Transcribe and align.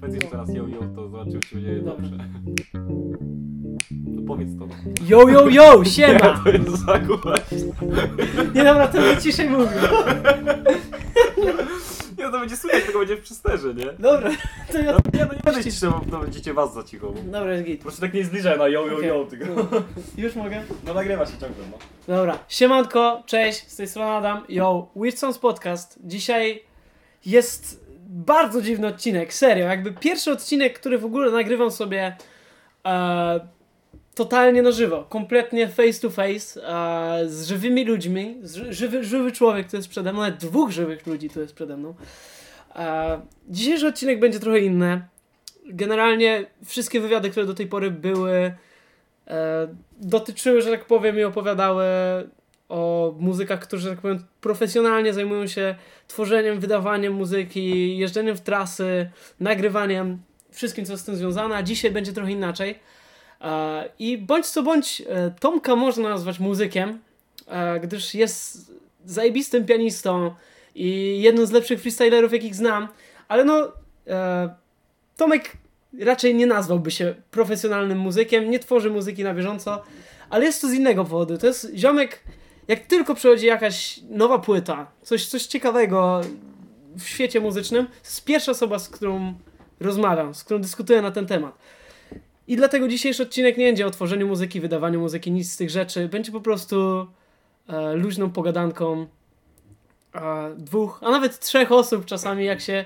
Powiedz 0.00 0.14
im 0.14 0.30
teraz 0.30 0.54
yo 0.54 0.68
yo, 0.68 0.80
to 0.94 1.08
zobaczymy 1.08 1.40
czy 1.40 1.54
będzie 1.54 1.76
Dobra. 1.76 1.94
dobrze. 1.94 2.16
No 4.06 4.22
powiedz 4.26 4.48
to. 4.58 4.66
Yo, 5.06 5.28
yo, 5.28 5.48
yo, 5.48 5.84
siema! 5.84 6.40
To 6.44 6.50
jest 6.50 6.68
za 6.68 6.98
głośno. 6.98 7.32
Nie 8.54 8.64
dobra, 8.64 8.88
to 8.88 9.00
będę 9.00 9.22
ciszej 9.22 9.50
mówił. 9.50 9.66
Nie, 12.18 12.24
to 12.24 12.40
będzie 12.40 12.56
słychać, 12.56 12.84
tylko 12.84 12.98
będzie 12.98 13.16
w 13.16 13.20
przysterze, 13.20 13.74
nie? 13.74 13.86
Dobra, 13.98 14.30
to 14.72 14.78
ja... 14.78 14.92
No, 14.92 14.98
nie, 15.14 15.24
no 15.24 15.32
nie 15.34 15.40
będę 15.44 15.64
ciszy, 15.64 15.86
bo 15.86 16.02
to 16.10 16.18
będziecie 16.18 16.54
was 16.54 16.74
za 16.74 16.82
cicho. 16.82 17.14
Dobra, 17.24 17.52
jest 17.52 17.64
git. 17.64 17.78
Po 17.78 17.82
prostu 17.82 18.00
tak 18.00 18.14
nie 18.14 18.24
zbliżaj 18.24 18.58
na 18.58 18.68
yo 18.68 18.86
yo 18.86 18.96
Okej. 18.96 19.08
yo, 19.08 19.26
tylko... 19.30 19.46
Już 20.18 20.36
mogę? 20.36 20.62
No 20.86 20.94
nagrywa 20.94 21.26
się 21.26 21.32
ciągle, 21.32 21.64
no. 21.70 21.78
Dobra, 22.16 22.38
siemanko, 22.48 23.22
cześć, 23.26 23.68
z 23.68 23.76
tej 23.76 23.88
strony 23.88 24.10
Adam, 24.10 24.42
yo, 24.48 24.88
Weird 24.96 25.18
Songs 25.18 25.38
Podcast. 25.38 25.98
Dzisiaj 26.04 26.62
jest 27.26 27.81
bardzo 28.12 28.62
dziwny 28.62 28.86
odcinek, 28.86 29.34
serio, 29.34 29.66
jakby 29.66 29.92
pierwszy 29.92 30.32
odcinek, 30.32 30.78
który 30.78 30.98
w 30.98 31.04
ogóle 31.04 31.30
nagrywam 31.30 31.70
sobie 31.70 32.16
e, 32.86 33.40
totalnie 34.14 34.62
na 34.62 34.70
żywo, 34.72 35.04
kompletnie 35.04 35.68
face 35.68 36.00
to 36.00 36.10
face, 36.10 36.68
e, 36.68 37.28
z 37.28 37.48
żywymi 37.48 37.84
ludźmi, 37.84 38.36
z, 38.42 38.56
żywy, 38.70 39.04
żywy 39.04 39.32
człowiek 39.32 39.70
tu 39.70 39.76
jest 39.76 39.88
przede 39.88 40.12
mną, 40.12 40.22
nawet 40.22 40.40
dwóch 40.40 40.70
żywych 40.70 41.06
ludzi 41.06 41.30
tu 41.30 41.40
jest 41.40 41.54
przede 41.54 41.76
mną. 41.76 41.94
E, 42.76 43.20
dzisiejszy 43.48 43.86
odcinek 43.86 44.20
będzie 44.20 44.40
trochę 44.40 44.58
inny. 44.58 45.02
Generalnie 45.66 46.46
wszystkie 46.64 47.00
wywiady, 47.00 47.30
które 47.30 47.46
do 47.46 47.54
tej 47.54 47.66
pory 47.66 47.90
były, 47.90 48.54
e, 49.28 49.68
dotyczyły, 50.00 50.62
że 50.62 50.70
tak 50.70 50.84
powiem, 50.84 51.18
i 51.18 51.24
opowiadały 51.24 51.84
o 52.72 53.14
muzykach, 53.18 53.60
którzy, 53.60 53.90
tak 53.90 54.00
powiem, 54.00 54.24
profesjonalnie 54.40 55.12
zajmują 55.12 55.46
się 55.46 55.74
tworzeniem, 56.08 56.60
wydawaniem 56.60 57.12
muzyki, 57.12 57.98
jeżdżeniem 57.98 58.36
w 58.36 58.40
trasy, 58.40 59.10
nagrywaniem, 59.40 60.18
wszystkim, 60.50 60.84
co 60.84 60.96
z 60.96 61.04
tym 61.04 61.16
związane, 61.16 61.56
a 61.56 61.62
dzisiaj 61.62 61.90
będzie 61.90 62.12
trochę 62.12 62.32
inaczej. 62.32 62.78
E, 63.40 63.88
I 63.98 64.18
bądź 64.18 64.46
co 64.46 64.62
bądź, 64.62 65.02
e, 65.08 65.30
Tomka 65.40 65.76
można 65.76 66.08
nazwać 66.08 66.38
muzykiem, 66.38 66.98
e, 67.46 67.80
gdyż 67.80 68.14
jest 68.14 68.72
zajebistym 69.04 69.66
pianistą 69.66 70.34
i 70.74 71.18
jednym 71.22 71.46
z 71.46 71.50
lepszych 71.50 71.80
freestylerów, 71.80 72.32
jakich 72.32 72.54
znam, 72.54 72.88
ale 73.28 73.44
no, 73.44 73.72
Tomek 75.16 75.52
raczej 76.00 76.34
nie 76.34 76.46
nazwałby 76.46 76.90
się 76.90 77.14
profesjonalnym 77.30 77.98
muzykiem, 77.98 78.50
nie 78.50 78.58
tworzy 78.58 78.90
muzyki 78.90 79.24
na 79.24 79.34
bieżąco, 79.34 79.82
ale 80.30 80.44
jest 80.44 80.60
to 80.60 80.68
z 80.68 80.72
innego 80.72 81.04
powodu. 81.04 81.38
To 81.38 81.46
jest 81.46 81.72
ziomek, 81.74 82.24
jak 82.72 82.86
tylko 82.86 83.14
przychodzi 83.14 83.46
jakaś 83.46 84.00
nowa 84.10 84.38
płyta, 84.38 84.86
coś, 85.02 85.26
coś 85.26 85.46
ciekawego 85.46 86.20
w 86.96 87.02
świecie 87.02 87.40
muzycznym, 87.40 87.86
to 87.86 87.92
jest 88.04 88.24
pierwsza 88.24 88.52
osoba, 88.52 88.78
z 88.78 88.88
którą 88.88 89.34
rozmawiam, 89.80 90.34
z 90.34 90.44
którą 90.44 90.60
dyskutuję 90.60 91.02
na 91.02 91.10
ten 91.10 91.26
temat. 91.26 91.58
I 92.48 92.56
dlatego 92.56 92.88
dzisiejszy 92.88 93.22
odcinek 93.22 93.56
nie 93.56 93.66
będzie 93.66 93.86
o 93.86 93.90
tworzeniu 93.90 94.28
muzyki, 94.28 94.60
wydawaniu 94.60 95.00
muzyki, 95.00 95.32
nic 95.32 95.52
z 95.52 95.56
tych 95.56 95.70
rzeczy. 95.70 96.08
Będzie 96.08 96.32
po 96.32 96.40
prostu 96.40 97.06
e, 97.68 97.96
luźną 97.96 98.30
pogadanką 98.30 99.06
e, 100.14 100.54
dwóch, 100.56 101.00
a 101.02 101.10
nawet 101.10 101.38
trzech 101.38 101.72
osób 101.72 102.04
czasami, 102.04 102.44
jak 102.44 102.60
się 102.60 102.84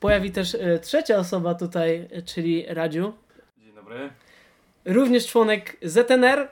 pojawi 0.00 0.30
też 0.30 0.54
e, 0.54 0.78
trzecia 0.78 1.16
osoba 1.16 1.54
tutaj, 1.54 2.08
e, 2.12 2.22
czyli 2.22 2.64
Radziu. 2.68 3.12
Dzień 3.58 3.74
dobry. 3.74 4.10
Również 4.84 5.26
członek 5.26 5.76
ZNR. 5.82 6.48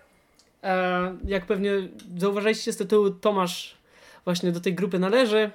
E, 0.62 1.16
jak 1.24 1.46
pewnie 1.46 1.72
zauważyliście 2.16 2.72
z 2.72 2.76
tytułu, 2.76 3.10
Tomasz 3.10 3.78
właśnie 4.24 4.52
do 4.52 4.60
tej 4.60 4.74
grupy 4.74 4.98
należy. 4.98 5.50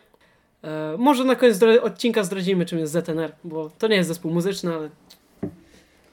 E, 0.64 0.95
może 0.97 1.23
na 1.23 1.36
koniec 1.36 1.59
odcinka 1.81 2.23
zdradzimy, 2.23 2.66
czym 2.66 2.80
jest 2.80 2.94
ZNR, 2.94 3.31
bo 3.44 3.70
to 3.80 3.88
nie 3.88 3.95
jest 3.95 4.09
zespół 4.09 4.31
muzyczny, 4.31 4.73
ale. 4.73 4.89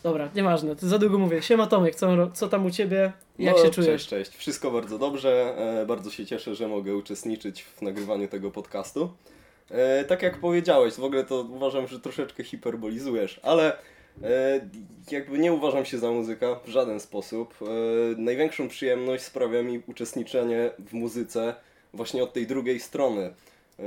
Dobra, 0.02 0.28
nieważne, 0.34 0.76
to 0.76 0.88
za 0.88 0.98
długo 0.98 1.18
mówię. 1.18 1.42
Siema 1.42 1.66
Tomek, 1.66 1.94
co, 1.94 2.30
co 2.30 2.48
tam 2.48 2.66
u 2.66 2.70
ciebie? 2.70 3.12
Jak 3.38 3.56
no, 3.56 3.62
się 3.62 3.70
czujesz? 3.70 4.06
Cześć, 4.06 4.08
cześć. 4.08 4.38
Wszystko 4.38 4.70
bardzo 4.70 4.98
dobrze. 4.98 5.55
E, 5.83 5.86
bardzo 5.86 6.11
się 6.11 6.27
cieszę, 6.27 6.55
że 6.55 6.68
mogę 6.68 6.96
uczestniczyć 6.96 7.62
w 7.62 7.83
nagrywaniu 7.83 8.28
tego 8.28 8.50
podcastu. 8.50 9.11
E, 9.70 10.05
tak 10.05 10.22
jak 10.22 10.40
powiedziałeś, 10.40 10.94
w 10.94 11.05
ogóle 11.05 11.24
to 11.24 11.40
uważam, 11.40 11.88
że 11.88 12.00
troszeczkę 12.00 12.44
hiperbolizujesz, 12.44 13.40
ale 13.42 13.78
jakby 15.11 15.39
nie 15.39 15.52
uważam 15.52 15.84
się 15.84 15.98
za 15.98 16.11
muzyka 16.11 16.61
w 16.64 16.68
żaden 16.68 17.00
sposób. 17.00 17.55
E, 17.62 17.67
największą 18.17 18.68
przyjemność 18.68 19.23
sprawia 19.23 19.62
mi 19.62 19.83
uczestniczenie 19.86 20.70
w 20.78 20.92
muzyce 20.92 21.55
właśnie 21.95 22.23
od 22.23 22.33
tej 22.33 22.46
drugiej 22.46 22.80
strony. 22.80 23.34
E, 23.78 23.84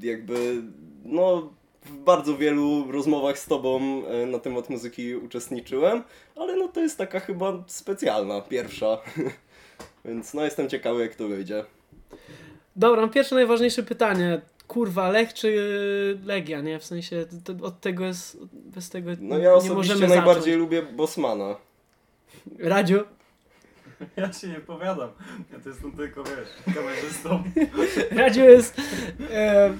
jakby, 0.00 0.62
no, 1.04 1.50
w 1.84 1.96
bardzo 1.96 2.36
wielu 2.36 2.92
rozmowach 2.92 3.38
z 3.38 3.46
Tobą 3.46 4.02
e, 4.06 4.26
na 4.26 4.38
temat 4.38 4.70
muzyki 4.70 5.16
uczestniczyłem, 5.16 6.02
ale 6.36 6.56
no 6.56 6.68
to 6.68 6.80
jest 6.80 6.98
taka 6.98 7.20
chyba 7.20 7.64
specjalna, 7.66 8.40
pierwsza. 8.40 8.98
Więc 10.04 10.34
no 10.34 10.44
jestem 10.44 10.68
ciekawy 10.68 11.02
jak 11.02 11.14
to 11.14 11.28
wyjdzie. 11.28 11.64
Dobra, 12.76 13.08
pierwsze 13.08 13.34
najważniejsze 13.34 13.82
pytanie. 13.82 14.40
Kurwa, 14.68 15.10
Lech 15.10 15.34
czy 15.34 16.18
Legia, 16.24 16.60
nie? 16.60 16.78
W 16.78 16.84
sensie 16.84 17.26
to, 17.44 17.66
od 17.66 17.80
tego 17.80 18.04
jest, 18.04 18.38
bez 18.52 18.90
tego 18.90 19.10
No 19.20 19.38
nie 19.38 19.44
ja 19.44 19.52
osobiście 19.54 19.74
możemy 19.74 20.08
najbardziej 20.08 20.42
zacząć. 20.54 20.56
lubię 20.56 20.82
Bosmana. 20.82 21.56
Radziu, 22.58 23.00
Ja 24.16 24.32
się 24.32 24.48
nie 24.48 24.60
powiadam. 24.60 25.10
Ja 25.52 25.58
to 25.60 25.68
jestem 25.68 25.92
tylko, 25.92 26.24
wiesz, 26.24 26.74
kamerzystą. 26.74 27.42
Radziu 28.22 28.40
jest. 28.40 28.76
E, 29.30 29.74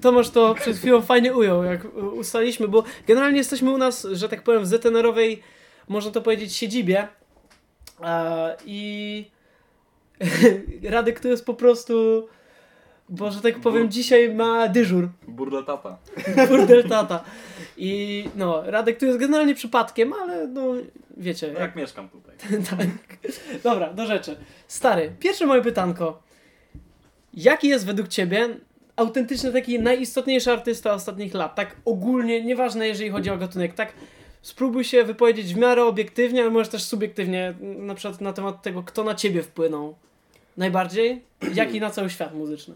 Tomasz 0.00 0.30
to 0.30 0.54
przed 0.54 0.76
chwilą 0.76 1.02
fajnie 1.02 1.34
ujął, 1.34 1.64
jak 1.64 1.84
u- 1.84 1.98
ustaliliśmy, 1.98 2.68
bo 2.68 2.84
generalnie 3.06 3.38
jesteśmy 3.38 3.70
u 3.70 3.78
nas, 3.78 4.06
że 4.12 4.28
tak 4.28 4.42
powiem, 4.42 4.62
w 4.62 4.66
ZNR-owej, 4.66 5.42
można 5.88 6.10
to 6.10 6.22
powiedzieć, 6.22 6.56
siedzibie. 6.56 7.08
E, 8.04 8.56
I 8.66 9.24
Radek 10.90 11.20
tu 11.20 11.28
jest 11.28 11.46
po 11.46 11.54
prostu. 11.54 12.28
Bo 13.08 13.30
że 13.30 13.40
tak 13.40 13.60
powiem, 13.60 13.90
dzisiaj 13.90 14.34
ma 14.34 14.68
dyżur. 14.68 15.08
Burda 15.28 15.62
tata. 15.62 15.98
Burdel 16.48 16.88
tata. 16.88 17.24
I 17.76 18.24
no, 18.36 18.62
Radek 18.66 18.98
tu 18.98 19.06
jest 19.06 19.18
generalnie 19.18 19.54
przypadkiem, 19.54 20.12
ale 20.12 20.46
no 20.46 20.62
wiecie. 21.16 21.46
Jak 21.46 21.58
Jak... 21.58 21.76
mieszkam 21.76 22.08
tutaj. 22.08 22.36
tak. 22.70 22.88
Dobra, 23.62 23.92
do 23.92 24.06
rzeczy. 24.06 24.36
Stary, 24.68 25.12
pierwsze 25.20 25.46
moje 25.46 25.62
pytanko. 25.62 26.22
Jaki 27.34 27.68
jest 27.68 27.86
według 27.86 28.08
ciebie 28.08 28.48
autentyczny 28.96 29.52
taki 29.52 29.80
najistotniejszy 29.80 30.52
artysta 30.52 30.92
ostatnich 30.92 31.34
lat? 31.34 31.54
Tak 31.54 31.76
ogólnie, 31.84 32.44
nieważne 32.44 32.88
jeżeli 32.88 33.10
chodzi 33.10 33.30
o 33.30 33.36
gatunek, 33.36 33.74
tak 33.74 33.92
spróbuj 34.42 34.84
się 34.84 35.04
wypowiedzieć 35.04 35.54
w 35.54 35.56
miarę 35.56 35.84
obiektywnie, 35.84 36.40
ale 36.40 36.50
możesz 36.50 36.68
też 36.68 36.82
subiektywnie, 36.82 37.54
na 37.60 37.94
przykład 37.94 38.20
na 38.20 38.32
temat 38.32 38.62
tego, 38.62 38.82
kto 38.82 39.04
na 39.04 39.14
ciebie 39.14 39.42
wpłynął 39.42 39.94
najbardziej, 40.56 41.22
jak 41.54 41.74
i 41.74 41.80
na 41.80 41.90
cały 41.90 42.10
świat 42.10 42.34
muzyczny. 42.34 42.74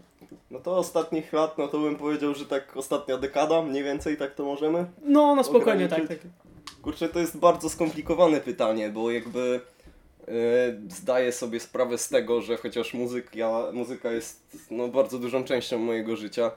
No 0.51 0.59
to 0.59 0.77
ostatnich 0.77 1.33
lat, 1.33 1.57
no 1.57 1.67
to 1.67 1.79
bym 1.79 1.95
powiedział, 1.95 2.35
że 2.35 2.45
tak 2.45 2.77
ostatnia 2.77 3.17
dekada, 3.17 3.61
mniej 3.61 3.83
więcej 3.83 4.17
tak 4.17 4.35
to 4.35 4.45
możemy. 4.45 4.85
No, 5.03 5.35
no 5.35 5.43
spokojnie, 5.43 5.87
tak, 5.87 5.99
Ograniczyć? 5.99 6.21
tak. 6.21 6.81
Kurczę, 6.81 7.09
to 7.09 7.19
jest 7.19 7.37
bardzo 7.37 7.69
skomplikowane 7.69 8.41
pytanie, 8.41 8.89
bo 8.89 9.11
jakby 9.11 9.61
e, 10.27 10.31
zdaję 10.89 11.31
sobie 11.31 11.59
sprawę 11.59 11.97
z 11.97 12.09
tego, 12.09 12.41
że 12.41 12.57
chociaż 12.57 12.93
muzyka, 12.93 13.63
muzyka 13.73 14.11
jest 14.11 14.67
no, 14.71 14.87
bardzo 14.87 15.19
dużą 15.19 15.43
częścią 15.43 15.77
mojego 15.77 16.15
życia 16.15 16.51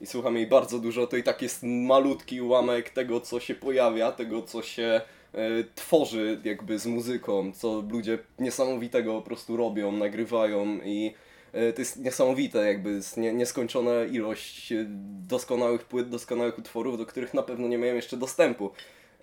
i 0.00 0.06
słucham 0.06 0.36
jej 0.36 0.46
bardzo 0.46 0.78
dużo, 0.78 1.06
to 1.06 1.16
i 1.16 1.22
tak 1.22 1.42
jest 1.42 1.62
malutki 1.62 2.40
ułamek 2.40 2.90
tego, 2.90 3.20
co 3.20 3.40
się 3.40 3.54
pojawia, 3.54 4.12
tego, 4.12 4.42
co 4.42 4.62
się 4.62 5.00
e, 5.34 5.40
tworzy 5.74 6.40
jakby 6.44 6.78
z 6.78 6.86
muzyką, 6.86 7.52
co 7.52 7.82
ludzie 7.90 8.18
niesamowitego 8.38 9.14
po 9.14 9.22
prostu 9.22 9.56
robią, 9.56 9.92
nagrywają 9.92 10.78
i 10.84 11.14
to 11.52 11.80
jest 11.80 11.96
niesamowite, 11.96 12.66
jakby 12.66 12.90
jest 12.90 13.16
nie, 13.16 13.32
nieskończona 13.32 14.04
ilość 14.04 14.72
e, 14.72 14.86
doskonałych 15.28 15.84
płyt, 15.84 16.08
doskonałych 16.08 16.58
utworów, 16.58 16.98
do 16.98 17.06
których 17.06 17.34
na 17.34 17.42
pewno 17.42 17.68
nie 17.68 17.78
miałem 17.78 17.96
jeszcze 17.96 18.16
dostępu. 18.16 18.70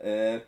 E, 0.02 0.42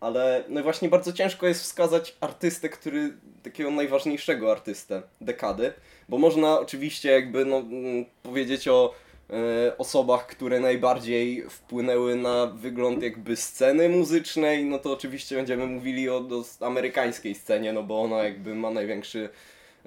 ale 0.00 0.44
no 0.48 0.62
właśnie 0.62 0.88
bardzo 0.88 1.12
ciężko 1.12 1.46
jest 1.46 1.62
wskazać 1.62 2.16
artystę, 2.20 2.68
który 2.68 3.12
takiego 3.42 3.70
najważniejszego 3.70 4.52
artystę 4.52 5.02
dekady, 5.20 5.72
bo 6.08 6.18
można 6.18 6.60
oczywiście 6.60 7.10
jakby 7.10 7.44
no, 7.44 7.56
mm, 7.56 8.04
powiedzieć 8.22 8.68
o 8.68 8.94
e, 9.30 9.78
osobach, 9.78 10.26
które 10.26 10.60
najbardziej 10.60 11.44
wpłynęły 11.50 12.16
na 12.16 12.46
wygląd 12.46 13.02
jakby 13.02 13.36
sceny 13.36 13.88
muzycznej, 13.88 14.64
no 14.64 14.78
to 14.78 14.92
oczywiście 14.92 15.36
będziemy 15.36 15.66
mówili 15.66 16.10
o, 16.10 16.16
o 16.16 16.66
amerykańskiej 16.66 17.34
scenie, 17.34 17.72
no 17.72 17.82
bo 17.82 18.02
ona 18.02 18.24
jakby 18.24 18.54
ma 18.54 18.70
największy, 18.70 19.28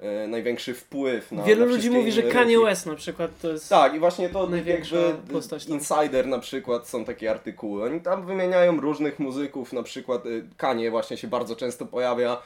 e, 0.00 0.26
największy 0.26 0.74
wpływ 0.74 1.32
na 1.32 1.42
Wielu 1.42 1.66
na 1.66 1.72
ludzi 1.72 1.90
mówi, 1.90 2.12
że 2.12 2.20
inne 2.20 2.32
Kanye 2.32 2.54
rynki. 2.54 2.64
West 2.64 2.86
na 2.86 2.94
przykład 2.94 3.30
to 3.42 3.52
jest... 3.52 3.68
Tak, 3.68 3.94
i 3.94 3.98
właśnie 3.98 4.28
to 4.28 4.46
Największa 4.46 4.96
jakby 4.96 5.32
postać 5.32 5.66
tam. 5.66 5.74
Insider 5.74 6.26
na 6.26 6.38
przykład 6.38 6.88
są 6.88 7.04
takie 7.04 7.30
artykuły. 7.30 7.84
Oni 7.84 8.00
tam 8.00 8.26
wymieniają 8.26 8.80
różnych 8.80 9.18
muzyków, 9.18 9.72
na 9.72 9.82
przykład 9.82 10.26
y, 10.26 10.44
Kanye 10.56 10.90
właśnie 10.90 11.16
się 11.16 11.28
bardzo 11.28 11.56
często 11.56 11.86
pojawia. 11.86 12.42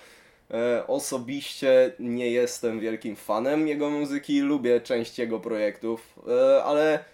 E, 0.51 0.87
osobiście 0.87 1.93
nie 1.99 2.31
jestem 2.31 2.81
wielkim 2.81 3.17
fanem 3.17 3.69
jego 3.69 3.91
muzyki, 3.91 4.41
lubię 4.41 4.81
część 4.81 5.19
jego 5.19 5.41
projektów, 5.41 6.19
e, 6.29 6.65
ale 6.65 7.05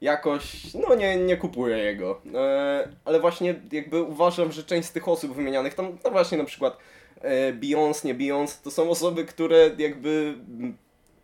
jakoś, 0.00 0.74
no 0.74 0.94
nie, 0.94 1.16
nie 1.16 1.36
kupuję 1.36 1.78
jego. 1.78 2.20
E, 2.34 2.88
ale 3.04 3.20
właśnie 3.20 3.54
jakby 3.72 4.02
uważam, 4.02 4.52
że 4.52 4.62
część 4.64 4.88
z 4.88 4.92
tych 4.92 5.08
osób 5.08 5.34
wymienianych, 5.34 5.74
tam 5.74 5.98
no 6.04 6.10
właśnie 6.10 6.38
na 6.38 6.44
przykład 6.44 6.76
Beyoncé, 7.60 8.04
nie 8.06 8.14
Beyoncé, 8.14 8.62
to 8.64 8.70
są 8.70 8.90
osoby, 8.90 9.24
które 9.24 9.70
jakby 9.78 10.34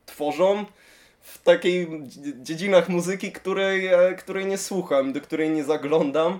tworzą 0.07 0.65
w 1.21 1.43
takiej 1.43 1.89
dzie- 2.03 2.43
dziedzinach 2.43 2.89
muzyki, 2.89 3.33
której, 3.33 3.87
e, 3.87 4.15
której 4.19 4.47
nie 4.47 4.59
słucham, 4.59 5.13
do 5.13 5.21
której 5.21 5.51
nie 5.51 5.65
zaglądam. 5.65 6.39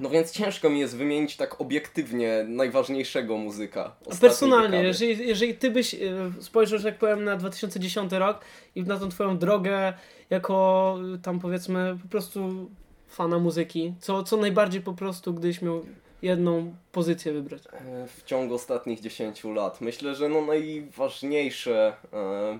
No 0.00 0.10
więc 0.10 0.30
ciężko 0.32 0.70
mi 0.70 0.80
jest 0.80 0.96
wymienić 0.96 1.36
tak 1.36 1.60
obiektywnie 1.60 2.44
najważniejszego 2.48 3.36
muzyka. 3.36 3.96
Personalnie, 4.20 4.68
dekady. 4.68 4.86
jeżeli, 4.86 5.28
jeżeli 5.28 5.54
ty 5.54 5.70
byś 5.70 5.94
y, 5.94 5.98
spojrzał, 6.40 6.78
że 6.78 6.84
tak 6.84 6.98
powiem, 6.98 7.24
na 7.24 7.36
2010 7.36 8.12
rok 8.12 8.40
i 8.74 8.82
na 8.82 8.98
tą 8.98 9.08
twoją 9.08 9.38
drogę 9.38 9.92
jako 10.30 10.98
tam 11.22 11.40
powiedzmy 11.40 11.98
po 12.02 12.08
prostu 12.08 12.70
fana 13.08 13.38
muzyki, 13.38 13.94
co, 14.00 14.22
co 14.24 14.36
najbardziej 14.36 14.80
po 14.80 14.92
prostu, 14.92 15.34
gdyś 15.34 15.62
miał 15.62 15.84
jedną 16.22 16.74
pozycję 16.92 17.32
wybrać? 17.32 17.62
E, 17.72 18.06
w 18.06 18.24
ciągu 18.24 18.54
ostatnich 18.54 19.00
10 19.00 19.44
lat. 19.44 19.80
Myślę, 19.80 20.14
że 20.14 20.28
no 20.28 20.40
najważniejsze, 20.40 21.96
e, 22.12 22.58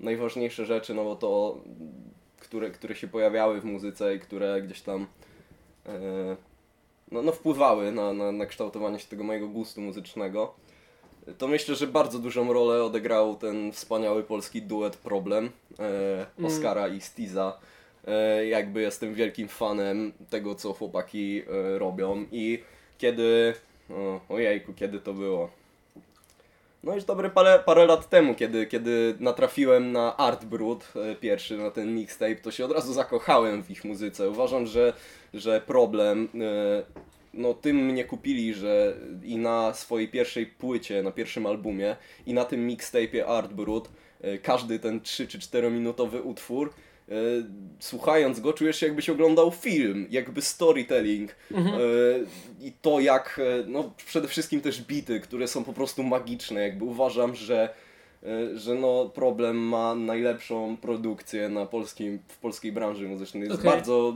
najważniejsze 0.00 0.66
rzeczy, 0.66 0.94
no 0.94 1.04
bo 1.04 1.16
to, 1.16 1.58
które, 2.40 2.70
które 2.70 2.94
się 2.94 3.08
pojawiały 3.08 3.60
w 3.60 3.64
muzyce 3.64 4.14
i 4.14 4.20
które 4.20 4.62
gdzieś 4.62 4.80
tam 4.80 5.06
e, 5.86 6.36
no, 7.12 7.22
no 7.22 7.32
wpływały 7.32 7.92
na, 7.92 8.12
na, 8.12 8.32
na 8.32 8.46
kształtowanie 8.46 8.98
się 8.98 9.08
tego 9.08 9.24
mojego 9.24 9.48
gustu 9.48 9.80
muzycznego, 9.80 10.54
to 11.38 11.48
myślę, 11.48 11.74
że 11.74 11.86
bardzo 11.86 12.18
dużą 12.18 12.52
rolę 12.52 12.84
odegrał 12.84 13.36
ten 13.36 13.72
wspaniały 13.72 14.22
polski 14.22 14.62
duet 14.62 14.96
Problem 14.96 15.50
e, 15.78 16.26
Mm. 16.38 16.52
Oscara 16.52 16.88
i 16.88 17.00
Stiza. 17.00 17.58
E, 18.06 18.46
jakby 18.46 18.82
jestem 18.82 19.14
wielkim 19.14 19.48
fanem 19.48 20.12
tego, 20.30 20.54
co 20.54 20.72
chłopaki 20.72 21.42
e, 21.42 21.78
robią 21.78 22.26
i 22.32 22.62
kiedy, 22.98 23.54
o, 23.90 24.20
ojejku, 24.28 24.72
kiedy 24.72 25.00
to 25.00 25.14
było? 25.14 25.50
No 26.84 26.94
już 26.94 27.04
dobre 27.04 27.30
parę, 27.30 27.62
parę 27.66 27.86
lat 27.86 28.08
temu, 28.08 28.34
kiedy, 28.34 28.66
kiedy 28.66 29.14
natrafiłem 29.20 29.92
na 29.92 30.16
Art 30.16 30.44
Brut 30.44 30.92
e, 30.96 31.14
pierwszy, 31.14 31.56
na 31.58 31.70
ten 31.70 31.94
mixtape, 31.94 32.36
to 32.36 32.50
się 32.50 32.64
od 32.64 32.72
razu 32.72 32.92
zakochałem 32.92 33.62
w 33.62 33.70
ich 33.70 33.84
muzyce. 33.84 34.30
Uważam, 34.30 34.66
że, 34.66 34.92
że 35.34 35.60
problem, 35.60 36.28
e, 36.34 36.82
no 37.34 37.54
tym 37.54 37.76
mnie 37.76 38.04
kupili, 38.04 38.54
że 38.54 38.96
i 39.24 39.36
na 39.36 39.74
swojej 39.74 40.08
pierwszej 40.08 40.46
płycie, 40.46 41.02
na 41.02 41.10
pierwszym 41.10 41.46
albumie 41.46 41.96
i 42.26 42.34
na 42.34 42.44
tym 42.44 42.68
mixtape'ie 42.68 43.20
Art 43.26 43.52
Brut, 43.52 43.88
e, 44.20 44.38
każdy 44.38 44.78
ten 44.78 45.00
3 45.00 45.26
czy 45.26 45.38
4 45.38 45.70
minutowy 45.70 46.22
utwór, 46.22 46.72
słuchając 47.78 48.40
go 48.40 48.52
czujesz 48.52 48.76
się 48.76 48.86
jakbyś 48.86 49.10
oglądał 49.10 49.50
film, 49.50 50.06
jakby 50.10 50.42
storytelling 50.42 51.30
e, 51.30 51.56
i 52.60 52.72
to 52.82 53.00
jak, 53.00 53.40
e, 53.42 53.64
no 53.66 53.92
przede 54.06 54.28
wszystkim 54.28 54.60
też 54.60 54.82
bity, 54.82 55.20
które 55.20 55.48
są 55.48 55.64
po 55.64 55.72
prostu 55.72 56.02
magiczne, 56.02 56.60
jakby 56.60 56.84
uważam, 56.84 57.34
że 57.34 57.74
e, 58.22 58.58
że 58.58 58.74
no 58.74 59.08
problem 59.14 59.56
ma 59.56 59.94
najlepszą 59.94 60.76
produkcję 60.76 61.48
na 61.48 61.66
polskim, 61.66 62.18
w 62.28 62.38
polskiej 62.38 62.72
branży 62.72 63.08
muzycznej. 63.08 63.42
Jest 63.42 63.54
Okej. 63.54 63.70
bardzo, 63.70 64.14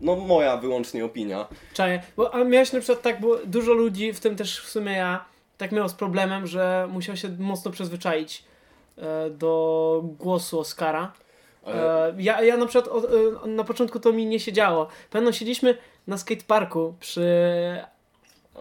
no 0.00 0.16
moja 0.16 0.56
wyłącznie 0.56 1.04
opinia. 1.04 1.48
Czaję, 1.74 2.02
bo 2.16 2.34
a 2.34 2.44
miałeś 2.44 2.72
na 2.72 2.80
przykład 2.80 3.02
tak, 3.02 3.20
bo 3.20 3.38
dużo 3.44 3.72
ludzi, 3.72 4.12
w 4.12 4.20
tym 4.20 4.36
też 4.36 4.60
w 4.60 4.68
sumie 4.68 4.92
ja, 4.92 5.24
tak 5.58 5.72
miało 5.72 5.88
z 5.88 5.94
problemem, 5.94 6.46
że 6.46 6.88
musiał 6.92 7.16
się 7.16 7.28
mocno 7.38 7.70
przyzwyczaić 7.70 8.44
e, 8.98 9.30
do 9.30 10.04
głosu 10.18 10.60
Oscara. 10.60 11.12
E, 11.66 11.90
E, 12.10 12.14
ja, 12.18 12.42
ja 12.42 12.56
na 12.56 12.66
przykład 12.66 12.88
od, 12.88 13.04
e, 13.44 13.48
na 13.48 13.64
początku 13.64 14.00
to 14.00 14.12
mi 14.12 14.26
nie 14.26 14.40
się 14.40 14.52
działo. 14.52 14.88
Pewno 15.10 15.32
siedzieliśmy 15.32 15.78
na 16.06 16.18
skateparku 16.18 16.94
przy 17.00 17.26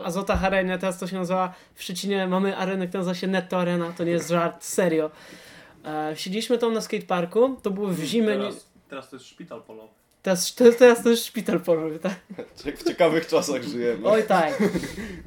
Azotach 0.03 0.43
Arenie, 0.43 0.77
teraz 0.77 0.99
to 0.99 1.07
się 1.07 1.15
nazywa 1.15 1.53
w 1.75 1.83
Szczecinie 1.83 2.27
mamy 2.27 2.57
arenę, 2.57 2.87
która 2.87 2.99
nazywa 2.99 3.15
się 3.15 3.27
Netto 3.27 3.57
Arena, 3.59 3.93
to 3.97 4.03
nie 4.03 4.11
jest 4.11 4.29
żart, 4.29 4.63
serio. 4.63 5.11
Siedzieliśmy 6.15 6.57
tam 6.57 6.73
na 6.73 6.81
skateparku, 6.81 7.57
to 7.61 7.71
było 7.71 7.87
w 7.87 7.99
zimę, 7.99 8.37
Teraz, 8.37 8.67
teraz 8.89 9.09
to 9.09 9.15
jest 9.15 9.25
szpital 9.27 9.61
polowy. 9.61 9.89
teraz, 10.21 10.55
teraz, 10.77 11.03
to 11.03 11.09
jest 11.09 11.25
szpital 11.25 11.59
porowy, 11.59 11.99
tak? 11.99 12.15
w 12.77 12.83
ciekawych 12.83 13.27
czasach 13.27 13.63
żyjemy. 13.63 14.07
Oj 14.07 14.23
tak. 14.23 14.63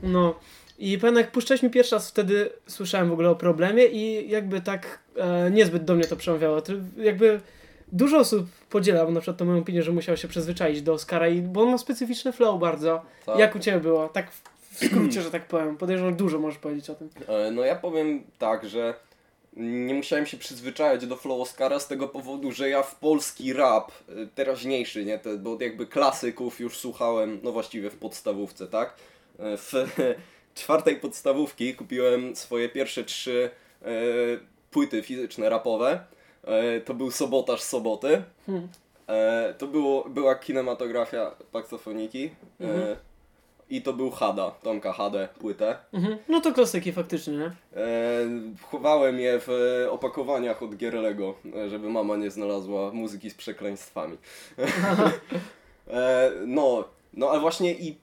No. 0.03 0.35
I 0.79 0.99
pamiętam 0.99 1.23
jak 1.23 1.33
puszczałeś 1.33 1.63
mi 1.63 1.71
pierwszy 1.71 1.95
raz, 1.95 2.11
wtedy 2.11 2.51
słyszałem 2.67 3.09
w 3.09 3.13
ogóle 3.13 3.31
o 3.31 3.35
problemie 3.35 3.87
i 3.87 4.31
jakby 4.31 4.61
tak 4.61 4.99
e, 5.17 5.51
niezbyt 5.51 5.85
do 5.85 5.95
mnie 5.95 6.05
to 6.05 6.17
przemawiało. 6.17 6.63
Jakby 6.97 7.41
dużo 7.93 8.19
osób 8.19 8.47
podziela 8.71 9.05
na 9.11 9.21
przykład 9.21 9.37
tą 9.37 9.45
moją 9.45 9.59
opinię, 9.59 9.83
że 9.83 9.93
musiał 9.93 10.17
się 10.17 10.29
przyzwyczaić 10.29 10.83
do 10.83 10.93
Oscara, 10.93 11.29
i, 11.29 11.41
bo 11.43 11.63
on 11.63 11.71
ma 11.71 11.79
specyficzny 11.79 12.33
flow 12.33 12.61
bardzo. 12.61 13.03
Tak. 13.27 13.39
Jak 13.39 13.57
u 13.57 13.59
Ciebie 13.59 13.81
było? 13.81 14.09
Tak 14.09 14.31
w, 14.31 14.43
skrócie, 14.87 15.23
że 15.23 15.31
tak 15.31 15.47
powiem. 15.49 15.77
Podejrzewam, 15.77 16.15
dużo 16.17 16.39
możesz 16.39 16.59
powiedzieć 16.59 16.91
o 16.91 16.95
tym. 16.95 17.11
E, 17.29 17.51
No 17.51 17.65
ja 17.65 17.77
powiem 17.77 18.23
tak, 18.39 18.69
że 18.69 18.95
nie 19.57 19.95
musiałem 19.95 20.27
się 20.27 20.37
przyzwyczajać 20.37 21.07
do 21.07 21.17
flow 21.17 21.41
Oscara 21.41 21.79
z 21.79 21.89
tego 21.89 22.09
powodu, 22.09 22.53
że 22.53 22.69
ja 22.69 22.83
w 22.83 22.95
polski 22.95 23.53
rap 23.53 23.93
e, 24.09 24.27
teraźniejszy, 24.35 25.05
nie, 25.05 25.19
te, 25.19 25.37
bo 25.37 25.57
jakby 25.61 25.87
klasyków 25.87 26.61
już 26.61 26.79
słuchałem, 26.79 27.41
no 27.43 27.53
właściwie 27.53 27.91
w 27.91 27.97
podstawówce, 27.97 28.67
tak? 28.67 28.95
E, 29.39 29.57
W 29.57 29.73
czwartej 30.55 30.97
podstawówki 30.97 31.75
kupiłem 31.75 32.37
swoje 32.37 32.69
pierwsze 32.69 33.05
trzy 33.05 33.51
płyty 34.71 35.03
fizyczne 35.03 35.49
rapowe. 35.49 36.01
E, 36.45 36.81
To 36.81 36.95
był 36.95 37.11
Sobotaż 37.11 37.61
Soboty. 37.63 38.23
Hmm. 38.47 38.69
E, 39.09 39.55
To 39.59 39.67
było, 39.67 40.05
była 40.09 40.35
kinematografia 40.35 41.31
paksofoniki. 41.53 42.31
E, 42.61 42.65
Mhm. 42.65 42.97
I 43.71 43.83
to 43.83 43.93
był 43.93 44.11
Hada, 44.11 44.51
Tomka 44.51 44.93
Hadę, 44.93 45.29
płytę. 45.41 45.77
Mhm. 45.93 46.19
No 46.29 46.41
to 46.41 46.53
klasyki 46.53 46.93
faktycznie, 46.93 47.33
nie? 47.37 47.51
Chowałem 48.71 49.21
je 49.21 49.41
w 49.47 49.51
opakowaniach 49.91 50.63
od 50.63 50.77
Gierlego, 50.77 51.35
e, 51.57 51.69
żeby 51.69 51.89
mama 51.91 52.17
nie 52.17 52.31
znalazła 52.31 52.91
muzyki 52.93 53.31
z 53.31 53.35
przekleństwami. 53.35 54.17
no, 56.47 56.85
no 57.15 57.31
ale 57.31 57.41
właśnie 57.41 57.73
i 57.75 57.97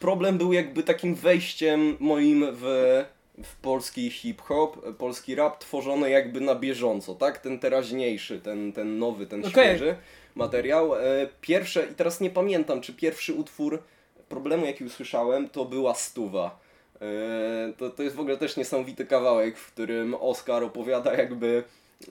problem 0.00 0.38
był 0.38 0.52
jakby 0.52 0.82
takim 0.82 1.14
wejściem 1.14 1.96
moim 2.00 2.44
w, 2.52 3.04
w 3.44 3.56
polski 3.56 4.10
hip-hop, 4.10 4.96
polski 4.96 5.34
rap 5.34 5.58
tworzony 5.58 6.10
jakby 6.10 6.40
na 6.40 6.54
bieżąco, 6.54 7.14
tak? 7.14 7.38
Ten 7.38 7.58
teraźniejszy, 7.58 8.40
ten, 8.40 8.72
ten 8.72 8.98
nowy, 8.98 9.26
ten 9.26 9.40
Okej. 9.40 9.50
świeży 9.50 9.96
materiał. 10.34 10.94
E, 10.96 11.00
pierwsze, 11.40 11.86
i 11.92 11.94
teraz 11.94 12.20
nie 12.20 12.30
pamiętam, 12.30 12.80
czy 12.80 12.92
pierwszy 12.92 13.34
utwór 13.34 13.82
problemu, 14.28 14.66
jaki 14.66 14.84
usłyszałem, 14.84 15.48
to 15.48 15.64
była 15.64 15.94
stuwa. 15.94 16.58
E, 17.00 17.72
To, 17.78 17.90
to 17.90 18.02
jest 18.02 18.16
w 18.16 18.20
ogóle 18.20 18.36
też 18.36 18.56
niesamowity 18.56 19.06
kawałek, 19.06 19.58
w 19.58 19.72
którym 19.72 20.14
Oscar 20.14 20.64
opowiada 20.64 21.14
jakby 21.14 21.64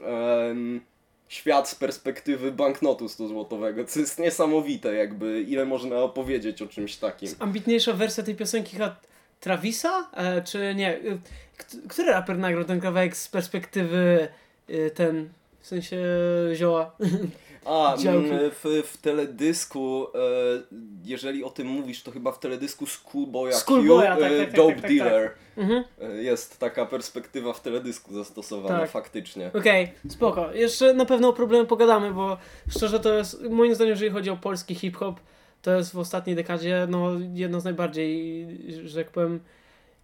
em, 0.03 0.81
świat 1.27 1.69
z 1.69 1.75
perspektywy 1.75 2.51
banknotu 2.51 3.05
100-złotowego, 3.05 3.85
co 3.87 3.99
jest 3.99 4.19
niesamowite 4.19 4.93
jakby, 4.95 5.41
ile 5.41 5.65
można 5.65 5.97
opowiedzieć 5.97 6.61
o 6.61 6.67
czymś 6.67 6.95
takim. 6.95 7.29
Ambitniejsza 7.39 7.93
wersja 7.93 8.23
tej 8.23 8.35
piosenki 8.35 8.73
chyba 8.73 8.95
Travisa? 9.39 10.09
E, 10.13 10.41
czy 10.41 10.75
nie? 10.75 10.99
Kt- 11.57 11.77
Który 11.89 12.11
raper 12.11 12.37
nagrał 12.37 12.63
ten 12.63 12.79
kawałek 12.81 13.17
z 13.17 13.27
perspektywy 13.27 14.27
e, 14.69 14.89
ten, 14.89 15.29
w 15.59 15.67
sensie 15.67 15.97
zioła? 16.53 16.91
A, 17.65 17.95
mm, 18.05 18.25
w, 18.63 18.83
w 18.87 18.97
teledysku, 18.97 20.07
e, 20.15 20.17
jeżeli 21.03 21.43
o 21.43 21.49
tym 21.49 21.67
mówisz, 21.67 22.03
to 22.03 22.11
chyba 22.11 22.31
w 22.31 22.39
teledysku 22.39 22.85
Schoolboya 22.85 23.51
Schoolboya, 23.53 24.15
Q, 24.15 24.21
tak, 24.21 24.31
e, 24.31 24.37
tak, 24.37 24.47
tak, 24.47 24.55
Dope 24.55 24.73
tak, 24.73 24.81
tak, 24.81 24.89
tak. 24.89 24.97
Dealer. 24.97 25.31
mhm. 25.57 25.83
E, 26.01 26.23
Jest 26.23 26.59
taka 26.59 26.85
perspektywa 26.85 27.53
w 27.53 27.61
teledysku 27.61 28.13
zastosowana 28.13 28.79
Tak. 28.79 28.89
faktycznie. 28.91 29.51
Okej, 29.53 29.91
spoko. 30.09 30.53
Jeszcze 30.53 30.93
na 30.93 31.05
pewno 31.05 31.27
o 31.29 31.33
problemie 31.33 31.65
pogadamy, 31.65 32.11
bo 32.13 32.37
szczerze 32.69 32.99
to 32.99 33.13
jest, 33.13 33.43
moim 33.49 33.75
zdaniem, 33.75 33.91
jeżeli 33.91 34.11
chodzi 34.11 34.29
o 34.29 34.37
polski 34.37 34.75
hip-hop, 34.75 35.19
to 35.61 35.75
jest 35.75 35.93
w 35.93 35.97
ostatniej 35.97 36.35
dekadzie 36.35 36.87
no, 36.89 37.11
jedno 37.33 37.59
z 37.59 37.63
najbardziej, 37.63 38.47
że 38.83 39.03
tak 39.03 39.11
powiem, 39.11 39.39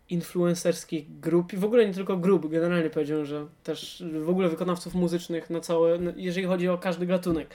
influencerskich 0.09 1.19
grup 1.19 1.53
i 1.53 1.57
w 1.57 1.65
ogóle 1.65 1.87
nie 1.87 1.93
tylko 1.93 2.17
grup, 2.17 2.51
generalnie 2.51 2.89
powiedziałem, 2.89 3.25
że 3.25 3.45
też 3.63 4.03
w 4.23 4.29
ogóle 4.29 4.49
wykonawców 4.49 4.93
muzycznych 4.93 5.49
na 5.49 5.59
całe, 5.59 5.99
jeżeli 6.15 6.47
chodzi 6.47 6.69
o 6.69 6.77
każdy 6.77 7.05
gatunek. 7.05 7.47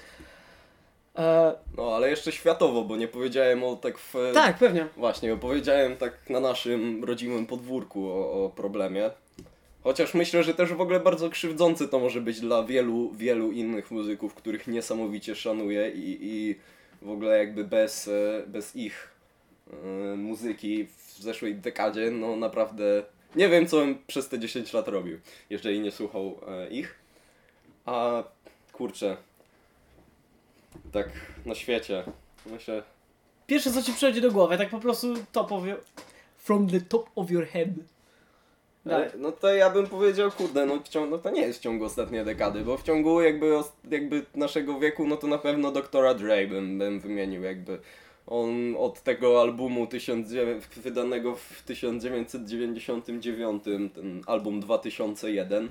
E, 1.17 1.55
No 1.77 1.95
ale 1.97 2.11
jeszcze 2.11 2.33
światowo, 2.33 2.85
bo 2.85 2.97
nie 2.97 3.09
powiedziałem 3.09 3.65
o 3.65 3.77
tak 3.77 3.99
w... 3.99 4.15
tak, 4.35 4.59
pewnie. 4.59 4.87
Właśnie, 4.97 5.35
opowiedziałem 5.35 5.97
tak 5.97 6.31
na 6.31 6.41
naszym 6.41 7.05
rodzimym 7.05 7.47
podwórku 7.47 8.09
o, 8.09 8.45
o 8.45 8.51
problemie. 8.51 9.11
Chociaż 9.83 10.15
myślę, 10.15 10.43
że 10.43 10.55
też 10.55 10.73
w 10.73 10.81
ogóle 10.81 11.01
bardzo 11.01 11.31
krzywdzący 11.31 11.89
to 11.89 11.99
może 11.99 12.21
być 12.21 12.41
dla 12.41 12.63
wielu, 12.63 13.11
wielu 13.11 13.53
innych 13.53 13.91
muzyków, 13.91 14.35
których 14.35 14.67
niesamowicie 14.67 15.35
szanuję 15.35 15.91
i, 15.91 16.19
i 16.21 16.57
w 17.03 17.11
ogóle 17.11 17.39
jakby 17.39 17.65
bez, 17.65 18.09
e, 18.09 18.43
bez 18.47 18.77
ich 18.77 19.09
e, 19.73 20.17
muzyki 20.17 20.87
w 20.87 21.23
zeszłej 21.23 21.55
dekadzie, 21.55 22.11
no 22.11 22.37
naprawdę 22.37 23.03
nie 23.37 23.49
wiem, 23.49 23.67
co 23.67 23.77
bym 23.77 23.99
przez 24.07 24.29
te 24.29 24.39
10 24.39 24.73
lat 24.73 24.89
robił, 24.89 25.19
jeżeli 25.51 25.81
nie 25.81 25.91
słuchał 25.91 26.41
e, 26.49 26.69
ich. 26.69 26.95
A 27.85 28.25
kurczę, 28.73 29.17
Tak 30.93 31.09
na 31.47 31.55
świecie. 31.55 32.05
Myślę, 32.47 32.83
Pierwsze 33.47 33.73
co 33.73 33.83
ci 33.83 33.93
przychodzi 33.93 34.21
do 34.21 34.33
głowy, 34.33 34.59
tak 34.59 34.71
po 34.71 34.81
prostu 34.81 35.15
top. 35.33 35.51
From 36.39 36.69
the 36.69 36.81
top 36.81 37.11
of 37.17 37.31
your 37.31 37.47
head. 37.47 37.69
Ale, 38.95 39.05
Tak. 39.11 39.19
no 39.19 39.33
to 39.33 39.55
ja 39.55 39.71
bym 39.71 39.87
powiedział, 39.87 40.31
kurde, 40.31 40.67
no, 40.67 40.79
ciągu, 40.91 41.11
no 41.11 41.19
to 41.19 41.31
nie 41.31 41.41
jest 41.41 41.59
w 41.59 41.63
ciągu 41.63 41.85
ostatniej 41.85 42.25
dekady, 42.25 42.61
bo 42.61 42.77
w 42.77 42.83
ciągu 42.83 43.21
jakby, 43.21 43.53
jakby 43.91 44.23
naszego 44.35 44.79
wieku, 44.79 45.07
no 45.07 45.17
to 45.17 45.27
na 45.27 45.39
pewno 45.39 45.71
doktora 45.73 46.15
Dre 46.15 46.47
bym, 46.47 46.79
bym 46.79 47.01
wymienił, 47.01 47.43
jakby 47.43 47.79
on 48.31 48.75
od 48.79 49.03
tego 49.03 49.43
albumu 49.43 49.87
19, 49.87 50.61
wydanego 50.77 51.37
w 51.37 51.63
1999, 51.63 53.63
ten 53.95 54.23
album 54.27 54.61
2001. 54.61 55.69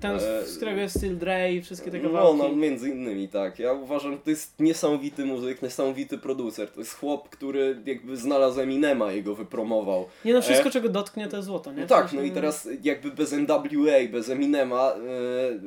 Ten, 0.00 0.20
z- 0.20 0.22
E, 0.22 0.42
którego 0.56 0.80
jest 0.80 0.96
Still 0.96 1.18
Dre 1.18 1.52
i 1.52 1.62
wszystkie 1.62 1.90
te 1.90 1.98
No, 1.98 2.04
kawałki. 2.08 2.38
no, 2.38 2.48
między 2.56 2.90
innymi, 2.90 3.28
tak. 3.28 3.58
Ja 3.58 3.72
uważam, 3.72 4.12
że 4.12 4.18
to 4.18 4.30
jest 4.30 4.60
niesamowity 4.60 5.24
muzyk, 5.24 5.62
niesamowity 5.62 6.18
producer. 6.18 6.68
To 6.70 6.80
jest 6.80 6.94
chłop, 6.94 7.28
który 7.28 7.82
jakby 7.86 8.16
znalazł 8.16 8.60
Eminema 8.60 9.12
i 9.12 9.22
go 9.22 9.34
wypromował. 9.34 10.06
Nie 10.24 10.34
no, 10.34 10.42
wszystko 10.42 10.68
E, 10.68 10.72
czego 10.72 10.88
dotknie 10.88 11.28
to 11.28 11.36
jest 11.36 11.46
złoto, 11.46 11.72
nie? 11.72 11.80
No 11.80 11.86
tak, 11.86 12.12
no 12.12 12.22
i 12.22 12.30
teraz 12.30 12.68
jakby 12.82 13.10
bez 13.10 13.32
NWA, 13.32 13.98
bez 14.12 14.28
Eminema 14.30 14.92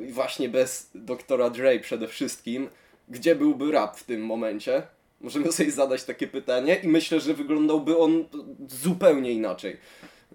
i 0.08 0.12
właśnie 0.12 0.50
bez 0.50 0.90
doktora 0.96 1.50
Dre 1.50 1.80
przede 1.80 2.08
wszystkim, 2.08 2.70
gdzie 3.10 3.36
byłby 3.36 3.72
rap 3.72 3.98
w 3.98 4.04
tym 4.04 4.26
momencie? 4.26 4.82
Możemy 5.24 5.52
sobie 5.52 5.72
zadać 5.72 6.04
takie 6.04 6.28
pytanie 6.28 6.76
i 6.76 6.88
myślę, 6.88 7.20
że 7.20 7.34
wyglądałby 7.34 7.98
on 7.98 8.26
zupełnie 8.70 9.32
inaczej. 9.32 9.78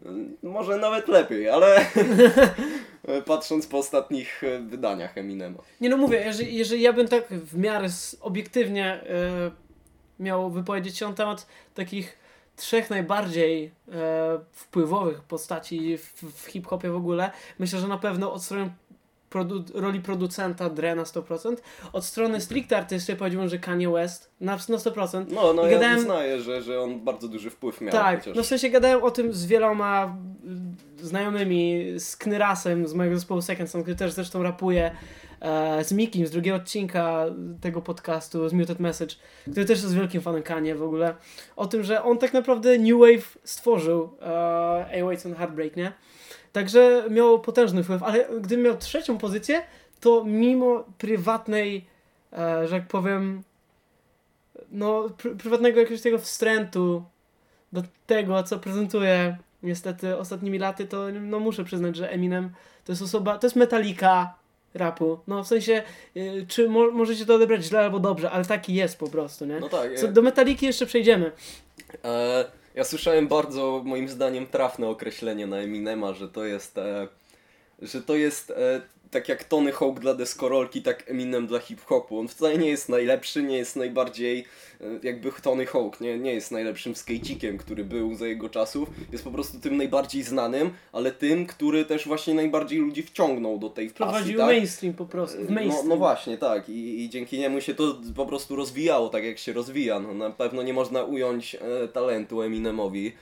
Yy, 0.05 0.11
Może 0.43 0.77
nawet 0.77 1.09
lepiej, 1.09 1.49
ale 1.49 1.87
patrząc 3.27 3.67
po 3.67 3.79
ostatnich 3.79 4.45
e, 4.45 4.59
wydaniach 4.59 5.19
Eminema. 5.19 5.59
Nie 5.81 5.89
no 5.89 5.97
mówię, 5.97 6.23
jeżeli, 6.25 6.55
jeżeli 6.55 6.83
ja 6.83 6.93
bym 6.93 7.09
tak 7.09 7.29
w 7.29 7.59
miarę 7.59 7.89
obiektywnie 8.21 8.87
e, 8.87 9.51
miał 10.21 10.51
wypowiedzieć 10.51 10.99
się 10.99 11.09
na 11.09 11.15
temat 11.15 11.47
takich 11.75 12.19
trzech 12.57 12.91
najbardziej 12.91 13.65
e, 13.93 14.39
wpływowych 14.53 15.23
postaci 15.23 15.99
w, 15.99 16.23
w 16.23 16.47
hip-hopie 16.47 16.91
w 16.91 16.97
ogóle, 16.97 17.31
myślę, 17.59 17.81
że 17.81 17.89
na 17.89 17.99
pewno 17.99 18.33
od 18.33 18.43
strony 18.43 18.71
produ- 19.31 19.81
roli 19.81 20.01
producenta 20.01 20.71
Dre 20.71 20.95
na 20.95 21.03
100%, 21.05 21.57
od 21.93 22.05
strony 22.05 22.41
stricte 22.41 22.77
artysty 22.77 23.17
powiedziałbym, 23.17 23.49
że 23.49 23.59
Kanye 23.59 23.89
West 23.91 24.31
na, 24.41 24.53
na 24.53 24.77
100%. 24.77 25.25
No, 25.29 25.53
no 25.53 25.63
I 25.63 25.71
ja 25.71 25.79
gadałem- 25.79 25.99
uznaję, 25.99 26.41
że, 26.41 26.63
że 26.63 26.81
on 26.81 27.01
bardzo 27.01 27.29
duży 27.29 27.51
wpływ 27.51 27.81
miał. 27.81 27.93
Tak, 27.93 28.19
chociaż... 28.19 28.37
no 28.37 28.43
w 28.43 28.47
sensie 28.47 28.71
gadałem 28.71 29.03
o 29.03 29.11
tym 29.11 29.33
z 29.33 29.47
wieloma 29.47 30.17
y, 31.01 31.07
znajomymi, 31.07 31.85
z 31.99 32.17
Knyrasem 32.17 32.87
z 32.87 32.95
mojego 32.95 33.17
zespołu 33.17 33.43
Second 33.43 33.71
Son, 33.71 33.83
który 33.83 33.97
też 33.97 34.13
zresztą 34.13 34.43
rapuje, 34.43 34.91
e, 35.41 35.85
z 35.85 35.93
Mikim 35.93 36.27
z 36.27 36.31
drugiego 36.31 36.57
odcinka 36.57 37.25
tego 37.61 37.83
podcastu, 37.83 38.49
z 38.49 38.53
Muted 38.53 38.81
Message, 38.81 39.15
który 39.43 39.67
też 39.67 39.83
jest 39.83 39.95
wielkim 39.95 40.21
fanem 40.21 40.43
Kanye 40.43 40.75
w 40.75 40.83
ogóle, 40.83 41.15
o 41.57 41.67
tym, 41.67 41.83
że 41.83 42.03
on 42.03 42.19
tak 42.19 42.33
naprawdę 42.33 42.79
New 42.79 42.99
Wave 42.99 43.39
stworzył 43.45 44.17
e, 44.23 44.27
A 44.27 45.29
and 45.29 45.39
Heartbreak, 45.39 45.77
nie? 45.77 45.93
Także 46.53 47.05
miał 47.11 47.41
potężny 47.41 47.83
wpływ, 47.85 48.03
ale 48.03 48.27
gdybym 48.41 48.65
miał 48.65 48.77
trzecią 48.77 49.19
pozycję, 49.19 49.63
to 50.01 50.25
mimo 50.25 50.85
prywatnej, 50.99 51.85
e, 52.33 52.69
że 52.69 52.75
jak 52.75 52.89
powiem, 52.89 53.43
no, 54.71 55.03
pr- 55.03 55.37
prywatnego 55.37 55.81
jakiegoś 55.81 56.03
tego 56.03 56.19
wstrętu 56.19 57.05
do 57.73 57.83
tego, 58.07 58.43
co 58.43 58.59
prezentuje 58.59 59.37
niestety 59.63 60.17
ostatnimi 60.19 60.59
laty, 60.59 60.87
to 60.87 61.07
no 61.13 61.41
muszę 61.41 61.65
przyznać, 61.65 61.97
że 61.97 62.11
Eminem 62.11 62.51
to 62.85 62.93
jest 62.93 63.03
osoba, 63.03 63.39
to 63.39 63.47
jest 63.47 63.57
metalika 63.57 64.35
rapu. 64.75 65.19
No 65.27 65.45
w 65.45 65.47
sensie, 65.49 65.83
y, 66.17 66.47
czy 66.49 66.69
mo 66.69 66.91
możecie 66.91 67.27
to 67.27 67.35
odebrać 67.35 67.65
źle 67.65 67.81
albo 67.81 68.01
dobrze, 68.01 68.31
ale 68.31 68.45
taki 68.45 68.75
jest 68.75 68.99
po 68.99 69.09
prostu, 69.11 69.47
nie? 69.47 69.61
No 69.61 69.69
tak, 69.69 69.95
Co, 69.95 70.07
ja- 70.07 70.13
do 70.13 70.23
metaliki 70.23 70.67
jeszcze 70.67 70.87
przejdziemy. 70.87 71.33
E, 72.05 72.45
ja 72.79 72.85
słyszałem 72.85 73.29
bardzo, 73.29 73.83
moim 73.85 74.09
zdaniem, 74.09 74.47
trafne 74.47 74.89
określenie 74.89 75.47
na 75.47 75.57
Eminema, 75.57 76.13
że 76.13 76.29
to 76.29 76.45
jest, 76.45 76.79
e, 76.79 77.09
że 77.83 78.03
to 78.03 78.17
jest 78.17 78.51
e, 78.51 78.81
tak 79.11 79.29
jak 79.29 79.45
Tony 79.45 79.73
Hawk 79.73 80.01
dla 80.01 80.15
deskorolki, 80.15 80.83
tak 80.83 81.11
Eminem 81.11 81.47
dla 81.47 81.59
hip-hopu. 81.59 82.19
On 82.19 82.29
wcale 82.29 82.59
nie 82.59 82.69
jest 82.69 82.89
najlepszy, 82.89 83.43
nie 83.43 83.57
jest 83.57 83.77
najbardziej 83.77 84.45
e, 84.81 84.85
jakby 85.03 85.33
Tony 85.43 85.67
Hawk, 85.67 86.01
nie, 86.01 86.19
nie 86.19 86.35
jest 86.35 86.51
najlepszym 86.51 86.95
skejcikiem, 86.95 87.59
który 87.59 87.85
był 87.85 88.15
za 88.15 88.27
jego 88.27 88.49
czasów. 88.49 88.89
Jest 89.13 89.25
po 89.25 89.31
prostu 89.31 89.61
tym 89.61 89.77
najbardziej 89.77 90.23
znanym, 90.23 90.71
ale 90.93 91.13
tym, 91.13 91.47
który 91.47 91.85
też 91.85 92.07
właśnie 92.07 92.35
najbardziej 92.35 92.79
ludzi 92.79 93.03
wciągnął 93.03 93.59
do 93.59 93.71
tej 93.71 93.87
pasji, 93.87 93.97
Prowadził 93.97 94.39
tak? 94.39 94.47
mainstream 94.47 94.95
po 94.95 95.07
prostu. 95.07 95.39
W 95.39 95.49
No, 95.49 95.55
mainstream. 95.55 95.89
no 95.89 95.97
właśnie, 95.97 96.39
tak. 96.39 96.69
I, 96.69 97.05
I 97.05 97.11
dzięki 97.11 97.39
niemu 97.39 97.61
się 97.61 97.75
to 97.75 97.97
po 98.17 98.27
prostu 98.27 98.57
rozwijało, 98.57 99.09
tak 99.09 99.25
jak 99.25 99.39
się 99.39 99.53
rozwija. 99.53 100.01
No, 100.01 100.15
na 100.15 100.31
pewno 100.31 100.63
nie 100.63 100.73
można 100.73 101.03
ująć 101.05 101.55
e, 101.55 101.89
talentu 101.89 102.43
Eminemowi, 102.43 103.13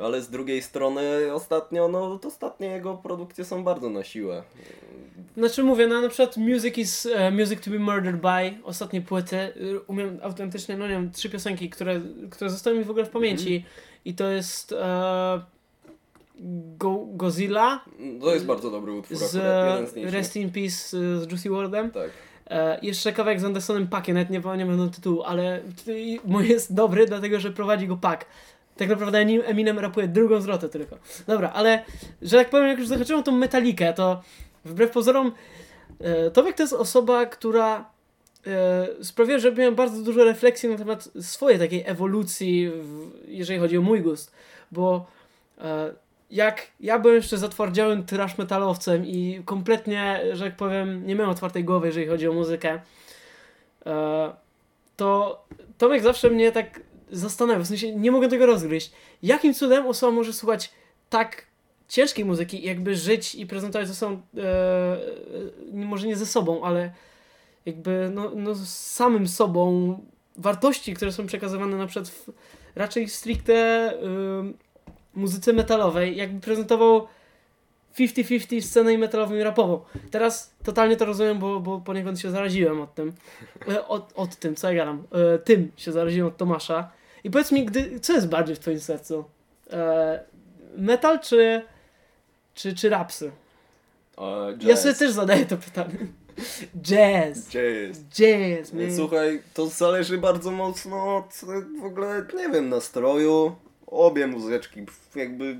ale 0.00 0.22
z 0.22 0.30
drugiej 0.30 0.62
strony 0.62 1.02
ostatnio, 1.32 1.88
no 1.88 2.18
to 2.18 2.28
ostatnie 2.28 2.66
jego 2.66 2.94
produkcje 2.94 3.44
są 3.44 3.64
bardzo 3.64 3.90
na 3.90 4.04
siłę. 4.04 4.42
Znaczy 5.36 5.62
mówię, 5.62 5.86
no 5.86 6.00
na 6.00 6.08
przykład 6.08 6.36
Music 6.36 6.78
is 6.78 7.06
e, 7.06 7.30
Music 7.30 7.60
to 7.60 7.70
be 7.70 7.78
Murdered 7.78 8.20
by, 8.20 8.62
ostatnie 8.64 9.00
płyty, 9.00 9.36
y, 9.36 9.80
umiem 9.86 10.18
autentycznie, 10.22 10.76
no 10.76 10.86
nie 10.86 10.94
wiem, 10.94 11.12
trzy 11.12 11.30
piosenki, 11.30 11.70
które, 11.70 12.00
które 12.30 12.50
zostały 12.50 12.78
mi 12.78 12.84
w 12.84 12.90
ogóle 12.90 13.04
w 13.04 13.10
pamięci 13.10 13.54
Mhm. 13.56 13.72
i 14.04 14.14
to 14.14 14.28
jest 14.28 14.72
e, 14.72 15.42
Go, 16.78 17.06
Godzilla 17.06 17.84
To 18.20 18.34
jest 18.34 18.46
bardzo 18.46 18.70
dobry 18.70 18.92
utwór 18.92 19.16
z 19.16 19.36
akurat. 19.36 20.12
Rest 20.12 20.36
in 20.36 20.52
Peace 20.52 20.76
z 21.20 21.30
Juicy 21.30 21.50
WRLDem. 21.50 21.90
Tak. 21.90 22.10
E, 22.46 22.78
jeszcze 22.82 23.12
kawałek 23.12 23.40
z 23.40 23.44
Andersonem 23.44 23.88
Pakiem, 23.88 24.14
nawet 24.14 24.30
nie 24.30 24.40
pamiętam 24.40 24.90
tytułu, 24.90 25.22
ale 25.22 25.60
mój 26.24 26.48
jest 26.48 26.74
dobry, 26.74 27.06
dlatego 27.06 27.40
że 27.40 27.50
prowadzi 27.50 27.86
go 27.86 27.96
Pak. 27.96 28.26
Tak 28.76 28.88
naprawdę 28.88 29.18
Eminem 29.18 29.78
rapuje 29.78 30.08
drugą 30.08 30.40
zwrotę 30.40 30.68
tylko. 30.68 30.96
Dobra, 31.26 31.50
ale 31.50 31.84
że 32.22 32.36
tak 32.36 32.50
powiem, 32.50 32.68
jak 32.68 32.78
już 32.78 32.88
zahaczyłem 32.88 33.22
tą 33.22 33.32
metalikę, 33.32 33.92
to 33.92 34.22
wbrew 34.64 34.90
pozorom 34.90 35.32
e, 36.00 36.30
Tomek 36.30 36.56
to 36.56 36.62
jest 36.62 36.72
osoba, 36.72 37.26
która 37.26 37.90
e, 38.46 39.04
sprawiła, 39.04 39.38
że 39.38 39.52
miałem 39.52 39.74
bardzo 39.74 40.02
dużo 40.02 40.24
refleksji 40.24 40.68
na 40.68 40.78
temat 40.78 41.08
swojej 41.20 41.58
takiej 41.58 41.84
ewolucji, 41.86 42.70
w, 42.70 43.10
jeżeli 43.28 43.58
chodzi 43.60 43.78
o 43.78 43.82
mój 43.82 44.00
gust, 44.00 44.32
bo 44.72 45.06
e, 45.60 45.94
jak 46.30 46.66
ja 46.80 46.98
byłem 46.98 47.16
jeszcze 47.16 47.38
zatwardziałym 47.38 48.04
trash 48.04 48.38
metalowcem 48.38 49.06
i 49.06 49.42
kompletnie, 49.44 50.20
że 50.32 50.44
tak 50.44 50.56
powiem, 50.56 51.06
nie 51.06 51.14
miałem 51.14 51.30
otwartej 51.30 51.64
głowy, 51.64 51.86
jeżeli 51.86 52.06
chodzi 52.06 52.28
o 52.28 52.32
muzykę, 52.32 52.80
e, 53.86 54.32
to 54.96 55.42
Tomek 55.78 56.02
zawsze 56.02 56.30
mnie 56.30 56.52
tak 56.52 56.80
zastanawiał, 57.12 57.64
w 57.64 57.66
sensie 57.66 57.94
nie 57.96 58.10
mogę 58.10 58.28
tego 58.28 58.46
rozgryźć. 58.46 58.92
Jakim 59.22 59.54
cudem 59.54 59.86
osoba 59.86 60.12
może 60.12 60.32
słuchać 60.32 60.70
tak 61.10 61.46
ciężkiej 61.88 62.24
muzyki, 62.24 62.62
jakby 62.62 62.96
żyć 62.96 63.34
i 63.34 63.46
prezentować 63.46 63.88
ze 63.88 63.94
sobą, 63.94 64.22
e, 64.36 64.42
e, 64.42 64.98
może 65.72 66.06
nie 66.06 66.16
ze 66.16 66.26
sobą, 66.26 66.64
ale 66.64 66.92
jakby 67.66 68.10
no, 68.14 68.32
no 68.34 68.54
z 68.54 68.68
samym 68.68 69.28
sobą 69.28 69.98
wartości, 70.36 70.94
które 70.94 71.12
są 71.12 71.26
przekazywane 71.26 71.76
na 71.76 71.86
przykład 71.86 72.08
w 72.08 72.30
raczej 72.74 73.08
stricte 73.08 73.54
ym, 74.04 74.58
muzyce 75.14 75.52
metalowej, 75.52 76.16
jakby 76.16 76.40
prezentował 76.40 77.06
50-50 77.98 78.60
scenę 78.60 78.92
i 78.92 78.98
metalową 78.98 79.34
i 79.34 79.42
rapową. 79.42 79.80
Teraz 80.10 80.54
totalnie 80.64 80.96
to 80.96 81.04
rozumiem, 81.04 81.38
bo, 81.38 81.60
bo 81.60 81.80
poniekąd 81.80 82.20
się 82.20 82.30
zaraziłem 82.30 82.80
od 82.80 82.94
tym. 82.94 83.12
E, 83.68 83.88
Od, 83.88 84.12
od 84.14 84.36
tym, 84.36 84.54
co 84.54 84.68
ja 84.68 84.74
gadam. 84.74 85.02
E, 85.34 85.38
Tym 85.38 85.72
się 85.76 85.92
zaraziłem 85.92 86.28
od 86.28 86.36
Tomasza. 86.36 86.90
I 87.24 87.30
powiedz 87.30 87.52
mi, 87.52 87.64
gdy, 87.64 88.00
co 88.00 88.12
jest 88.12 88.28
bardziej 88.28 88.56
w 88.56 88.58
twoim 88.58 88.80
sercu? 88.80 89.24
E, 89.72 90.24
Metal 90.76 91.20
czy, 91.20 91.62
czy, 92.54 92.74
czy 92.74 92.88
rapsy? 92.88 93.30
E, 94.18 94.56
Ja 94.60 94.76
sobie 94.76 94.94
też 94.94 95.12
zadaję 95.12 95.46
to 95.46 95.56
pytanie. 95.56 95.96
Jazz. 96.82 97.38
Jazz. 97.48 97.98
Jazz, 98.10 98.72
man. 98.72 98.96
Słuchaj, 98.96 99.42
to 99.54 99.66
zależy 99.66 100.18
bardzo 100.18 100.50
mocno 100.50 101.16
od 101.16 101.40
e, 101.42 101.80
w 101.80 101.84
ogóle, 101.84 102.26
nie 102.36 102.48
wiem, 102.48 102.68
nastroju. 102.68 103.56
Obie 103.86 104.26
muzyczki, 104.26 104.80
jakby 105.14 105.54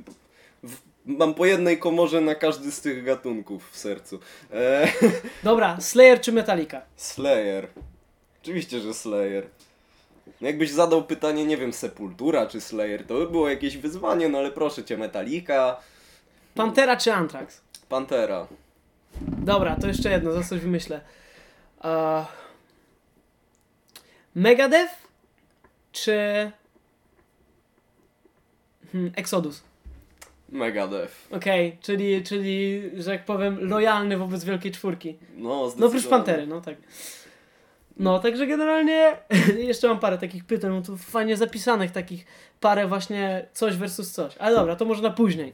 w, 0.63 0.77
mam 1.07 1.35
po 1.35 1.47
jednej 1.47 1.79
komorze 1.79 2.21
na 2.21 2.35
każdy 2.35 2.73
z 2.73 2.81
tych 2.81 3.05
gatunków 3.05 3.71
w 3.71 3.79
sercu. 3.79 4.19
E, 4.53 4.89
Dobra, 5.43 5.81
Slayer 5.81 6.21
czy 6.21 6.33
Metallica? 6.33 6.83
Slayer. 6.97 7.69
Oczywiście, 8.43 8.81
że 8.81 8.95
Slayer. 8.95 9.47
No 10.27 10.47
Jakbyś 10.47 10.71
zadał 10.71 11.05
pytanie, 11.05 11.45
nie 11.45 11.57
wiem, 11.57 11.73
Sepultura 11.73 12.47
czy 12.47 12.61
Slayer, 12.61 13.07
to 13.07 13.15
by 13.15 13.27
było 13.27 13.49
jakieś 13.49 13.77
wyzwanie, 13.77 14.29
no 14.29 14.39
ale 14.39 14.51
proszę 14.51 14.85
cię, 14.85 14.97
Metallica, 14.97 15.77
Pantera 16.55 16.97
czy 16.97 17.13
Anthrax? 17.13 17.61
Pantera. 17.89 18.47
Dobra, 19.21 19.77
to 19.81 19.87
jeszcze 19.87 20.11
jedno, 20.11 20.33
za 20.33 20.43
coś 20.43 20.61
wymyślę. 20.61 21.01
Uh, 21.85 22.27
Megadeth 24.35 24.95
czy 25.93 26.51
hmm, 28.93 29.13
Exodus? 29.17 29.63
Megadeth. 30.49 31.13
Okej, 31.31 31.79
czyli, 31.83 32.23
czyli, 32.23 32.83
że 32.97 33.11
jak 33.11 33.25
powiem, 33.25 33.69
lojalny 33.69 34.17
wobec 34.17 34.45
Wielkiej 34.45 34.73
Czwórki. 34.73 35.17
No, 35.37 35.73
No 35.77 35.87
oprócz. 35.87 36.07
Pantery, 36.07 36.47
no 36.47 36.61
tak. 36.61 36.77
No, 37.97 38.19
także 38.19 38.47
generalnie 38.47 39.17
jeszcze 39.59 39.89
mam 39.89 39.99
parę 39.99 40.19
takich 40.19 40.45
pytań, 40.45 40.71
mam 40.71 40.83
tu 40.83 40.97
fajnie 40.97 41.37
zapisanych 41.37 41.91
takich, 41.91 42.27
parę 42.61 42.87
właśnie 42.87 43.49
coś 43.53 43.77
versus 43.77 44.13
coś. 44.13 44.37
Ale 44.37 44.57
dobra, 44.57 44.77
to 44.77 44.85
może 44.85 45.03
na 45.03 45.11
później, 45.11 45.53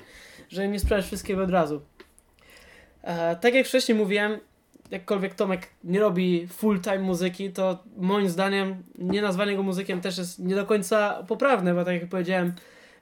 że 0.49 0.69
nie 0.69 0.79
sprzedać 0.79 1.05
wszystkiego 1.05 1.43
od 1.43 1.51
razu. 1.51 1.81
E, 3.03 3.37
tak 3.37 3.55
jak 3.55 3.67
wcześniej 3.67 3.99
mówiłem, 3.99 4.39
jakkolwiek 4.91 5.35
Tomek 5.35 5.67
nie 5.85 6.01
robi 6.01 6.47
full-time 6.49 6.99
muzyki, 6.99 7.53
to 7.53 7.79
moim 7.97 8.29
zdaniem 8.29 8.83
nie 8.99 9.23
nazwanie 9.23 9.57
go 9.57 9.63
muzykiem 9.63 10.01
też 10.01 10.19
jest 10.19 10.39
nie 10.39 10.55
do 10.55 10.67
końca 10.67 11.25
poprawne, 11.29 11.75
bo 11.75 11.85
tak 11.85 11.95
jak 11.95 12.09
powiedziałem, 12.09 12.53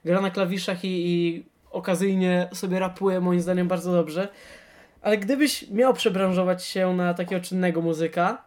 gra 0.05 0.21
na 0.21 0.29
klawiszach 0.29 0.85
i, 0.85 0.87
i 0.87 1.45
okazyjnie 1.71 2.49
sobie 2.53 2.79
rapuje 2.79 3.21
moim 3.21 3.41
zdaniem 3.41 3.67
bardzo 3.67 3.91
dobrze. 3.91 4.27
Ale 5.01 5.17
gdybyś 5.17 5.69
miał 5.69 5.93
przebranżować 5.93 6.65
się 6.65 6.93
na 6.93 7.13
takiego 7.13 7.41
czynnego 7.41 7.81
muzyka, 7.81 8.46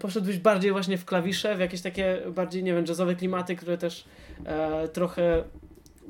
poszedłbyś 0.00 0.38
bardziej 0.38 0.72
właśnie 0.72 0.98
w 0.98 1.04
klawisze, 1.04 1.56
w 1.56 1.60
jakieś 1.60 1.80
takie 1.80 2.22
bardziej, 2.28 2.62
nie 2.62 2.74
wiem, 2.74 2.84
jazzowe 2.88 3.14
klimaty, 3.14 3.56
które 3.56 3.78
też 3.78 4.04
e, 4.44 4.88
trochę 4.88 5.44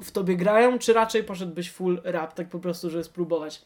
w 0.02 0.10
tobie 0.10 0.36
grają, 0.36 0.78
czy 0.78 0.92
raczej 0.92 1.24
poszedłbyś 1.24 1.70
full 1.70 2.00
rap, 2.04 2.34
tak 2.34 2.48
po 2.48 2.58
prostu, 2.58 2.90
żeby 2.90 3.04
spróbować? 3.04 3.62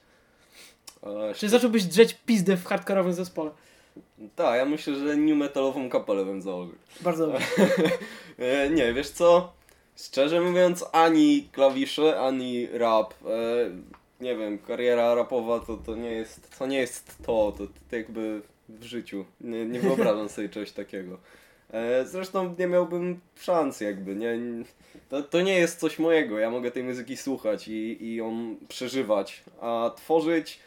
E, 1.03 1.35
Czy 1.35 1.49
zacząłbyś 1.49 1.85
drzeć 1.85 2.15
pizdę 2.15 2.57
w 2.57 2.65
hardkorowym 2.65 3.13
zespole? 3.13 3.51
Tak, 4.37 4.57
ja 4.57 4.65
myślę, 4.65 4.95
że 4.95 5.17
new 5.17 5.37
metalową 5.37 5.89
kapelę 5.89 6.25
bym 6.25 6.43
założył. 6.43 6.75
Bardzo 7.01 7.27
dobrze. 7.27 7.47
E, 8.39 8.71
nie, 8.71 8.93
wiesz 8.93 9.11
co? 9.11 9.53
Szczerze 9.97 10.41
mówiąc, 10.41 10.85
ani 10.93 11.49
klawisze, 11.53 12.21
ani 12.21 12.67
rap. 12.67 13.15
E, 13.27 13.71
nie 14.21 14.37
wiem, 14.37 14.59
kariera 14.59 15.15
rapowa 15.15 15.61
to, 15.61 15.77
to 15.77 15.97
nie 15.97 16.11
jest 16.11 16.59
to, 16.59 16.67
nie 16.67 16.79
jest 16.79 17.19
to, 17.27 17.53
to, 17.59 17.67
to 17.91 17.97
jakby 17.97 18.43
w 18.81 18.85
życiu. 18.85 19.25
Nie, 19.41 19.67
nie 19.67 19.81
wyobrażam 19.81 20.29
sobie 20.29 20.49
czegoś 20.49 20.73
takiego. 20.73 21.19
E, 21.73 22.07
zresztą 22.07 22.55
nie 22.59 22.67
miałbym 22.67 23.21
szans 23.41 23.81
jakby, 23.81 24.17
nie? 24.17 24.39
To, 25.09 25.23
to 25.23 25.43
nie 25.43 25.59
jest 25.59 25.81
coś 25.81 25.99
mojego, 25.99 26.39
ja 26.39 26.51
mogę 26.51 26.71
tej 26.71 26.85
muzyki 26.85 27.17
słuchać 27.17 27.69
i, 27.69 28.05
i 28.05 28.15
ją 28.15 28.57
przeżywać, 28.69 29.43
a 29.61 29.91
tworzyć... 29.97 30.61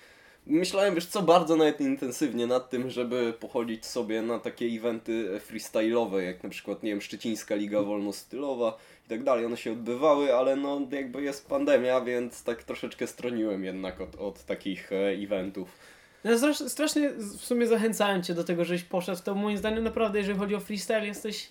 Myślałem, 0.48 0.96
wiesz 0.96 1.06
co, 1.06 1.22
bardzo 1.22 1.56
nawet 1.56 1.82
intensywnie 1.82 2.48
nad 2.48 2.70
tym, 2.70 2.90
żeby 2.90 3.34
pochodzić 3.40 3.86
sobie 3.86 4.22
na 4.22 4.40
takie 4.40 4.66
eventy 4.66 5.40
freestyle'owe, 5.50 6.18
jak 6.18 6.44
na 6.44 6.50
przykład, 6.50 6.84
nie 6.84 6.90
wiem, 6.90 7.02
Szczecińska 7.02 7.56
Liga 7.56 7.82
Wolnostylowa 7.82 8.78
i 9.06 9.10
tak 9.10 9.24
dalej. 9.24 9.46
One 9.46 9.58
się 9.58 9.72
odbywały, 9.72 10.36
ale 10.36 10.56
no 10.56 10.82
jakby 10.92 11.24
jest 11.24 11.48
pandemia, 11.48 12.02
więc 12.02 12.44
tak 12.44 12.64
troszeczkę 12.64 13.08
stroniłem 13.08 13.64
jednak 13.64 14.02
od, 14.02 14.16
od 14.16 14.44
takich 14.44 14.92
e, 14.92 15.08
eventów. 15.08 15.78
No, 16.26 16.32
strasz- 16.38 16.70
strasznie 16.70 17.10
w 17.10 17.46
sumie 17.46 17.68
zachęcałem 17.68 18.24
cię 18.24 18.34
do 18.34 18.44
tego, 18.44 18.66
żebyś 18.66 18.84
poszedł. 18.84 19.22
To 19.24 19.36
moim 19.36 19.58
zdaniem 19.58 19.84
naprawdę, 19.84 20.20
jeżeli 20.20 20.40
chodzi 20.40 20.56
o 20.56 20.60
freestyle, 20.60 21.06
jesteś 21.06 21.50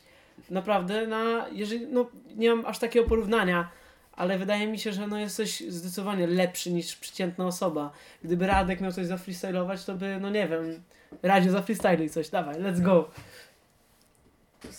naprawdę 0.50 1.07
na. 1.07 1.47
Jeżeli, 1.52 1.87
no, 1.87 2.07
nie 2.37 2.54
mam 2.54 2.66
aż 2.66 2.78
takiego 2.78 3.09
porównania, 3.09 3.69
ale 4.12 4.38
wydaje 4.38 4.66
mi 4.66 4.78
się, 4.78 4.93
że 4.93 5.07
no, 5.07 5.19
jesteś 5.19 5.61
zdecydowanie 5.61 6.26
lepszy 6.26 6.73
niż 6.73 6.97
przeciętna 6.97 7.47
osoba. 7.47 7.90
Gdyby 8.25 8.47
Radek 8.47 8.81
miał 8.81 8.93
coś 8.93 9.07
zafreestylować, 9.07 9.85
to 9.85 9.95
by, 9.95 10.19
no 10.21 10.31
nie 10.31 10.49
wiem, 10.49 10.83
radził 11.23 11.52
za 11.52 11.62
freestyle 11.62 12.04
i 12.04 12.11
coś. 12.11 12.28
Dawaj, 12.28 12.57
let's 12.57 12.81
go. 12.81 13.11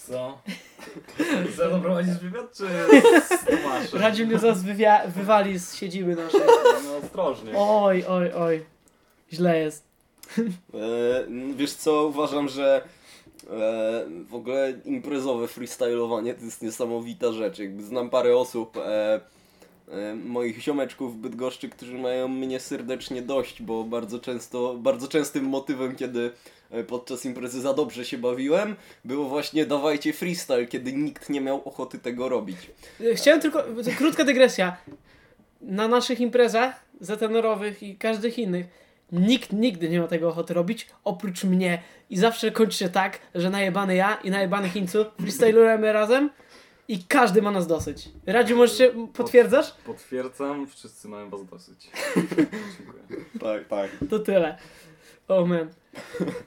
Co? 0.08 0.42
Ze 1.58 1.68
mną 1.68 1.82
prowadzisz 1.82 2.18
wywiad, 2.18 2.54
czy? 2.58 2.68
Radził 4.00 4.28
mnie 4.28 4.40
zaraz 4.40 4.64
wywia- 4.64 5.08
wywali 5.08 5.60
z 5.60 5.76
siedziby 5.76 6.16
naszej. 6.16 6.42
No 6.84 6.98
ostrożnie. 6.98 7.52
Oj, 7.56 8.04
oj, 8.08 8.32
oj. 8.34 8.66
Źle 9.36 9.60
jest. 9.60 9.84
E, 10.74 11.26
wiesz 11.56 11.74
co, 11.74 12.08
uważam, 12.08 12.50
że 12.50 12.82
e, 13.44 14.06
w 14.30 14.36
ogóle 14.36 14.74
imprezowe 14.86 15.48
freestylowanie 15.48 16.34
to 16.34 16.46
jest 16.46 16.62
niesamowita 16.62 17.32
rzecz. 17.32 17.60
Jakby 17.60 17.84
znam 17.84 18.10
parę 18.10 18.38
osób, 18.38 18.78
e, 18.78 19.22
moich 20.26 20.62
ziomeczków 20.62 21.14
w 21.14 21.18
Bydgoszczy, 21.18 21.70
którzy 21.70 21.98
mają 21.98 22.28
mnie 22.28 22.60
serdecznie 22.60 23.22
dość, 23.22 23.62
bo 23.62 23.84
bardzo 23.84 24.20
często, 24.20 24.76
bardzo 24.78 25.08
częstym 25.08 25.44
motywem, 25.44 25.96
kiedy 25.96 26.32
podczas 26.88 27.26
imprezy 27.26 27.62
za 27.62 27.74
dobrze 27.74 28.06
się 28.06 28.18
bawiłem, 28.18 28.76
było 29.06 29.26
właśnie 29.26 29.66
dawajcie 29.66 30.14
freestyle, 30.14 30.66
kiedy 30.66 30.94
nikt 30.94 31.30
nie 31.30 31.42
miał 31.42 31.62
ochoty 31.66 32.00
tego 32.00 32.30
robić. 32.30 32.58
Chciałem 33.16 33.42
tylko, 33.42 33.64
krótka 33.98 34.24
dygresja. 34.24 34.78
Na 35.62 35.88
naszych 35.88 36.20
imprezach 36.20 36.86
zatenorowych 37.02 37.84
i 37.84 37.96
każdych 37.96 38.40
innych 38.40 38.85
nikt 39.12 39.54
nigdy 39.54 39.90
nie 39.90 40.00
ma 40.00 40.08
tego 40.08 40.30
ochoty 40.30 40.54
robić, 40.54 40.88
oprócz 41.04 41.44
mnie. 41.44 41.82
I 42.10 42.18
zawsze 42.18 42.52
kończy 42.52 42.78
się 42.78 42.90
tak, 42.90 43.20
że 43.36 43.50
najebany 43.50 43.96
ja 43.96 44.16
i 44.24 44.30
najebany 44.30 44.70
Chińcu 44.70 45.06
freestylujemy 45.20 45.94
razem 45.94 46.30
i 46.88 47.04
każdy 47.04 47.42
ma 47.42 47.52
nas 47.52 47.68
dosyć. 47.68 48.10
Radziu, 48.26 48.58
możesz 48.58 48.78
się, 48.78 49.08
potwierdzasz? 49.14 49.74
Potwierdzam, 49.86 50.68
wszyscy 50.68 51.08
mają 51.08 51.30
was 51.30 51.46
dosyć. 51.46 51.90
Dziękuję. 52.16 52.46
Tak, 53.40 53.68
tak. 53.68 53.90
To 54.10 54.20
tyle. 54.20 54.58
Oh 55.28 55.46
man. 55.46 55.70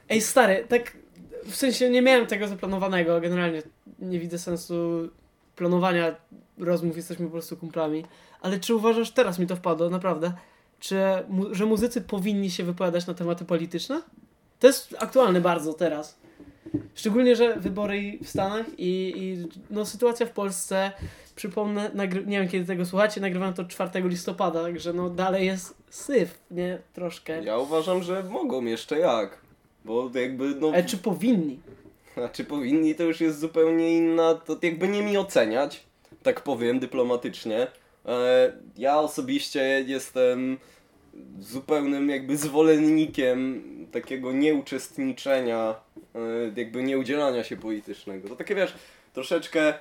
Ej, 0.08 0.20
stary, 0.20 0.64
tak 0.68 0.96
w 1.44 1.56
sensie 1.56 1.90
nie 1.90 2.02
miałem 2.02 2.26
tego 2.26 2.48
zaplanowanego. 2.48 3.20
Generalnie 3.20 3.62
nie 3.98 4.20
widzę 4.20 4.38
sensu 4.38 5.08
planowania 5.56 6.14
rozmów, 6.58 6.96
jesteśmy 6.96 7.26
po 7.26 7.32
prostu 7.32 7.56
kumplami. 7.56 8.04
Ale 8.40 8.60
czy 8.60 8.74
uważasz, 8.74 9.10
teraz 9.10 9.38
mi 9.38 9.46
to 9.46 9.56
wpadło, 9.56 9.90
naprawdę, 9.90 10.32
czy, 10.80 10.96
że 11.52 11.66
muzycy 11.66 12.00
powinni 12.00 12.50
się 12.50 12.64
wypowiadać 12.64 13.06
na 13.06 13.14
tematy 13.14 13.44
polityczne? 13.44 14.02
To 14.60 14.66
jest 14.66 14.96
aktualne 14.98 15.40
bardzo 15.40 15.72
teraz. 15.72 16.18
Szczególnie, 16.94 17.36
że 17.36 17.56
wybory 17.56 18.18
w 18.22 18.28
Stanach 18.28 18.66
i, 18.78 19.12
i 19.16 19.48
no, 19.70 19.86
sytuacja 19.86 20.26
w 20.26 20.30
Polsce, 20.30 20.92
przypomnę, 21.36 21.90
nagry- 21.94 22.26
nie 22.26 22.40
wiem 22.40 22.48
kiedy 22.48 22.64
tego 22.64 22.86
słuchacie, 22.86 23.20
nagrywam 23.20 23.54
to 23.54 23.64
4 23.64 24.08
listopada, 24.08 24.62
także 24.62 24.92
no 24.92 25.10
dalej 25.10 25.46
jest 25.46 25.74
syf, 25.90 26.38
nie? 26.50 26.78
Troszkę. 26.92 27.44
Ja 27.44 27.58
uważam, 27.58 28.02
że 28.02 28.22
mogą 28.22 28.64
jeszcze 28.64 28.98
jak. 28.98 29.38
Bo 29.84 30.10
jakby 30.14 30.54
no... 30.54 30.68
Ale 30.68 30.84
czy 30.84 30.98
powinni? 30.98 31.58
A 32.24 32.28
czy 32.28 32.44
powinni, 32.44 32.94
to 32.94 33.02
już 33.02 33.20
jest 33.20 33.38
zupełnie 33.38 33.96
inna, 33.96 34.34
to 34.34 34.56
jakby 34.62 34.88
nie 34.88 35.02
mi 35.02 35.16
oceniać, 35.16 35.82
tak 36.22 36.40
powiem 36.40 36.80
dyplomatycznie. 36.80 37.66
E, 38.08 38.52
Ja 38.76 38.98
osobiście 38.98 39.84
jestem 39.86 40.58
zupełnym 41.38 42.10
jakby 42.10 42.36
zwolennikiem 42.36 43.62
takiego 43.92 44.32
nieuczestniczenia, 44.32 45.74
e, 46.14 46.60
jakby 46.60 46.82
nieudzielania 46.82 47.44
się 47.44 47.56
politycznego. 47.56 48.28
To 48.28 48.36
takie 48.36 48.54
wiesz, 48.54 48.74
troszeczkę 49.12 49.60
e, 49.68 49.74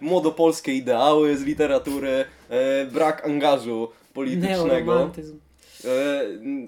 młodopolskie 0.00 0.74
ideały 0.74 1.36
z 1.36 1.42
literatury, 1.42 2.24
brak 2.92 3.26
angażu 3.26 3.88
politycznego. 4.14 5.10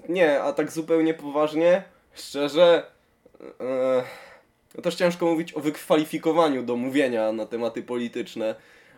Nie, 0.09 0.41
a 0.41 0.53
tak 0.53 0.71
zupełnie 0.71 1.13
poważnie, 1.13 1.83
szczerze, 2.13 2.83
też 4.83 4.95
ciężko 4.95 5.25
mówić 5.25 5.53
o 5.53 5.59
wykwalifikowaniu 5.59 6.63
do 6.63 6.75
mówienia 6.75 7.31
na 7.31 7.45
tematy 7.45 7.83
polityczne, 7.83 8.55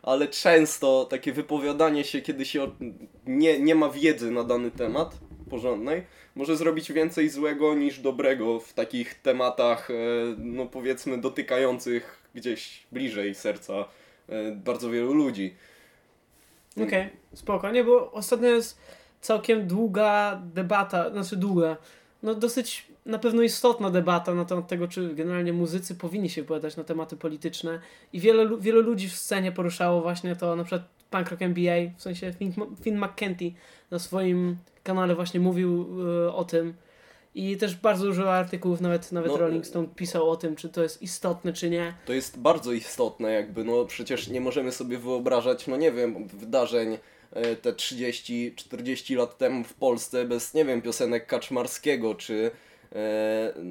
ale 0.07 0.27
często 0.27 1.05
takie 1.05 1.33
wypowiadanie 1.33 2.03
się, 2.03 2.21
kiedy 2.21 2.45
się 2.45 2.71
nie, 3.25 3.59
nie 3.59 3.75
ma 3.75 3.89
wiedzy 3.89 4.31
na 4.31 4.43
dany 4.43 4.71
temat 4.71 5.17
porządnej, 5.49 6.03
może 6.35 6.57
zrobić 6.57 6.91
więcej 6.91 7.29
złego 7.29 7.75
niż 7.75 7.99
dobrego 7.99 8.59
w 8.59 8.73
takich 8.73 9.13
tematach, 9.21 9.91
e, 9.91 9.93
no 10.37 10.65
powiedzmy, 10.65 11.17
dotykających 11.17 12.29
gdzieś 12.35 12.83
bliżej 12.91 13.35
serca 13.35 13.73
e, 14.29 14.51
bardzo 14.51 14.89
wielu 14.89 15.13
ludzi. 15.13 15.55
Okej, 16.83 17.09
spoko. 17.33 17.71
Nie, 17.71 17.83
bo 17.83 18.11
ostatnio 18.11 18.49
jest 18.49 18.79
całkiem 19.21 19.67
długa 19.67 20.41
debata, 20.53 21.11
znaczy 21.11 21.35
długa, 21.35 21.77
no 22.23 22.35
dosyć 22.35 22.86
na 23.07 23.19
pewno 23.19 23.41
istotna 23.41 23.89
debata 23.89 24.33
na 24.33 24.45
temat 24.45 24.67
tego, 24.67 24.87
czy 24.87 25.15
generalnie 25.15 25.53
muzycy 25.53 25.95
powinni 25.95 26.29
się 26.29 26.41
wypowiadać 26.41 26.77
na 26.77 26.83
tematy 26.83 27.17
polityczne 27.17 27.79
i 28.13 28.19
wiele, 28.19 28.43
lu- 28.43 28.59
wielu 28.59 28.81
ludzi 28.81 29.09
w 29.09 29.15
scenie 29.15 29.51
poruszało 29.51 30.01
właśnie 30.01 30.35
to, 30.35 30.55
na 30.55 30.63
przykład 30.63 30.81
Punk 31.11 31.29
Rock 31.31 31.41
NBA, 31.41 31.75
w 31.97 32.01
sensie 32.01 32.33
Finn, 32.33 32.53
Finn 32.81 32.99
McKenty 32.99 33.51
na 33.91 33.99
swoim 33.99 34.57
kanale 34.83 35.15
właśnie 35.15 35.39
mówił 35.39 35.87
y, 36.27 36.33
o 36.33 36.43
tym 36.43 36.73
i 37.35 37.57
też 37.57 37.75
bardzo 37.75 38.05
dużo 38.05 38.33
artykułów, 38.33 38.81
nawet, 38.81 39.11
nawet 39.11 39.31
No, 39.31 39.37
Rolling 39.37 39.65
Stone 39.65 39.87
pisał 39.95 40.29
o 40.29 40.35
tym, 40.35 40.55
czy 40.55 40.69
to 40.69 40.83
jest 40.83 41.01
istotne, 41.01 41.53
czy 41.53 41.69
nie. 41.69 41.93
To 42.05 42.13
jest 42.13 42.39
bardzo 42.39 42.71
istotne, 42.71 43.31
jakby, 43.31 43.63
no 43.63 43.85
przecież 43.85 44.27
nie 44.27 44.41
możemy 44.41 44.71
sobie 44.71 44.97
wyobrażać, 44.97 45.67
no 45.67 45.77
nie 45.77 45.91
wiem, 45.91 46.27
wydarzeń 46.27 46.97
e, 47.31 47.55
te 47.55 47.73
30-40 47.73 49.17
lat 49.17 49.37
temu 49.37 49.63
w 49.63 49.73
Polsce 49.73 50.25
bez, 50.25 50.53
nie 50.53 50.65
wiem, 50.65 50.81
piosenek 50.81 51.27
Kaczmarskiego, 51.27 52.15
czy 52.15 52.51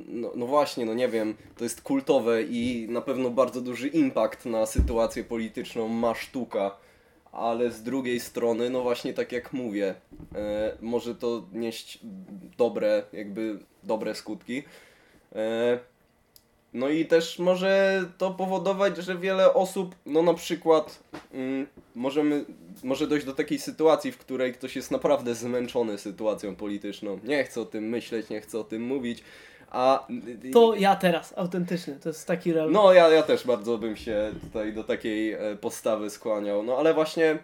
no, 0.06 0.32
no 0.36 0.46
właśnie, 0.46 0.86
no 0.86 0.94
nie 0.94 1.08
wiem, 1.08 1.34
to 1.56 1.64
jest 1.64 1.82
kultowe 1.82 2.42
i 2.42 2.86
na 2.90 3.00
pewno 3.00 3.30
bardzo 3.30 3.60
duży 3.60 3.88
impact 3.88 4.46
na 4.46 4.66
sytuację 4.66 5.24
polityczną 5.24 5.88
ma 5.88 6.14
sztuka, 6.14 6.76
ale 7.32 7.70
z 7.70 7.82
drugiej 7.82 8.20
strony, 8.20 8.70
no 8.70 8.82
właśnie 8.82 9.14
tak 9.14 9.32
jak 9.32 9.52
mówię, 9.52 9.94
e, 10.34 10.76
może 10.80 11.14
to 11.14 11.46
nieść 11.52 11.98
dobre, 12.58 13.02
jakby 13.12 13.58
dobre 13.82 14.14
skutki. 14.14 14.62
No 16.76 16.88
i 16.88 17.06
też 17.06 17.38
może 17.38 18.04
to 18.18 18.30
powodować, 18.30 18.96
że 18.96 19.18
wiele 19.18 19.54
osób, 19.54 19.94
no 20.06 20.22
na 20.22 20.34
przykład 20.34 20.98
mm, 21.32 21.66
możemy, 21.94 22.44
może 22.84 23.06
dojść 23.06 23.26
do 23.26 23.32
takiej 23.32 23.58
sytuacji, 23.58 24.12
w 24.12 24.18
której 24.18 24.52
ktoś 24.52 24.76
jest 24.76 24.90
naprawdę 24.90 25.34
zmęczony 25.34 25.98
sytuacją 25.98 26.56
polityczną. 26.56 27.18
Nie 27.24 27.44
chce 27.44 27.60
o 27.60 27.64
tym 27.64 27.84
myśleć, 27.88 28.28
nie 28.28 28.40
chce 28.40 28.58
o 28.58 28.64
tym 28.64 28.82
mówić, 28.82 29.22
a... 29.70 30.06
To 30.52 30.74
ja 30.74 30.96
teraz, 30.96 31.34
autentycznie, 31.38 31.94
to 31.94 32.08
jest 32.08 32.26
taki 32.26 32.52
real. 32.52 32.70
No 32.70 32.92
ja, 32.92 33.08
ja 33.08 33.22
też 33.22 33.46
bardzo 33.46 33.78
bym 33.78 33.96
się 33.96 34.32
tutaj 34.40 34.72
do 34.72 34.84
takiej 34.84 35.32
e, 35.32 35.38
postawy 35.60 36.10
skłaniał, 36.10 36.62
no 36.62 36.76
ale 36.78 36.94
właśnie... 36.94 37.38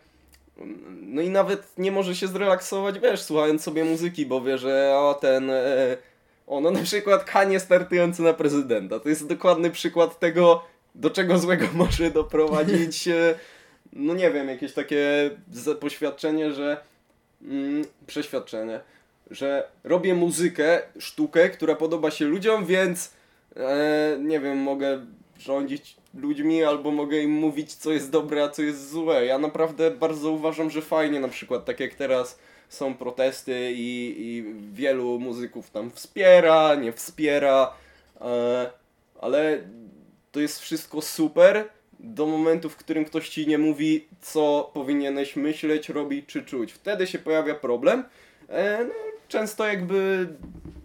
mm, 0.59 1.15
No 1.15 1.23
i 1.23 1.29
nawet 1.29 1.79
nie 1.79 1.93
może 1.93 2.15
się 2.15 2.27
zrelaksować, 2.29 2.99
wiesz, 2.99 3.23
słuchając 3.23 3.63
sobie 3.63 3.85
muzyki, 3.85 4.27
bo 4.27 4.41
wie, 4.41 4.59
że 4.59 4.95
o 4.97 5.15
ten... 5.15 5.51
E, 5.51 5.97
ono 6.53 6.71
na 6.71 6.83
przykład 6.83 7.25
Kanie 7.25 7.61
startujący 7.61 8.23
na 8.23 8.33
prezydenta. 8.33 9.01
To 9.01 9.09
jest 9.09 9.27
dokładny 9.27 9.71
przykład 9.71 10.19
tego, 10.19 10.65
do 10.95 11.11
czego 11.11 11.39
złego 11.39 11.67
może 11.75 12.11
doprowadzić, 12.11 13.09
e, 13.09 13.35
no 13.93 14.15
nie 14.15 14.31
wiem, 14.31 14.49
jakieś 14.49 14.73
takie 14.73 15.31
poświadczenie, 15.81 16.53
że 16.53 16.77
mm, 17.43 17.85
przeświadczenie, 18.07 18.81
że 19.31 19.69
robię 19.85 20.15
muzykę, 20.15 20.83
sztukę, 20.99 21.51
która 21.51 21.75
podoba 21.75 22.11
się 22.11 22.25
ludziom, 22.25 22.67
więc 22.67 23.13
e, 23.57 24.17
nie 24.21 24.41
wiem, 24.41 24.59
mogę 24.59 25.07
rządzić 25.39 25.97
ludźmi 26.15 26.65
albo 26.65 26.91
mogę 26.91 27.19
im 27.19 27.31
mówić, 27.31 27.75
co 27.75 27.93
jest 27.93 28.11
dobre, 28.11 28.45
a 28.45 28.49
co 28.49 28.63
jest 28.63 28.91
złe. 28.91 29.27
Ja 29.27 29.39
naprawdę 29.39 29.91
bardzo 29.91 30.31
uważam, 30.31 30.71
że 30.71 30.83
fajnie 30.83 31.21
na 31.21 31.29
przykład, 31.29 31.65
tak 31.65 31.81
jak 31.81 31.95
teraz 31.95 32.39
są 32.73 32.95
protesty 32.95 33.73
i, 33.73 34.15
i 34.19 34.45
wielu 34.73 35.19
muzyków 35.19 35.71
tam 35.71 35.91
wspiera, 35.91 36.75
nie 36.75 36.93
wspiera, 36.93 37.75
e, 38.21 38.71
ale 39.21 39.59
to 40.33 40.41
jest 40.41 40.61
wszystko 40.61 41.03
super 41.03 41.69
do 42.01 42.27
momentu, 42.27 42.71
w 42.71 42.77
którym 42.77 43.05
ktoś 43.05 43.29
ci 43.29 43.47
nie 43.47 43.59
mówi, 43.59 44.07
co 44.21 44.71
powinieneś 44.75 45.37
myśleć, 45.37 45.89
robić 45.89 46.27
czy 46.27 46.43
czuć. 46.43 46.73
Wtedy 46.73 47.07
się 47.07 47.19
pojawia 47.19 47.55
problem. 47.55 48.05
E, 48.49 48.85
no, 48.85 48.95
często 49.29 49.67
jakby 49.67 50.29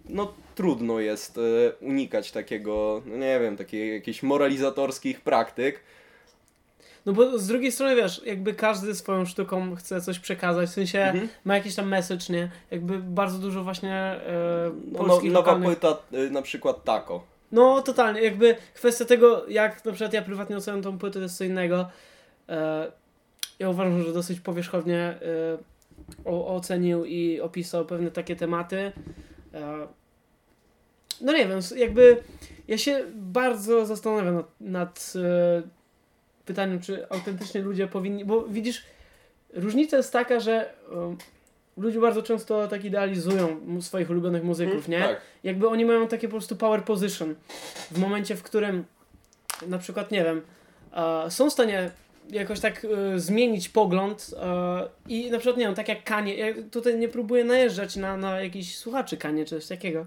no 0.08 0.34
trudno 0.54 1.00
jest 1.00 1.38
e, 1.38 1.40
unikać 1.80 2.32
takiego, 2.32 3.02
no 3.06 3.16
nie 3.16 3.40
wiem, 3.40 3.56
takiej 3.56 3.94
jakichś 3.94 4.22
moralizatorskich 4.22 5.20
praktyk. 5.20 5.80
No 7.08 7.14
bo 7.14 7.38
z 7.38 7.46
drugiej 7.46 7.72
strony 7.72 7.96
wiesz, 7.96 8.22
jakby 8.26 8.54
każdy 8.54 8.94
swoją 8.94 9.24
sztuką 9.26 9.74
chce 9.74 10.00
coś 10.00 10.18
przekazać, 10.18 10.68
w 10.68 10.72
sensie 10.72 11.00
Mhm. 11.00 11.28
ma 11.44 11.54
jakiś 11.56 11.74
tam 11.74 11.88
message, 11.88 12.24
nie? 12.30 12.50
Jakby 12.70 12.98
bardzo 12.98 13.38
dużo 13.38 13.64
właśnie 13.64 13.94
e, 13.94 14.70
No, 14.84 14.98
no, 14.98 14.98
polskich 14.98 15.32
nowa 15.32 15.38
lokalnych... 15.52 15.78
płyta 15.78 15.96
e, 16.12 16.30
na 16.30 16.42
przykład 16.42 16.84
Taco. 16.84 17.22
No 17.52 17.82
totalnie, 17.82 18.22
jakby 18.22 18.56
kwestia 18.74 19.04
tego, 19.04 19.48
jak 19.48 19.84
na 19.84 19.92
przykład 19.92 20.12
ja 20.12 20.22
prywatnie 20.22 20.56
oceniam 20.56 20.82
tą 20.82 20.98
płytę, 20.98 21.14
to 21.14 21.22
jest 21.22 21.36
co 21.36 21.44
innego. 21.44 21.88
E, 22.48 22.92
ja 23.58 23.68
uważam, 23.70 24.02
że 24.02 24.12
dosyć 24.12 24.40
powierzchownie 24.40 24.98
e, 24.98 25.18
o, 26.24 26.56
ocenił 26.56 27.04
i 27.04 27.40
opisał 27.40 27.84
pewne 27.84 28.10
takie 28.10 28.36
tematy. 28.36 28.92
E, 29.54 29.86
no 31.20 31.32
nie 31.32 31.46
wiem, 31.48 31.60
jakby 31.76 32.22
ja 32.68 32.78
się 32.78 33.04
bardzo 33.14 33.86
zastanawiam 33.86 34.34
nad, 34.34 34.46
nad 34.60 35.12
pytaniem, 36.48 36.80
czy 36.80 37.10
autentycznie 37.10 37.60
ludzie 37.60 37.86
powinni, 37.86 38.24
bo 38.24 38.42
widzisz, 38.42 38.84
różnica 39.54 39.96
jest 39.96 40.12
taka, 40.12 40.40
że 40.40 40.70
e, 40.92 41.16
ludzie 41.76 42.00
bardzo 42.00 42.22
często 42.22 42.68
tak 42.68 42.84
idealizują 42.84 43.60
swoich 43.80 44.10
ulubionych 44.10 44.44
muzyków, 44.44 44.88
nie? 44.88 45.00
Tak. 45.00 45.20
jakby 45.44 45.68
oni 45.68 45.84
mają 45.84 46.08
takie 46.08 46.28
po 46.28 46.32
prostu 46.32 46.56
power 46.56 46.84
position 46.84 47.34
w 47.90 47.98
momencie, 47.98 48.36
w 48.36 48.42
którym 48.42 48.84
na 49.66 49.78
przykład, 49.78 50.10
nie 50.10 50.24
wiem, 50.24 50.42
e, 50.92 51.30
są 51.30 51.50
w 51.50 51.52
stanie 51.52 51.90
jakoś 52.30 52.60
tak 52.60 52.84
e, 52.84 53.18
zmienić 53.18 53.68
pogląd 53.68 54.30
e, 54.42 54.88
i 55.08 55.30
na 55.30 55.38
przykład, 55.38 55.56
nie 55.56 55.66
wiem, 55.66 55.74
tak 55.74 55.88
jak 55.88 56.04
Kanie, 56.04 56.34
ja 56.34 56.46
tutaj 56.70 56.98
nie 56.98 57.08
próbuję 57.08 57.44
najeżdżać 57.44 57.96
na, 57.96 58.16
na 58.16 58.40
jakichś 58.40 58.74
słuchaczy 58.74 59.16
Kanie 59.16 59.44
czy 59.44 59.56
coś 59.56 59.66
takiego. 59.66 60.06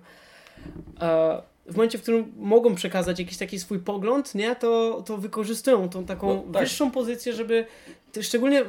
E, 1.01 1.41
w 1.65 1.75
momencie, 1.75 1.97
w 1.97 2.01
którym 2.01 2.33
mogą 2.37 2.75
przekazać 2.75 3.19
jakiś 3.19 3.37
taki 3.37 3.59
swój 3.59 3.79
pogląd, 3.79 4.35
nie, 4.35 4.55
to, 4.55 5.03
to 5.05 5.17
wykorzystują 5.17 5.89
tą 5.89 6.05
taką 6.05 6.27
No, 6.35 6.53
tak. 6.53 6.63
wyższą 6.63 6.91
pozycję, 6.91 7.33
żeby, 7.33 7.65
szczególnie 8.21 8.63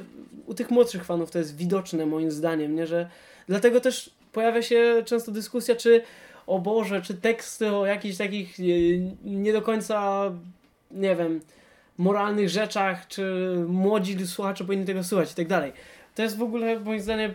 u 0.46 0.54
tych 0.54 0.70
młodszych 0.70 1.04
fanów 1.04 1.30
to 1.30 1.38
jest 1.38 1.56
widoczne 1.56 2.06
moim 2.06 2.30
zdaniem, 2.30 2.74
nie, 2.74 2.86
że 2.86 3.10
dlatego 3.48 3.80
też 3.80 4.10
pojawia 4.32 4.62
się 4.62 5.02
często 5.06 5.32
dyskusja, 5.32 5.76
czy 5.76 6.02
o 6.46 6.58
Boże, 6.58 7.02
czy 7.02 7.14
teksty 7.14 7.72
o 7.72 7.86
jakichś 7.86 8.16
takich 8.16 8.60
e, 8.60 8.62
nie 9.24 9.52
do 9.52 9.62
końca, 9.62 10.30
nie 10.90 11.16
wiem, 11.16 11.40
moralnych 11.98 12.48
rzeczach, 12.48 13.08
czy 13.08 13.54
młodzi 13.68 14.26
słuchacze 14.26 14.64
powinni 14.64 14.86
tego 14.86 15.04
słuchać 15.04 15.32
i 15.32 15.34
tak 15.34 15.48
dalej. 15.48 15.72
To 16.14 16.22
jest 16.22 16.36
w 16.36 16.42
ogóle 16.42 16.80
moim 16.80 17.00
zdaniem 17.00 17.34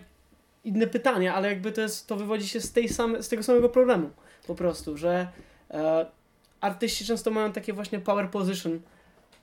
inne 0.63 0.88
pytanie, 0.88 1.34
ale 1.34 1.48
jakby 1.50 1.72
to 1.72 1.82
jest, 1.82 2.08
to 2.08 2.15
wywodzi 2.15 2.48
się 2.48 2.62
z, 2.62 2.72
tej 2.72 2.89
same, 2.89 3.24
z 3.24 3.30
tego 3.30 3.43
samego 3.43 3.70
problemu 3.70 4.10
po 4.47 4.56
prostu, 4.56 4.97
że 4.97 5.28
e, 5.71 6.06
artyści 6.62 7.06
często 7.06 7.32
mają 7.32 7.52
takie 7.52 7.73
właśnie 7.73 8.00
power 8.00 8.30
position 8.30 8.80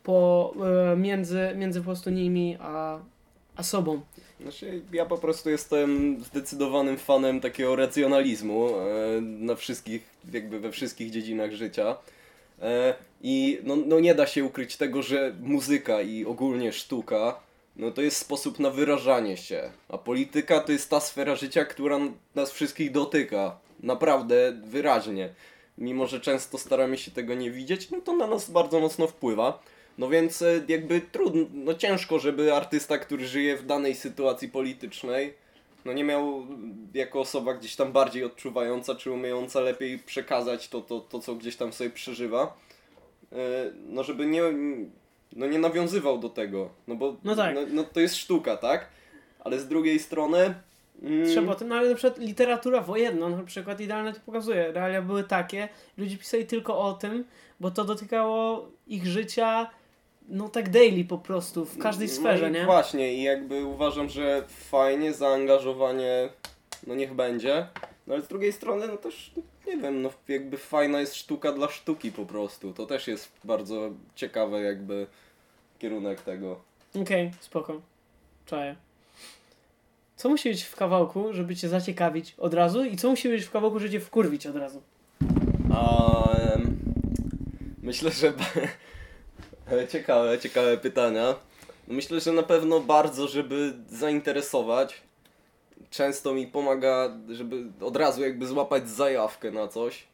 po, 0.02 0.54
e, 0.92 0.96
między, 0.96 1.52
między 1.56 1.80
po 1.80 1.84
prostu 1.84 2.10
nimi 2.10 2.56
a, 2.60 2.98
a 3.56 3.62
sobą. 3.62 4.00
Znaczy, 4.40 4.82
ja 4.92 5.06
po 5.06 5.18
prostu 5.18 5.50
jestem 5.50 6.18
zdecydowanym 6.24 6.98
fanem 6.98 7.40
takiego 7.40 7.76
racjonalizmu 7.76 8.68
e, 8.68 9.20
na 9.20 9.54
wszystkich, 9.54 10.02
jakby 10.32 10.60
we 10.60 10.72
wszystkich 10.72 11.10
dziedzinach 11.10 11.52
życia. 11.52 11.96
E, 12.62 12.94
I 13.22 13.58
no, 13.64 13.76
no 13.76 14.00
nie 14.00 14.14
da 14.14 14.26
się 14.26 14.44
ukryć 14.44 14.76
tego, 14.76 15.02
że 15.02 15.34
muzyka 15.40 16.00
i 16.00 16.24
ogólnie 16.24 16.72
sztuka 16.72 17.44
no 17.76 17.90
to 17.90 18.02
jest 18.02 18.16
sposób 18.16 18.58
na 18.58 18.70
wyrażanie 18.70 19.36
się. 19.36 19.70
A 19.88 19.98
polityka 19.98 20.60
to 20.60 20.72
jest 20.72 20.90
ta 20.90 21.00
sfera 21.00 21.36
życia, 21.36 21.64
która 21.64 21.98
nas 22.34 22.52
wszystkich 22.52 22.92
dotyka. 22.92 23.58
Naprawdę 23.82 24.52
wyraźnie. 24.64 25.34
Mimo, 25.78 26.06
że 26.06 26.20
często 26.20 26.58
staramy 26.58 26.98
się 26.98 27.10
tego 27.10 27.34
nie 27.34 27.50
widzieć, 27.50 27.90
no 27.90 28.00
to 28.00 28.16
na 28.16 28.26
nas 28.26 28.50
bardzo 28.50 28.80
mocno 28.80 29.06
wpływa. 29.06 29.62
No 29.98 30.08
więc 30.08 30.42
e, 30.42 30.60
jakby 30.68 31.00
trudno, 31.00 31.46
no 31.52 31.74
ciężko, 31.74 32.18
żeby 32.18 32.54
artysta, 32.54 32.98
który 32.98 33.26
żyje 33.26 33.56
w 33.56 33.66
danej 33.66 33.94
sytuacji 33.94 34.48
politycznej, 34.48 35.34
no 35.84 35.92
nie 35.92 36.04
miał 36.04 36.36
mm, 36.36 36.88
jako 36.94 37.20
osoba 37.20 37.54
gdzieś 37.54 37.76
tam 37.76 37.92
bardziej 37.92 38.24
odczuwająca, 38.24 38.94
czy 38.94 39.10
umiejąca 39.10 39.60
lepiej 39.60 39.98
przekazać 39.98 40.68
to, 40.68 40.80
to, 40.80 41.00
to 41.00 41.20
co 41.20 41.34
gdzieś 41.34 41.56
tam 41.56 41.72
sobie 41.72 41.90
przeżywa, 41.90 42.56
e, 43.32 43.36
no 43.88 44.04
żeby 44.04 44.26
nie, 44.26 44.42
no 45.32 45.46
nie 45.46 45.58
nawiązywał 45.58 46.18
do 46.18 46.28
tego, 46.28 46.70
no 46.88 46.94
bo 46.94 47.16
No 47.24 47.36
tak. 47.36 47.54
no, 47.54 47.60
no 47.70 47.84
to 47.84 48.00
jest 48.00 48.16
sztuka, 48.16 48.56
tak? 48.56 48.88
Ale 49.40 49.60
z 49.60 49.68
drugiej 49.68 49.98
strony... 49.98 50.54
mm, 51.02 51.26
Trzeba 51.26 51.52
o 51.52 51.54
tym, 51.54 51.68
no 51.68 51.74
ale 51.74 51.88
na 51.88 51.94
przykład 51.94 52.18
literatura 52.18 52.80
wojenna 52.80 53.28
na 53.28 53.42
przykład 53.42 53.80
idealnie 53.80 54.12
to 54.12 54.20
pokazuje. 54.26 54.72
Realia 54.72 55.02
były 55.02 55.24
takie, 55.24 55.68
ludzie 55.98 56.16
pisali 56.16 56.46
tylko 56.46 56.78
o 56.78 56.92
tym, 56.92 57.24
bo 57.60 57.70
to 57.70 57.84
dotykało 57.84 58.68
ich 58.86 59.06
życia, 59.06 59.70
no 60.28 60.48
tak 60.48 60.70
daily 60.70 61.04
po 61.04 61.18
prostu, 61.18 61.64
w 61.64 61.78
każdej 61.78 62.08
sferze, 62.08 62.50
no 62.50 62.58
nie? 62.58 62.64
Właśnie 62.64 63.14
i 63.14 63.22
jakby 63.22 63.64
uważam, 63.64 64.08
że 64.08 64.44
fajnie, 64.48 65.12
zaangażowanie, 65.12 66.28
no 66.86 66.94
niech 66.94 67.14
będzie, 67.14 67.66
no 68.06 68.14
ale 68.14 68.22
z 68.22 68.28
drugiej 68.28 68.52
strony, 68.52 68.88
no 68.88 68.96
też, 68.96 69.30
nie 69.66 69.76
wiem, 69.76 70.02
no 70.02 70.10
jakby 70.28 70.56
fajna 70.56 71.00
jest 71.00 71.14
sztuka 71.14 71.52
dla 71.52 71.68
sztuki 71.68 72.12
po 72.12 72.26
prostu, 72.26 72.72
to 72.72 72.86
też 72.86 73.08
jest 73.08 73.32
bardzo 73.44 73.90
ciekawe 74.14 74.60
jakby 74.60 75.06
kierunek 75.78 76.20
tego. 76.20 76.60
Okej, 77.02 77.30
spoko. 77.40 77.80
Czaję. 78.46 78.76
Co 80.16 80.28
musi 80.28 80.48
być 80.48 80.62
w 80.62 80.76
kawałku, 80.76 81.32
żeby 81.32 81.56
cię 81.56 81.68
zaciekawić 81.68 82.34
od 82.38 82.54
razu 82.54 82.84
i 82.84 82.96
co 82.96 83.10
musi 83.10 83.28
być 83.28 83.44
w 83.44 83.50
kawałku, 83.50 83.78
żeby 83.78 83.92
cię 83.92 84.00
wkurwić 84.00 84.46
od 84.46 84.56
razu? 84.56 84.82
Em, 86.54 86.78
myślę, 87.82 88.10
że 88.10 88.32
ciekawe, 89.92 90.38
ciekawe 90.38 90.78
pytania. 90.78 91.34
Myślę, 91.88 92.20
że 92.20 92.32
na 92.32 92.42
pewno 92.42 92.80
bardzo, 92.80 93.28
żeby 93.28 93.72
zainteresować. 93.88 95.00
Często 95.90 96.34
mi 96.34 96.46
pomaga, 96.46 97.16
żeby 97.28 97.64
od 97.80 97.96
razu 97.96 98.22
jakby 98.22 98.46
złapać 98.46 98.88
zajawkę 98.88 99.50
na 99.50 99.68
coś. 99.68 100.04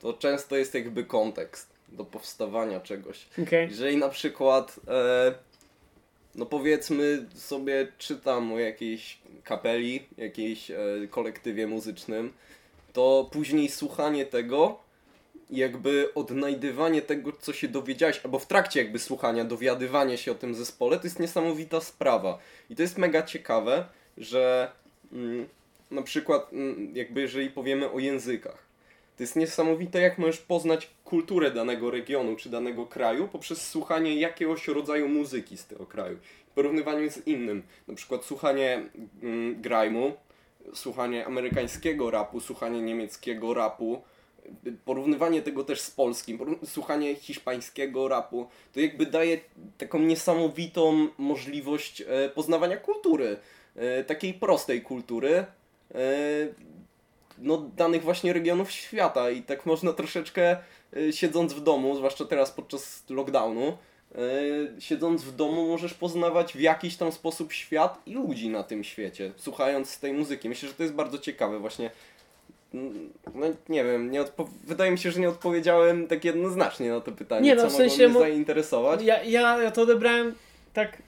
To 0.00 0.12
często 0.12 0.56
jest 0.56 0.74
jakby 0.74 1.04
kontekst 1.04 1.70
do 1.88 2.04
powstawania 2.04 2.80
czegoś. 2.80 3.26
Okej. 3.42 3.68
Jeżeli 3.68 3.96
na 3.96 4.08
przykład, 4.08 4.80
e, 4.88 5.34
no 6.34 6.46
powiedzmy 6.46 7.26
sobie, 7.34 7.88
czytam 7.98 8.52
o 8.52 8.58
jakiejś 8.58 9.18
kapeli, 9.44 10.06
jakiejś 10.16 10.70
e, 10.70 10.76
kolektywie 11.10 11.66
muzycznym, 11.66 12.32
to 12.92 13.28
później 13.32 13.68
słuchanie 13.68 14.26
tego, 14.26 14.78
jakby 15.50 16.14
odnajdywanie 16.14 17.02
tego, 17.02 17.32
co 17.40 17.52
się 17.52 17.68
dowiedziałeś, 17.68 18.20
albo 18.24 18.38
w 18.38 18.46
trakcie 18.46 18.82
jakby 18.82 18.98
słuchania, 18.98 19.44
dowiadywanie 19.44 20.18
się 20.18 20.32
o 20.32 20.34
tym 20.34 20.54
zespole, 20.54 20.96
to 20.96 21.04
jest 21.04 21.20
niesamowita 21.20 21.80
sprawa. 21.80 22.38
I 22.70 22.76
to 22.76 22.82
jest 22.82 22.98
mega 22.98 23.22
ciekawe, 23.22 23.84
że 24.18 24.70
mm, 25.12 25.48
na 25.90 26.02
przykład, 26.02 26.52
mm, 26.52 26.96
jakby 26.96 27.20
jeżeli 27.20 27.50
powiemy 27.50 27.90
o 27.90 27.98
językach, 27.98 28.67
To 29.18 29.22
jest 29.22 29.36
niesamowite, 29.36 30.00
jak 30.00 30.18
możesz 30.18 30.38
poznać 30.38 30.90
kulturę 31.04 31.50
danego 31.50 31.90
regionu 31.90 32.36
czy 32.36 32.48
danego 32.48 32.86
kraju 32.86 33.28
poprzez 33.28 33.68
słuchanie 33.68 34.14
jakiegoś 34.14 34.68
rodzaju 34.68 35.08
muzyki 35.08 35.56
z 35.56 35.66
tego 35.66 35.86
kraju. 35.86 36.18
W 36.50 36.50
porównywaniu 36.50 37.10
z 37.10 37.26
innym. 37.26 37.62
Na 37.88 37.94
przykład 37.94 38.24
słuchanie 38.24 38.82
mm, 39.22 39.62
grime'u, 39.62 40.12
słuchanie 40.74 41.26
amerykańskiego 41.26 42.10
rapu, 42.10 42.40
słuchanie 42.40 42.82
niemieckiego 42.82 43.54
rapu, 43.54 44.02
porównywanie 44.84 45.42
tego 45.42 45.64
też 45.64 45.80
z 45.80 45.90
polskim, 45.90 46.38
słuchanie 46.64 47.14
hiszpańskiego 47.14 48.08
rapu, 48.08 48.48
to 48.72 48.80
jakby 48.80 49.06
daje 49.06 49.38
taką 49.78 49.98
niesamowitą 49.98 51.08
możliwość 51.18 52.00
e, 52.00 52.28
poznawania 52.28 52.76
kultury, 52.76 53.36
e, 53.76 54.04
takiej 54.04 54.34
prostej 54.34 54.82
kultury, 54.82 55.34
e, 55.34 55.46
no, 57.40 57.58
danych 57.76 58.02
właśnie 58.02 58.32
regionów 58.32 58.70
świata 58.70 59.30
i 59.30 59.42
tak 59.42 59.66
można 59.66 59.92
troszeczkę 59.92 60.56
e, 60.96 61.12
siedząc 61.12 61.52
w 61.52 61.60
domu, 61.62 61.96
zwłaszcza 61.96 62.24
teraz 62.24 62.50
podczas 62.50 63.04
lockdownu, 63.10 63.78
e, 64.14 64.18
siedząc 64.80 65.22
w 65.24 65.36
domu 65.36 65.68
możesz 65.68 65.94
poznawać 65.94 66.52
w 66.52 66.60
jakiś 66.60 66.96
tam 66.96 67.12
sposób 67.12 67.52
świat 67.52 68.02
i 68.06 68.14
ludzi 68.14 68.48
na 68.48 68.62
tym 68.62 68.84
świecie, 68.84 69.32
słuchając 69.36 69.98
tej 69.98 70.12
muzyki. 70.12 70.48
Myślę, 70.48 70.68
że 70.68 70.74
to 70.74 70.82
jest 70.82 70.94
bardzo 70.94 71.18
ciekawe 71.18 71.58
właśnie. 71.58 71.90
Mm, 72.74 73.12
No 73.34 73.46
nie 73.68 73.84
wiem, 73.84 74.10
nie 74.10 74.24
wydaje 74.64 74.90
mi 74.90 74.98
się, 74.98 75.10
że 75.10 75.20
nie 75.20 75.28
odpowiedziałem 75.28 76.06
tak 76.06 76.24
jednoznacznie 76.24 76.90
na 76.90 77.00
to 77.00 77.12
pytanie, 77.12 77.46
Nie, 77.46 77.54
no, 77.54 77.62
co 77.62 77.68
w 77.68 77.72
sensie 77.72 78.08
mogło 78.08 78.22
mnie 78.22 78.30
zainteresować. 78.30 79.02
Ja, 79.02 79.22
ja, 79.22 79.62
ja 79.62 79.70
to 79.70 79.82
odebrałem 79.82 80.34
tak. 80.74 81.02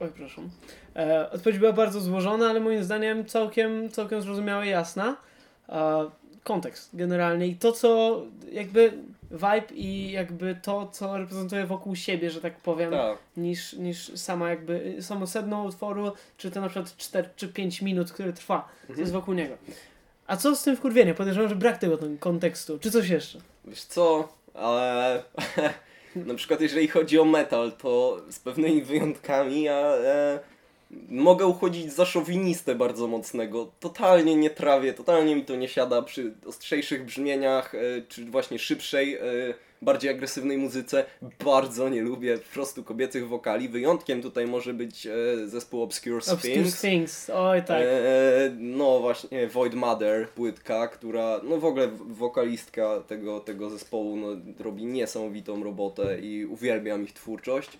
Oj, 0.00 0.08
przepraszam. 0.14 0.50
E, 0.96 1.30
odpowiedź 1.30 1.58
była 1.58 1.72
bardzo 1.72 2.00
złożona, 2.00 2.50
ale 2.50 2.60
moim 2.60 2.84
zdaniem 2.84 3.26
całkiem, 3.26 3.90
całkiem 3.90 4.22
zrozumiała 4.22 4.64
i 4.64 4.70
jasna. 4.70 5.16
Kontekst 6.44 6.96
generalnie 6.96 7.46
i 7.46 7.56
to, 7.56 7.72
co 7.72 8.22
jakby 8.52 8.92
vibe 9.30 9.74
i 9.74 10.12
jakby 10.12 10.56
to, 10.62 10.88
co 10.92 11.18
reprezentuje 11.18 11.66
wokół 11.66 11.96
siebie, 11.96 12.30
że 12.30 12.40
tak 12.40 12.56
powiem, 12.56 12.90
Tak. 12.90 13.18
niż, 13.36 13.72
niż 13.72 14.18
sama 14.20 14.50
jakby 14.50 14.96
samo 15.00 15.26
sedno 15.26 15.62
utworu, 15.64 16.12
czy 16.36 16.50
to 16.50 16.60
na 16.60 16.68
przykład 16.68 16.96
4 16.96 17.28
czy 17.36 17.48
5 17.48 17.82
minut, 17.82 18.12
który 18.12 18.32
trwa, 18.32 18.68
co 18.94 19.00
jest 19.00 19.12
wokół 19.12 19.34
niego. 19.34 19.54
A 20.26 20.36
co 20.36 20.56
z 20.56 20.62
tym 20.62 20.76
wkurwieniem? 20.76 21.14
Podejrzewam, 21.14 21.48
że 21.48 21.56
brak 21.56 21.78
tego 21.78 21.98
kontekstu. 22.20 22.78
Czy 22.78 22.90
coś 22.90 23.08
jeszcze? 23.08 23.38
Wiesz 23.64 23.82
co, 23.84 24.28
ale 24.54 25.22
na 26.16 26.34
przykład 26.34 26.60
jeżeli 26.60 26.88
chodzi 26.88 27.18
o 27.18 27.24
metal, 27.24 27.72
to 27.72 28.22
z 28.30 28.38
pewnymi 28.38 28.82
wyjątkami 28.82 29.62
ja 29.62 29.76
e, 29.96 30.38
mogę 31.08 31.46
uchodzić 31.46 31.92
za 31.92 32.04
szowinistę 32.04 32.74
bardzo 32.74 33.08
mocnego. 33.08 33.72
Totalnie 33.80 34.36
nie 34.36 34.50
trawię, 34.50 34.92
totalnie 34.92 35.36
mi 35.36 35.44
to 35.44 35.56
nie 35.56 35.68
siada 35.68 36.02
przy 36.02 36.34
ostrzejszych 36.46 37.04
brzmieniach, 37.04 37.74
e, 37.74 37.78
czy 38.08 38.24
właśnie 38.24 38.58
szybszej, 38.58 39.14
e, 39.14 39.20
bardziej 39.82 40.10
agresywnej 40.10 40.58
muzyce. 40.58 41.04
Bardzo 41.44 41.88
nie 41.88 42.02
lubię 42.02 42.38
po 42.38 42.54
prostu 42.54 42.84
kobiecych 42.84 43.28
wokali. 43.28 43.68
Wyjątkiem 43.68 44.22
tutaj 44.22 44.46
może 44.46 44.74
być 44.74 45.06
e, 45.06 45.12
zespół 45.46 45.82
Obscure 45.82 46.16
Obscure 46.16 46.70
Sphinx. 46.70 47.30
Oj, 47.30 47.62
tak. 47.62 47.82
No 48.58 49.00
właśnie, 49.00 49.48
Void 49.48 49.74
Mother, 49.74 50.28
płytka, 50.28 50.88
która, 50.88 51.40
no 51.44 51.58
w 51.58 51.64
ogóle 51.64 51.88
wokalistka 52.08 53.00
tego, 53.00 53.40
tego 53.40 53.70
zespołu 53.70 54.16
no, 54.16 54.26
robi 54.58 54.84
niesamowitą 54.84 55.64
robotę 55.64 56.20
i 56.20 56.46
uwielbiam 56.46 57.04
ich 57.04 57.12
twórczość, 57.12 57.78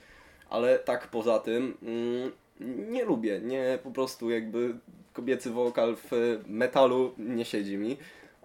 ale 0.51 0.79
tak 0.79 1.09
poza 1.09 1.39
tym 1.39 1.77
mm, 1.83 2.33
nie 2.65 3.05
lubię, 3.05 3.41
nie 3.41 3.79
po 3.83 3.91
prostu 3.91 4.31
jakby 4.31 4.75
kobiecy 5.13 5.51
wokal 5.51 5.97
w 6.11 6.39
metalu 6.47 7.13
nie 7.19 7.45
siedzi 7.45 7.77
mi. 7.79 7.97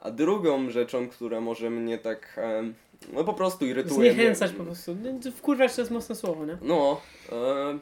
A 0.01 0.11
drugą 0.11 0.69
rzeczą, 0.69 1.09
która 1.09 1.41
może 1.41 1.69
mnie 1.69 1.97
tak, 1.97 2.33
em, 2.37 2.73
no 3.13 3.23
po 3.23 3.33
prostu 3.33 3.65
irytuje. 3.65 3.95
Zniechęcać 4.13 4.51
mnie- 4.51 4.59
po 4.59 4.65
prostu. 4.65 4.95
No, 5.25 5.31
Wkurwać 5.31 5.75
to 5.75 5.81
jest 5.81 5.91
mocne 5.91 6.15
słowo, 6.15 6.45
nie? 6.45 6.57
no, 6.61 7.01
e, 7.31 7.77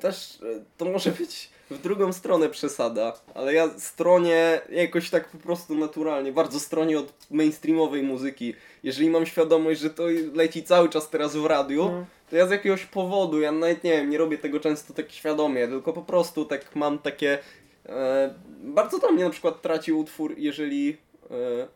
też 0.00 0.38
e, 0.42 0.64
to 0.76 0.84
może 0.84 1.10
być 1.10 1.50
w 1.70 1.78
drugą 1.82 2.12
stronę 2.12 2.48
przesada, 2.48 3.12
ale 3.34 3.54
ja 3.54 3.70
stronię 3.78 4.60
jakoś 4.70 5.10
tak 5.10 5.28
po 5.28 5.38
prostu 5.38 5.74
naturalnie, 5.74 6.32
bardzo 6.32 6.60
stronię 6.60 6.98
od 6.98 7.12
mainstreamowej 7.30 8.02
muzyki. 8.02 8.54
Jeżeli 8.82 9.10
mam 9.10 9.26
świadomość, 9.26 9.80
że 9.80 9.90
to 9.90 10.04
leci 10.34 10.62
cały 10.62 10.88
czas 10.88 11.10
teraz 11.10 11.36
w 11.36 11.46
radiu, 11.46 11.84
No. 11.84 12.06
to 12.30 12.36
ja 12.36 12.46
z 12.46 12.50
jakiegoś 12.50 12.86
powodu, 12.86 13.40
ja 13.40 13.52
nawet 13.52 13.84
nie 13.84 13.90
wiem, 13.92 14.10
nie 14.10 14.18
robię 14.18 14.38
tego 14.38 14.60
często 14.60 14.94
tak 14.94 15.12
świadomie, 15.12 15.68
tylko 15.68 15.92
po 15.92 16.02
prostu 16.02 16.44
tak 16.44 16.76
mam 16.76 16.98
takie. 16.98 17.38
E, 17.86 18.34
bardzo 18.62 18.98
dla 18.98 19.10
mnie 19.12 19.24
na 19.24 19.30
przykład 19.30 19.62
traci 19.62 19.92
utwór, 19.92 20.34
jeżeli. 20.38 20.96
E, 21.30 21.68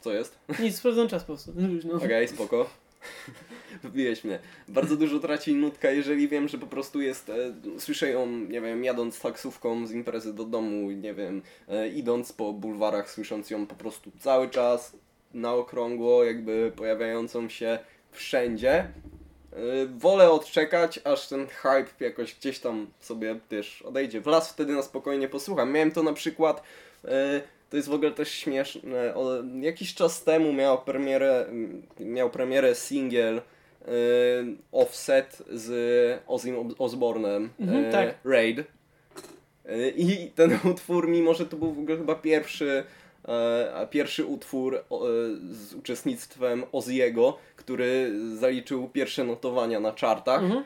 co 0.00 0.12
jest? 0.12 0.38
Nic, 0.58 0.76
sprawdzam 0.76 1.08
czas 1.08 1.22
po 1.22 1.26
prostu. 1.26 1.52
No. 1.84 1.96
Okej, 1.96 2.28
spoko. 2.28 2.66
Wybiłeś 3.82 4.24
mnie. 4.24 4.38
Bardzo 4.68 4.96
dużo 4.96 5.18
traci 5.18 5.54
nutka, 5.54 5.90
jeżeli 5.90 6.28
wiem, 6.28 6.48
że 6.48 6.58
po 6.58 6.66
prostu 6.66 7.00
jest. 7.00 7.30
E, 7.30 7.34
słyszę 7.78 8.10
ją, 8.10 8.26
nie 8.26 8.60
wiem, 8.60 8.84
jadąc 8.84 9.20
taksówką 9.20 9.86
z 9.86 9.92
imprezy 9.92 10.34
do 10.34 10.44
domu, 10.44 10.90
nie 10.90 11.14
wiem, 11.14 11.42
e, 11.68 11.88
idąc 11.88 12.32
po 12.32 12.52
bulwarach, 12.52 13.10
słysząc 13.10 13.50
ją 13.50 13.66
po 13.66 13.74
prostu 13.74 14.10
cały 14.18 14.48
czas 14.48 14.96
na 15.34 15.54
okrągło, 15.54 16.24
jakby 16.24 16.72
pojawiającą 16.76 17.48
się 17.48 17.78
wszędzie. 18.10 18.88
E, 19.52 19.86
wolę 19.86 20.30
odczekać, 20.30 21.00
aż 21.04 21.28
ten 21.28 21.46
hype 21.46 22.04
jakoś 22.04 22.34
gdzieś 22.34 22.58
tam 22.58 22.86
sobie 23.00 23.40
też 23.48 23.82
odejdzie. 23.82 24.20
W 24.20 24.26
las 24.26 24.52
wtedy 24.52 24.72
na 24.72 24.82
spokojnie 24.82 25.28
posłucham. 25.28 25.72
Miałem 25.72 25.90
to 25.90 26.02
na 26.02 26.12
przykład. 26.12 26.62
E, 27.04 27.40
to 27.70 27.76
jest 27.76 27.88
w 27.88 27.94
ogóle 27.94 28.10
też 28.10 28.30
śmieszne. 28.30 29.14
Jakiś 29.60 29.94
czas 29.94 30.24
temu 30.24 30.52
miał 30.52 30.82
premierę, 30.82 31.46
miał 32.00 32.30
premierę 32.30 32.74
singiel 32.74 33.42
Offset 34.72 35.42
z 35.50 36.22
Ozzy 36.26 36.54
Osbournem 36.78 37.50
Mhm, 37.60 37.84
y, 37.84 37.92
tak. 37.92 38.14
Raid. 38.24 38.58
Y, 38.58 39.92
I 39.96 40.30
ten 40.30 40.58
utwór, 40.72 41.08
mimo 41.08 41.34
że 41.34 41.46
to 41.46 41.56
był 41.56 41.72
w 41.72 41.78
ogóle 41.78 41.96
chyba 41.96 42.14
pierwszy, 42.14 42.84
pierwszy 43.90 44.24
utwór 44.24 44.84
z 45.50 45.74
uczestnictwem 45.74 46.64
Ozzy'ego, 46.72 47.32
który 47.56 48.12
zaliczył 48.36 48.88
pierwsze 48.88 49.24
notowania 49.24 49.80
na 49.80 49.92
chartach. 49.92 50.42
Mhm. 50.42 50.64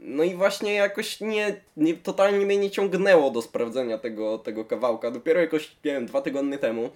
No 0.00 0.24
i 0.24 0.34
właśnie 0.34 0.74
jakoś 0.74 1.20
nie, 1.20 1.60
nie, 1.76 1.94
totalnie 1.94 2.46
mnie 2.46 2.56
nie 2.56 2.70
ciągnęło 2.70 3.30
do 3.30 3.42
sprawdzenia 3.42 3.98
tego, 3.98 4.38
tego 4.38 4.64
kawałka. 4.64 5.10
Dopiero 5.10 5.40
jakoś, 5.40 5.76
nie 5.84 5.92
wiem, 5.92 6.06
dwa 6.06 6.20
tygodnie 6.20 6.58
temu 6.58 6.90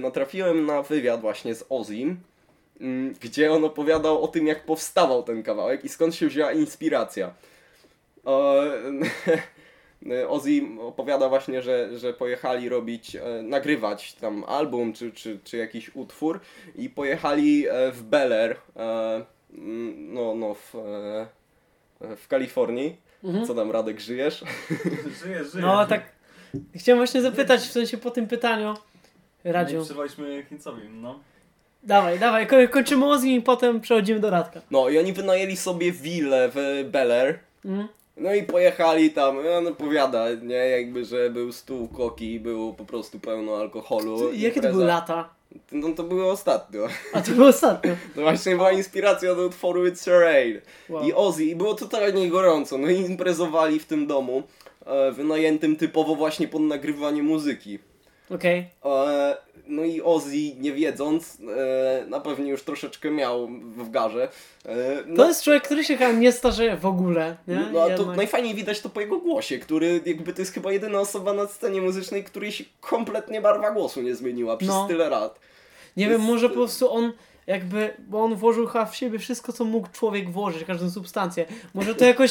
natrafiłem 0.00 0.66
na 0.66 0.82
wywiad 0.82 1.20
właśnie 1.20 1.54
z 1.54 1.64
Ozim, 1.68 2.20
gdzie 3.20 3.52
on 3.52 3.64
opowiadał 3.64 4.22
o 4.22 4.28
tym, 4.28 4.46
jak 4.46 4.64
powstawał 4.64 5.22
ten 5.22 5.42
kawałek 5.42 5.84
i 5.84 5.88
skąd 5.88 6.14
się 6.14 6.26
wzięła 6.26 6.52
inspiracja. 6.52 7.34
Ozzy 10.28 10.50
opowiada 10.80 11.28
właśnie, 11.28 11.62
że, 11.62 11.98
że 11.98 12.14
pojechali 12.14 12.68
robić, 12.68 13.16
e, 13.16 13.42
nagrywać 13.42 14.14
tam 14.14 14.44
album 14.44 14.92
czy, 14.92 15.12
czy, 15.12 15.38
czy 15.44 15.56
jakiś 15.56 15.90
utwór 15.94 16.40
i 16.76 16.90
pojechali 16.90 17.68
e, 17.68 17.92
w 17.92 18.02
Bel 18.02 18.32
Air, 18.32 18.56
e, 18.76 19.24
mm, 19.54 20.14
no, 20.14 20.34
no 20.34 20.54
w, 20.54 20.72
w 22.16 22.28
Kalifornii. 22.28 22.96
Mhm. 23.24 23.46
Co 23.46 23.54
tam 23.54 23.70
Radek, 23.70 24.00
żyjesz? 24.00 24.44
Żyje, 25.22 25.44
żyje. 25.44 25.62
No 25.62 25.86
tak. 25.86 26.02
Chciałem 26.74 26.98
właśnie 26.98 27.22
zapytać, 27.22 27.60
w 27.60 27.72
sensie 27.72 27.98
po 27.98 28.10
tym 28.10 28.26
pytaniu. 28.26 28.74
Radziu. 29.44 29.84
przywaliśmy 29.84 30.46
Chińcowi, 30.48 30.88
no. 30.88 31.20
Dawaj, 31.82 32.18
dawaj, 32.18 32.46
ko- 32.46 32.68
kończymy 32.70 33.06
Ozzy 33.10 33.28
i 33.28 33.40
potem 33.42 33.80
przechodzimy 33.80 34.20
do 34.20 34.30
Radka. 34.30 34.60
No 34.70 34.88
i 34.88 34.98
oni 34.98 35.12
wynajęli 35.12 35.56
sobie 35.56 35.92
willę 35.92 36.50
w 36.54 36.84
Bel 36.90 37.12
Air. 37.12 37.38
Mhm. 37.64 37.88
No 38.16 38.34
i 38.34 38.42
pojechali 38.42 39.10
tam, 39.10 39.36
on 39.58 39.66
opowiada, 39.66 40.24
nie, 40.42 40.54
jakby, 40.54 41.04
że 41.04 41.30
był 41.30 41.52
stół 41.52 41.88
koki, 41.88 42.40
było 42.40 42.72
po 42.72 42.84
prostu 42.84 43.20
pełno 43.20 43.56
alkoholu. 43.56 44.32
Jakie 44.32 44.60
to 44.60 44.70
były 44.70 44.84
lata? 44.84 45.28
No 45.72 45.88
to 45.92 46.02
było 46.02 46.30
ostatnio. 46.30 46.88
A 47.12 47.20
to 47.20 47.30
było 47.32 47.48
ostatnio. 47.48 47.90
To 48.14 48.20
właśnie 48.20 48.56
była 48.56 48.72
inspiracja 48.72 49.34
do 49.34 49.46
utworu 49.46 49.84
It's 49.86 50.10
Your 50.10 50.20
Raid. 50.20 50.62
Wow. 50.88 51.04
I 51.08 51.12
Ozzy, 51.12 51.44
i 51.44 51.56
było 51.56 51.74
totalnie 51.74 52.28
gorąco, 52.30 52.78
no 52.78 52.88
i 52.88 52.96
imprezowali 53.00 53.78
w 53.80 53.84
tym 53.86 54.06
domu, 54.06 54.42
e, 54.86 55.12
wynajętym 55.12 55.76
typowo 55.76 56.14
właśnie 56.14 56.48
pod 56.48 56.62
nagrywanie 56.62 57.22
muzyki. 57.22 57.78
Okej. 58.30 58.66
E, 58.84 59.36
no 59.66 59.84
i 59.84 60.02
Ozzy, 60.02 60.36
nie 60.58 60.72
wiedząc, 60.72 61.38
e, 61.56 62.06
na 62.06 62.20
pewno 62.20 62.44
już 62.46 62.62
troszeczkę 62.62 63.10
miał 63.10 63.48
w 63.76 63.90
garze. 63.90 64.28
E, 64.64 64.74
no, 65.06 65.16
To 65.16 65.28
jest 65.28 65.42
człowiek, 65.44 65.62
który 65.62 65.84
się 65.84 65.96
chyba 65.96 66.12
nie 66.12 66.32
starzeje 66.32 66.76
w 66.76 66.86
ogóle, 66.86 67.36
nie? 67.48 67.66
no, 67.72 67.82
a 67.82 67.90
to 67.96 68.06
najfajniej 68.06 68.54
widać 68.54 68.80
to 68.80 68.88
po 68.88 69.00
jego 69.00 69.18
głosie, 69.18 69.58
który 69.58 70.00
jakby 70.06 70.32
to 70.32 70.42
jest 70.42 70.52
chyba 70.54 70.72
jedyna 70.72 71.00
osoba 71.00 71.32
na 71.32 71.46
scenie 71.46 71.80
muzycznej, 71.80 72.24
której 72.24 72.52
się 72.52 72.64
kompletnie 72.80 73.40
barwa 73.40 73.70
głosu 73.70 74.02
nie 74.02 74.14
zmieniła 74.14 74.56
przez 74.56 74.70
No. 74.70 74.88
tyle 74.88 75.08
lat. 75.08 75.40
Nie 75.96 76.08
wiem, 76.08 76.20
może 76.20 76.48
po 76.48 76.54
prostu 76.54 76.92
on 76.92 77.12
jakby, 77.46 77.94
bo 78.08 78.24
on 78.24 78.34
włożył 78.34 78.66
chyba 78.66 78.86
w 78.86 78.96
siebie 78.96 79.18
wszystko, 79.18 79.52
co 79.52 79.64
mógł 79.64 79.88
człowiek 79.92 80.30
włożyć, 80.30 80.64
każdą 80.64 80.90
substancję. 80.90 81.46
Może 81.74 81.94
to 81.94 82.04
jakoś 82.04 82.30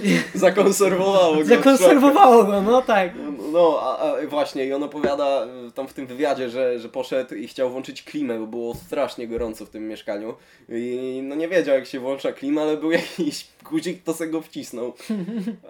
Zakonserwowało 0.34 1.36
go. 1.36 1.44
zakonserwowało 1.44 2.44
go, 2.44 2.62
no 2.62 2.82
tak. 2.82 3.12
No, 3.52 3.78
a, 3.82 3.98
a 3.98 4.26
właśnie, 4.26 4.66
i 4.66 4.72
on 4.72 4.82
opowiada 4.82 5.46
y, 5.68 5.72
tam 5.72 5.88
w 5.88 5.92
tym 5.92 6.06
wywiadzie, 6.06 6.50
że, 6.50 6.78
że 6.78 6.88
poszedł 6.88 7.34
i 7.34 7.48
chciał 7.48 7.70
włączyć 7.70 8.02
klimę, 8.02 8.38
bo 8.38 8.46
było 8.46 8.74
strasznie 8.74 9.28
gorąco 9.28 9.66
w 9.66 9.70
tym 9.70 9.88
mieszkaniu. 9.88 10.34
I 10.68 11.20
no 11.24 11.34
nie 11.34 11.48
wiedział, 11.48 11.74
jak 11.74 11.86
się 11.86 12.00
włącza 12.00 12.32
klimę, 12.32 12.62
ale 12.62 12.76
był 12.76 12.90
jakiś 13.02 13.46
guzik, 13.70 14.02
to 14.02 14.14
se 14.14 14.26
go 14.26 14.42
wcisnął. 14.42 14.92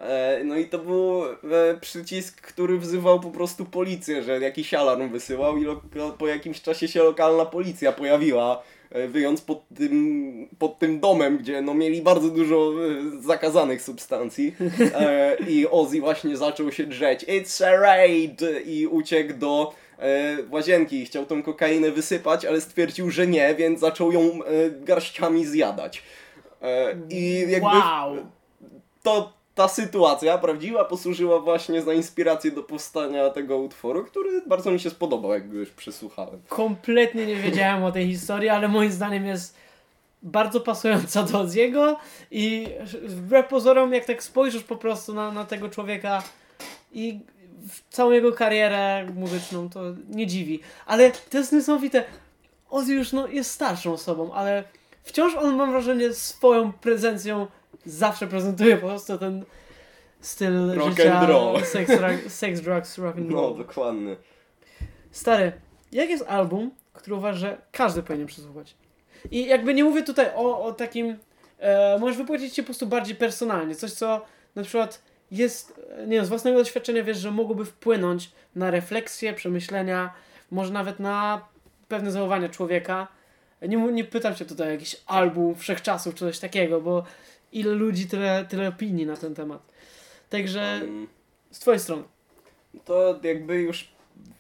E, 0.01 0.41
no 0.45 0.57
i 0.57 0.67
to 0.69 0.79
był 0.79 1.25
e, 1.25 1.35
przycisk, 1.81 2.41
który 2.41 2.79
wzywał 2.79 3.21
po 3.21 3.31
prostu 3.31 3.65
policję, 3.65 4.23
że 4.23 4.41
jakiś 4.41 4.75
alarm 4.75 5.09
wysyłał 5.09 5.57
i 5.57 5.67
po 6.19 6.27
jakimś 6.27 6.63
czasie 6.63 6.89
się 6.89 7.03
lokalna 7.03 7.45
policja 7.45 7.93
pojawiła. 7.93 8.63
E, 8.93 9.09
Wyjąc 9.09 9.41
pod 9.41 9.63
tym, 9.77 10.49
pod 10.59 10.79
tym 10.79 11.01
domem, 11.01 11.39
gdzie 11.39 11.63
no, 11.63 11.75
mieli 11.75 12.03
bardzo 12.03 12.29
dużo 12.29 12.73
e, 13.19 13.23
zakazanych 13.23 13.83
substancji. 13.83 14.55
E, 14.95 15.37
I 15.49 15.69
Ozzy 15.69 16.01
właśnie 16.01 16.37
zaczął 16.37 16.73
się 16.73 16.87
drzeć. 16.87 17.25
It's 17.25 17.65
a 17.65 17.77
raid! 17.77 18.41
I 18.67 18.87
uciekł 18.87 19.35
do 19.35 19.75
łazienki 20.51 21.03
i 21.03 21.05
chciał 21.05 21.27
tą 21.27 21.43
kokainę 21.43 21.91
wysypać, 21.91 22.45
ale 22.45 22.61
stwierdził, 22.61 23.11
że 23.11 23.27
nie, 23.27 23.55
więc 23.55 23.81
zaczął 23.81 24.13
ją 24.13 24.39
garściami 24.81 25.47
zjadać. 25.47 26.03
I 27.11 27.45
jakby 27.49 27.67
Wow! 27.67 28.17
to 29.03 29.33
ta 29.63 29.69
sytuacja 29.69 30.39
prawdziwa 30.39 30.85
posłużyła 30.85 31.41
właśnie 31.41 31.83
za 31.83 31.93
inspirację 31.93 32.51
do 32.51 32.63
powstania 32.63 33.31
tego 33.31 33.59
utworu, 33.59 34.05
który 34.05 34.43
bardzo 34.47 34.71
mi 34.71 34.81
się 34.81 34.91
spodobał, 34.91 35.33
jak 35.33 35.51
go 35.51 35.59
już 35.59 35.71
przesłuchałem. 35.71 36.43
Kompletnie 36.49 37.27
nie 37.27 37.37
wiedziałem 37.37 37.85
o 37.85 37.93
tej 37.93 38.07
historii, 38.07 38.49
ale 38.49 38.69
moim 38.69 38.93
zdaniem 38.93 39.27
jest 39.27 39.57
bardzo 40.23 40.61
pasująca 40.61 41.23
do 41.23 41.41
Oziego 41.41 41.97
i 42.31 42.67
wbrew 43.03 43.49
pozorom, 43.49 43.93
jak 43.93 44.05
tak 44.05 44.23
spojrzysz 44.23 44.63
po 44.63 44.77
prostu 44.77 45.15
na, 45.15 45.33
na 45.33 45.45
tego 45.45 45.69
człowieka 45.69 46.23
i 46.93 47.21
całą 47.91 48.11
jego 48.11 48.33
karierę 48.33 49.07
muzyczną, 49.15 49.71
to 49.71 49.81
nie 50.09 50.27
dziwi. 50.27 50.61
Ale 50.87 51.13
to 51.31 51.39
jest 51.39 51.53
niesamowite. 51.53 52.05
Ozzy 52.71 52.95
już 52.95 53.13
no, 53.13 53.29
jest 53.29 53.51
starszą 53.51 53.93
osobą, 53.93 54.33
ale 54.33 54.65
wciąż 55.03 55.35
on, 55.35 55.57
mam 55.57 55.73
wrażenie, 55.73 56.13
swoją 56.13 56.73
prezencją 56.73 57.47
zawsze 57.87 58.27
prezentuje 58.27 58.77
po 58.77 58.87
prostu 58.87 59.19
ten 59.19 59.45
styl 60.21 60.75
Rock 60.75 60.91
życia 60.91 61.19
and 61.19 61.29
roll. 61.29 61.65
Sex, 61.73 61.93
sex, 62.29 62.61
drugs, 62.61 62.99
rock 62.99 63.17
and 63.17 63.31
No, 63.31 63.37
roll. 63.37 63.57
dokładnie. 63.59 64.17
Stary, 65.11 65.53
jak 65.93 66.11
jest 66.11 66.25
album, 66.29 66.71
który 66.93 67.17
uważasz, 67.17 67.41
że 67.41 67.59
każdy 67.73 68.03
powinien 68.03 68.27
przesłuchać? 68.27 68.75
I 69.31 69.47
jakby 69.47 69.75
nie 69.75 69.85
mówię 69.85 70.03
tutaj 70.03 70.27
o, 70.35 70.65
o 70.65 70.73
takim. 70.73 71.17
E, 71.59 71.99
możesz 71.99 72.17
wypowiedzieć 72.17 72.55
się 72.55 72.63
po 72.63 72.67
prostu 72.67 72.87
bardziej 72.87 73.17
personalnie. 73.17 73.75
Coś, 73.75 73.93
co 73.93 74.21
na 74.55 74.63
przykład 74.63 75.03
jest, 75.31 75.81
nie 76.07 76.17
wiem, 76.17 76.25
z 76.25 76.29
własnego 76.29 76.59
doświadczenia 76.59 77.05
wiesz, 77.05 77.19
że 77.19 77.31
mogłoby 77.31 77.65
wpłynąć 77.65 78.31
na 78.55 78.71
refleksję, 78.71 79.33
przemyślenia, 79.33 80.13
może 80.51 80.73
nawet 80.73 81.01
na 81.01 81.45
pewne 81.89 82.11
zachowania 82.13 82.49
człowieka. 82.49 83.09
Nie, 83.63 83.77
nie 83.77 84.05
pytam 84.05 84.35
cię 84.35 84.45
tutaj 84.45 84.69
o 84.69 84.71
jakiś 84.71 84.97
album 85.07 85.55
wszechczasów 85.55 86.15
czy 86.15 86.21
coś 86.21 86.39
takiego, 86.39 86.81
bo 86.81 87.05
ile 87.53 87.73
ludzi, 87.75 88.07
tyle, 88.07 88.47
tyle 88.49 88.69
opinii 88.69 89.07
na 89.07 89.17
ten 89.17 89.35
temat. 89.35 89.63
Także 90.31 90.81
Um, 90.85 91.09
z 91.51 91.59
twojej 91.59 91.81
strony. 91.81 92.03
to 92.85 93.21
jakby 93.23 93.61
już 93.61 93.93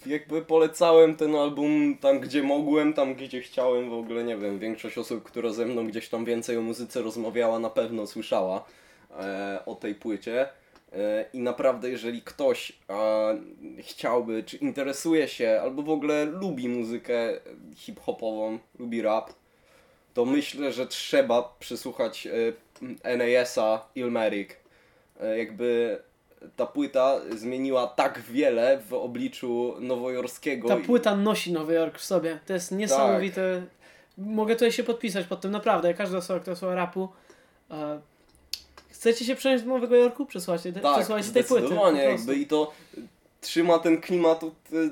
jakby 0.06 0.42
polecałem 0.42 1.16
ten 1.16 1.34
album 1.36 1.96
tam, 2.00 2.20
gdzie 2.20 2.42
mogłem, 2.42 2.92
tam, 2.94 3.14
gdzie 3.14 3.40
chciałem. 3.40 3.90
W 3.90 3.92
ogóle 3.92 4.24
nie 4.24 4.36
wiem, 4.36 4.58
większość 4.58 4.98
osób, 4.98 5.24
która 5.24 5.50
ze 5.52 5.66
mną 5.66 5.86
gdzieś 5.86 6.08
tam 6.08 6.24
więcej 6.24 6.56
o 6.56 6.62
muzyce 6.62 7.02
rozmawiała, 7.02 7.58
na 7.58 7.70
pewno 7.70 8.06
słyszała 8.06 8.64
e, 9.10 9.62
o 9.66 9.74
tej 9.74 9.94
płycie. 9.94 10.48
E, 10.92 11.24
I 11.32 11.38
naprawdę, 11.38 11.90
jeżeli 11.90 12.22
ktoś 12.22 12.72
e, 12.90 13.38
chciałby, 13.78 14.42
czy 14.44 14.56
interesuje 14.56 15.28
się, 15.28 15.60
albo 15.62 15.82
w 15.82 15.90
ogóle 15.90 16.24
lubi 16.24 16.68
muzykę 16.68 17.40
hip-hopową, 17.76 18.58
lubi 18.78 19.02
rap, 19.02 19.32
to 20.14 20.24
myślę, 20.24 20.72
że 20.72 20.86
trzeba 20.86 21.56
przysłuchać 21.60 22.26
e, 22.26 22.30
NAS-a 23.18 23.86
Ilmatic. 23.94 24.50
E, 25.20 25.38
jakby 25.38 25.98
ta 26.56 26.66
płyta 26.66 27.20
zmieniła 27.36 27.86
tak 27.86 28.20
wiele 28.20 28.80
w 28.88 28.94
obliczu 28.94 29.74
nowojorskiego. 29.80 30.68
Ta 30.68 30.76
płyta 30.76 31.16
nosi 31.16 31.52
Nowy 31.52 31.74
Jork 31.74 31.98
w 31.98 32.04
sobie. 32.04 32.38
To 32.46 32.52
jest 32.52 32.72
niesamowite. 32.72 33.62
Mogę 34.18 34.54
tutaj 34.54 34.72
się 34.72 34.84
podpisać 34.84 35.26
pod 35.26 35.40
tym, 35.40 35.50
naprawdę. 35.50 35.94
Każda 35.94 36.18
osoba, 36.18 36.40
która 36.40 36.56
słucha 36.56 36.74
rapu. 36.74 37.08
E, 37.70 38.00
chcecie 38.90 39.24
się 39.24 39.34
przenieść 39.34 39.64
do 39.64 39.70
Nowego 39.70 39.96
Jorku? 39.96 40.26
Przesłuchajcie, 40.26 40.72
Tak, 40.72 40.94
przesłuchajcie 40.94 41.32
tej 41.32 41.44
płyty. 41.44 41.66
zdecydowanie, 41.66 42.02
jakby 42.02 42.34
i 42.34 42.46
to 42.46 42.72
trzyma 43.40 43.78
ten 43.78 44.00
klimat 44.00 44.44
od 44.44 44.52
e, 44.52 44.90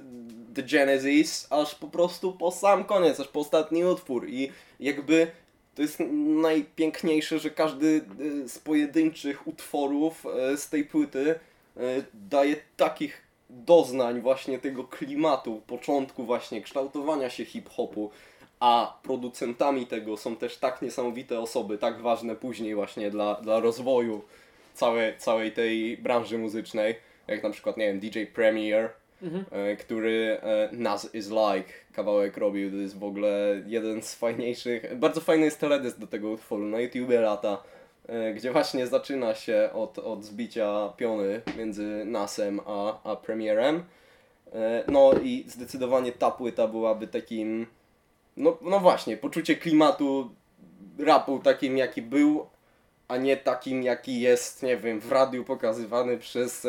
The 0.55 0.62
Genesis 0.62 1.46
aż 1.50 1.74
po 1.74 1.88
prostu 1.88 2.33
po 2.33 2.50
sam 2.50 2.85
koniec, 2.85 3.20
aż 3.20 3.29
po 3.29 3.40
ostatni 3.40 3.85
utwór 3.85 4.29
i 4.29 4.53
jakby 4.81 5.26
to 5.74 5.83
jest 5.83 6.00
najpiękniejsze, 6.42 7.38
że 7.38 7.50
każdy 7.50 8.00
e, 8.44 8.48
z 8.48 8.59
pojedynczych 8.59 9.46
utworów 9.46 10.26
e, 10.26 10.56
z 10.56 10.68
tej 10.68 10.85
płyty 10.85 11.35
e, 11.76 11.80
daje 12.14 12.56
takich 12.76 13.22
doznań 13.50 14.20
właśnie 14.20 14.59
tego 14.59 14.85
klimatu, 14.85 15.62
początku 15.66 16.24
właśnie 16.24 16.62
kształtowania 16.62 17.30
się 17.30 17.44
hip-hopu, 17.44 18.11
a 18.61 18.98
producentami 19.02 19.87
tego 19.87 20.16
są 20.16 20.37
też 20.37 20.56
tak 20.56 20.83
niesamowite 20.83 21.40
osoby, 21.40 21.78
tak 21.78 22.00
ważne 22.00 22.37
później 22.37 22.74
właśnie 22.74 23.11
dla, 23.11 23.35
dla 23.35 23.61
rozwoju 23.61 24.22
całej, 24.74 25.18
całej 25.18 25.52
tej 25.52 25.96
branży 25.96 26.38
muzycznej, 26.38 26.94
jak 27.26 27.42
na 27.42 27.50
przykład, 27.50 27.76
nie 27.76 27.87
wiem, 27.87 28.00
DJ 28.00 28.24
Premier, 28.24 28.90
Mhm. 29.22 29.44
e, 29.50 29.76
który 29.76 30.38
e, 30.42 30.68
Nas 30.72 31.14
Is 31.14 31.30
Like 31.30 31.72
kawałek 31.92 32.37
robił, 32.37 32.70
to 32.70 32.76
jest 32.76 32.98
w 32.98 33.04
ogóle 33.04 33.62
jeden 33.66 34.02
z 34.02 34.14
fajniejszych, 34.14 34.98
bardzo 34.98 35.20
fajny 35.20 35.44
jest 35.44 35.61
teledysk 35.61 35.98
do 35.98 36.06
tego 36.06 36.30
utworu, 36.30 36.64
na 36.64 36.80
YouTubie 36.80 37.20
lata, 37.20 37.62
e, 38.09 38.35
gdzie 38.35 38.52
właśnie 38.52 38.87
zaczyna 38.87 39.35
się 39.35 39.70
od, 39.72 39.98
od 39.98 40.24
zbicia 40.24 40.92
piony 40.96 41.40
między 41.59 42.04
Nasem 42.04 42.61
a, 42.66 43.11
a 43.11 43.16
Premierem. 43.16 43.85
No 44.88 45.12
i 45.22 45.44
zdecydowanie 45.48 46.12
ta 46.12 46.30
płyta 46.30 46.68
byłaby 46.68 47.06
takim, 47.06 47.66
no, 48.37 48.59
no 48.62 48.80
właśnie, 48.80 49.16
poczucie 49.16 49.56
klimatu 49.56 50.30
rapu 50.98 51.38
takim 51.38 51.78
jaki 51.78 52.02
był, 52.02 52.46
a 53.09 53.16
nie 53.16 53.37
takim 53.37 53.83
jaki 53.83 54.20
jest, 54.20 54.62
nie 54.62 54.76
wiem, 54.76 55.00
w 55.00 55.12
radiu 55.12 55.44
pokazywany 55.44 56.18
przez, 56.18 56.66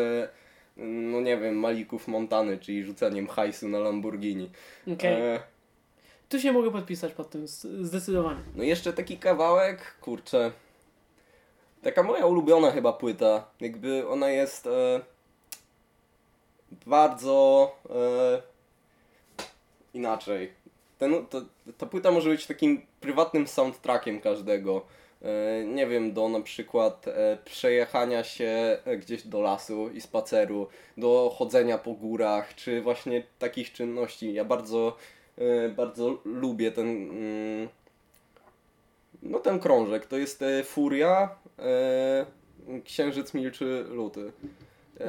no 0.78 1.22
nie 1.22 1.38
wiem, 1.38 1.56
Malików 1.56 2.08
Montany, 2.08 2.58
czyli 2.58 2.84
rzucaniem 2.84 3.28
hajsu 3.28 3.70
na 3.70 3.80
Lamborghini. 3.80 4.50
Okej. 4.94 5.22
E, 5.22 5.40
Tu 6.30 6.40
się 6.40 6.52
mogę 6.52 6.72
podpisać 6.72 7.14
pod 7.14 7.30
tym, 7.30 7.48
zdecydowanie. 7.82 8.40
No 8.56 8.64
jeszcze 8.64 8.94
taki 8.94 9.18
kawałek, 9.18 9.96
kurczę. 10.02 10.52
Taka 11.84 12.04
moja 12.04 12.26
ulubiona 12.26 12.72
chyba 12.72 12.94
płyta. 12.94 13.48
Jakby 13.60 14.08
ona 14.08 14.30
jest 14.30 14.68
e, 14.68 15.02
bardzo 16.86 17.72
e, 17.90 18.42
inaczej. 19.94 20.52
Ten, 20.98 21.26
to, 21.26 21.42
ta 21.78 21.86
płyta 21.86 22.12
może 22.12 22.30
być 22.30 22.48
takim 22.48 22.82
prywatnym 23.00 23.48
soundtrackiem 23.48 24.22
każdego. 24.22 24.86
E, 25.22 25.66
nie 25.66 25.88
wiem, 25.88 26.14
do 26.14 26.30
na 26.30 26.42
przykład 26.42 27.08
e, 27.08 27.38
przejechania 27.46 28.24
się 28.24 28.78
e, 28.86 28.98
gdzieś 28.98 29.28
do 29.28 29.42
lasu 29.42 29.90
i 29.90 30.02
spaceru, 30.02 30.68
do 30.98 31.36
chodzenia 31.38 31.78
po 31.78 31.94
górach, 31.94 32.56
czy 32.56 32.82
właśnie 32.82 33.24
takich 33.40 33.74
czynności. 33.74 34.34
Ja 34.34 34.46
bardzo, 34.46 34.98
bardzo 35.76 36.22
lubię 36.26 36.72
ten. 36.72 36.88
Mm, 36.88 37.70
no 39.24 39.40
ten 39.40 39.60
krążek. 39.60 40.06
To 40.06 40.18
jest 40.18 40.44
Furia, 40.64 41.36
Księżyc 42.84 43.34
milczy 43.34 43.86
luty. 43.90 44.32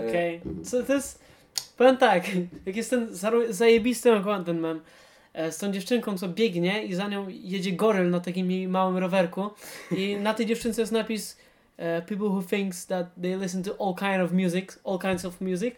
Okej. 0.09 0.41
Co 0.65 0.83
to 0.83 0.95
jest... 0.95 1.23
Powiem 1.77 1.97
tak, 1.97 2.25
jak 2.67 2.77
jest 2.77 2.91
ten 2.91 3.09
zajebisty 3.49 4.21
mam 4.25 4.45
ten 4.45 4.61
mem 4.61 4.81
z 5.35 5.59
tą 5.59 5.73
dziewczynką, 5.73 6.19
co 6.19 6.29
biegnie 6.29 6.85
i 6.85 6.95
za 6.95 7.09
nią 7.09 7.27
jedzie 7.29 7.73
goryl 7.73 8.11
na 8.11 8.21
takim 8.21 8.71
małym 8.71 8.99
rowerku 8.99 9.51
i 9.97 10.17
na 10.17 10.35
tej 10.35 10.47
dziewczynce 10.47 10.83
jest 10.83 10.93
napis 10.93 11.39
e, 11.77 12.03
People 12.03 12.27
who 12.27 12.43
thinks 12.43 12.87
that 12.87 13.07
they 13.23 13.37
listen 13.37 13.63
to 13.63 13.77
all 13.81 13.95
kind 13.95 14.25
of 14.25 14.33
music, 14.33 14.79
all 14.85 14.99
kinds 14.99 15.25
of 15.25 15.41
music 15.41 15.75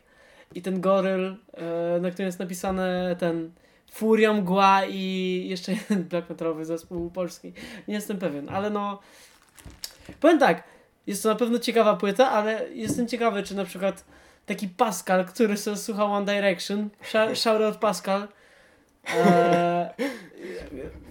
i 0.55 0.63
ten 0.63 0.81
goryl, 0.81 1.37
e, 1.53 2.01
na 2.01 2.11
którym 2.11 2.27
jest 2.27 2.39
napisane 2.39 3.17
ten 3.19 3.51
Furia, 3.91 4.33
Mgła 4.33 4.85
i 4.85 5.47
jeszcze 5.49 5.73
jeden 5.73 6.05
black 6.05 6.31
metalowy 6.31 6.65
zespół 6.65 7.11
polski. 7.11 7.53
Nie 7.89 7.95
jestem 7.95 8.19
pewien, 8.19 8.49
ale 8.49 8.71
no 8.71 9.01
powiem 10.21 10.39
tak, 10.39 10.65
jest 11.07 11.23
to 11.23 11.29
na 11.29 11.35
pewno 11.35 11.59
ciekawa 11.59 11.97
płyta, 11.97 12.31
ale 12.31 12.69
jestem 12.73 13.09
ciekawy, 13.09 13.43
czy 13.43 13.55
na 13.57 13.65
przykład 13.65 14.05
taki 14.47 14.69
Pascal, 14.69 15.25
który 15.25 15.57
sobie 15.57 15.77
słuchał 15.77 16.13
One 16.13 16.35
Direction, 16.35 16.89
shoutout 17.35 17.77
Pascal, 17.77 18.29
eee, 19.07 19.89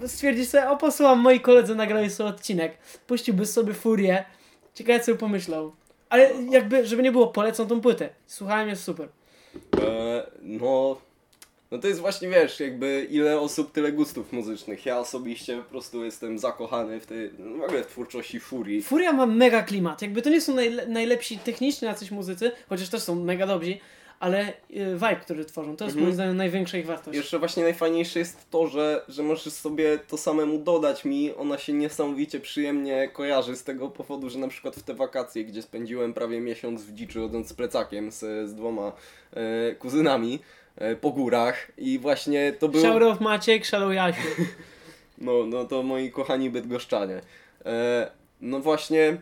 stwierdzi 0.08 0.46
sobie, 0.46 0.70
o 0.70 0.78
posłucham, 0.78 1.20
moi 1.20 1.40
koledzy 1.40 1.76
nagrali 1.76 2.10
sobie 2.10 2.30
odcinek, 2.30 2.78
puściłby 3.08 3.46
sobie 3.46 3.74
Furię, 3.74 4.26
ciekawe 4.74 5.00
co 5.00 5.12
by 5.12 5.18
pomyślał. 5.18 5.74
Ale 6.10 6.32
jakby, 6.50 6.86
żeby 6.86 7.04
nie 7.04 7.12
było, 7.12 7.28
polecą 7.28 7.68
tą 7.68 7.82
płytę. 7.82 8.10
Słuchałem, 8.28 8.70
jest 8.70 8.84
super. 8.84 9.10
E, 9.82 10.28
no, 10.42 10.98
no 11.72 11.78
to 11.78 11.88
jest 11.88 12.00
właśnie, 12.00 12.30
wiesz, 12.30 12.60
jakby 12.60 13.08
ile 13.10 13.40
osób, 13.40 13.72
tyle 13.72 13.92
gustów 13.92 14.34
muzycznych. 14.34 14.86
Ja 14.86 15.00
osobiście 15.00 15.58
po 15.58 15.64
prostu 15.64 16.06
jestem 16.06 16.40
zakochany 16.40 17.00
w 17.00 17.06
tej, 17.06 17.32
no 17.40 17.58
w 17.58 17.64
ogóle 17.64 17.84
w 17.84 17.88
twórczości 17.88 18.40
Furii. 18.40 18.84
Furia 18.84 19.14
ma 19.14 19.26
mega 19.26 19.64
klimat. 19.64 20.02
Jakby 20.02 20.22
to 20.22 20.30
nie 20.30 20.42
są 20.42 20.54
najle 20.54 20.88
najlepsi 20.88 21.38
technicznie 21.38 21.88
jacyś 21.88 22.12
muzycy, 22.12 22.52
chociaż 22.70 22.90
też 22.90 23.02
są 23.02 23.16
mega 23.16 23.48
dobrzy, 23.48 23.78
ale 24.24 24.54
y, 24.72 24.94
vibe, 24.94 25.16
który 25.16 25.46
tworzą, 25.46 25.76
to 25.78 25.86
jest 25.86 25.96
Mhm. 25.96 26.04
moim 26.04 26.14
zdaniem 26.14 26.38
największa 26.38 26.78
ich 26.78 26.86
wartość. 26.86 27.18
Jeszcze 27.18 27.40
właśnie 27.40 27.64
najfajniejsze 27.64 28.20
jest 28.20 28.50
to, 28.50 28.68
że, 28.68 29.06
że 29.08 29.24
możesz 29.24 29.54
sobie 29.54 30.00
to 30.08 30.18
samemu 30.18 30.58
dodać 30.60 31.06
mi. 31.06 31.36
Ona 31.36 31.58
się 31.58 31.74
niesamowicie 31.74 32.40
przyjemnie 32.40 33.10
kojarzy 33.14 33.56
z 33.56 33.64
tego 33.64 33.90
powodu, 33.90 34.30
że 34.30 34.40
na 34.40 34.48
przykład 34.48 34.76
w 34.76 34.84
te 34.84 34.94
wakacje, 34.94 35.46
gdzie 35.46 35.62
spędziłem 35.62 36.14
prawie 36.14 36.42
miesiąc 36.42 36.84
w 36.84 36.94
dziczy 36.94 37.20
chodząc 37.20 37.48
z 37.48 37.54
plecakiem 37.54 38.12
z, 38.12 38.50
z 38.50 38.56
dwoma 38.56 38.92
e, 39.34 39.76
kuzynami 39.76 40.40
e, 40.76 40.96
po 40.96 41.12
górach 41.12 41.72
i 41.78 42.00
właśnie 42.00 42.54
to 42.54 42.70
był... 42.70 42.82
Shout 42.82 43.04
out 43.04 43.22
Maciek, 43.22 43.66
Shadow 43.66 43.94
Jasiu. 43.94 44.28
No, 45.18 45.46
no 45.46 45.66
to 45.66 45.84
moi 45.84 46.12
kochani 46.12 46.50
bydgoszczanie. 46.50 47.22
E, 47.66 48.12
no 48.42 48.60
właśnie, 48.60 49.18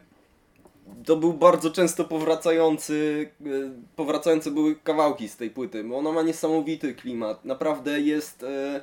to 1.06 1.16
był 1.16 1.34
bardzo 1.34 1.72
często 1.72 2.04
powracający, 2.06 3.30
e, 3.46 3.50
powracające 3.96 4.52
były 4.52 4.76
kawałki 4.76 5.30
z 5.30 5.38
tej 5.38 5.50
płyty, 5.50 5.84
bo 5.84 5.98
ona 5.98 6.12
ma 6.12 6.22
niesamowity 6.22 6.96
klimat. 6.96 7.46
Naprawdę 7.46 8.00
jest, 8.02 8.44
e, 8.44 8.82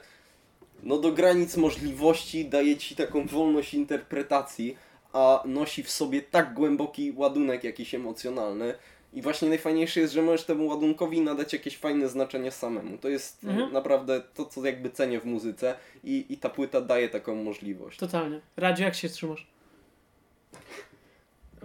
no 0.83 0.99
do 0.99 1.13
granic 1.13 1.57
możliwości, 1.57 2.45
daje 2.45 2.77
ci 2.77 2.97
taką 2.97 3.27
wolność 3.27 3.75
interpretacji, 3.75 4.77
a 5.13 5.43
nosi 5.47 5.83
w 5.83 5.91
sobie 5.91 6.23
tak 6.23 6.55
głęboki 6.55 7.13
ładunek 7.17 7.65
jakiś 7.65 7.95
emocjonalny. 7.95 8.75
I 9.15 9.23
właśnie 9.23 9.49
najfajniejsze 9.49 10.01
jest, 10.01 10.13
że 10.15 10.23
możesz 10.23 10.45
temu 10.47 10.67
ładunkowi 10.67 11.21
nadać 11.21 11.53
jakieś 11.53 11.77
fajne 11.79 12.09
znaczenie 12.09 12.51
samemu. 12.51 12.99
To 12.99 13.09
jest 13.09 13.45
e, 13.45 13.49
Mhm. 13.49 13.73
naprawdę 13.73 14.23
to, 14.35 14.45
co 14.45 14.67
jakby 14.67 14.91
cenię 14.91 15.21
w 15.21 15.25
muzyce 15.25 15.75
i, 16.05 16.27
i 16.29 16.37
ta 16.37 16.49
płyta 16.49 16.81
daje 16.81 17.09
taką 17.09 17.35
możliwość. 17.35 17.99
Totalnie. 17.99 18.41
Radziu, 18.57 18.83
jak 18.83 18.95
się 18.95 19.09
trzymasz? 19.09 19.47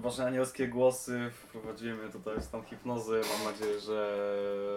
Wasze 0.04 0.26
anielskie 0.26 0.68
głosy 0.68 1.32
wprowadziły 1.32 1.94
mnie 1.94 2.12
tutaj 2.12 2.40
w 2.40 2.44
stan 2.44 2.64
hipnozy. 2.64 3.22
Mam 3.34 3.54
nadzieję, 3.54 3.80
że 3.80 4.20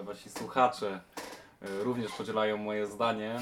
wasi 0.02 0.30
słuchacze 0.30 1.00
e, 1.62 1.84
również 1.84 2.12
podzielają 2.12 2.56
moje 2.56 2.86
zdanie 2.86 3.38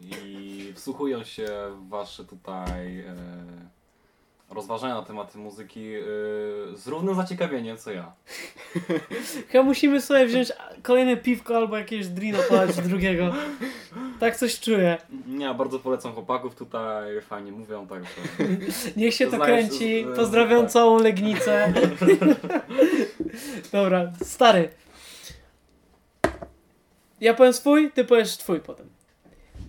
i 0.00 0.72
wsłuchują 0.76 1.24
się 1.24 1.48
w 1.76 1.88
wasze 1.88 2.24
tutaj 2.24 3.00
e, 3.00 3.14
rozważania 4.52 4.94
na 4.94 5.02
tematy 5.02 5.38
muzyki 5.38 5.94
e, 5.94 6.00
z 6.76 6.86
równym 6.86 7.14
zaciekawieniem 7.14 7.76
co 7.78 7.90
ja. 7.92 8.12
Chyba 9.48 9.64
musimy 9.64 10.00
sobie 10.00 10.26
wziąć 10.26 10.52
kolejne 10.82 11.16
piwko 11.16 11.56
albo 11.56 11.76
jakieś 11.78 12.06
drino 12.06 12.38
podać 12.48 12.76
drugiego. 12.76 13.32
Tak 14.20 14.36
coś 14.36 14.60
czuję. 14.60 14.98
Nie, 15.26 15.54
bardzo 15.54 15.78
polecam 15.78 16.12
chłopaków 16.12 16.54
tutaj, 16.54 17.20
fajnie 17.20 17.52
mówią, 17.52 17.86
także... 17.86 18.10
Niech 18.96 19.14
się 19.14 19.26
to 19.26 19.38
kręci. 19.38 20.04
z- 20.12 20.16
Pozdrawiam 20.16 20.62
tak. 20.62 20.70
całą 20.70 20.98
Legnicę. 20.98 21.72
Dobra, 23.72 24.12
stary. 24.22 24.68
Ja 27.20 27.34
powiem 27.34 27.52
swój, 27.52 27.90
ty 27.92 28.04
powiesz 28.04 28.36
twój 28.36 28.60
potem. 28.60 28.86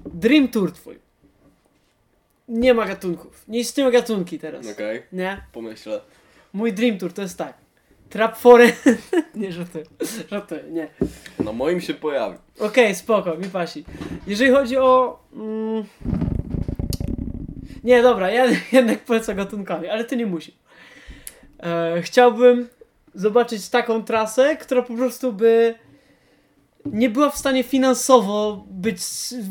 Dream 0.05 0.47
Tour 0.47 0.71
twój. 0.71 0.99
Nie 2.47 2.73
ma 2.73 2.85
gatunków. 2.85 3.43
Nie 3.47 3.59
istnieją 3.59 3.91
gatunki 3.91 4.39
teraz. 4.39 4.67
Okej, 4.71 5.03
Nie? 5.11 5.41
pomyślę. 5.51 6.01
Mój 6.53 6.73
Dream 6.73 6.97
Tour 6.97 7.13
to 7.13 7.21
jest 7.21 7.37
tak. 7.37 7.53
Trap 8.09 8.37
Forest. 8.37 8.85
nie, 9.35 9.51
żartuję. 9.51 9.85
Żartuję, 10.29 10.63
nie. 10.69 10.87
Na 11.39 11.51
moim 11.51 11.81
się 11.81 11.93
pojawi. 11.93 12.37
Okej, 12.59 12.95
spoko, 12.95 13.37
mi 13.37 13.45
pasi. 13.45 13.85
Jeżeli 14.27 14.51
chodzi 14.51 14.77
o... 14.77 15.19
Mm, 15.33 15.83
nie, 17.83 18.01
dobra, 18.01 18.31
ja 18.31 18.45
jednak 18.71 18.99
polecę 18.99 19.35
gatunkowi, 19.35 19.87
ale 19.87 20.03
ty 20.03 20.17
nie 20.17 20.25
musisz. 20.25 20.55
E, 21.63 22.01
chciałbym 22.01 22.67
zobaczyć 23.13 23.69
taką 23.69 24.03
trasę, 24.03 24.57
która 24.57 24.81
po 24.81 24.93
prostu 24.93 25.33
by 25.33 25.75
nie 26.85 27.09
była 27.09 27.29
w 27.29 27.37
stanie 27.37 27.63
finansowo 27.63 28.65
być 28.69 28.99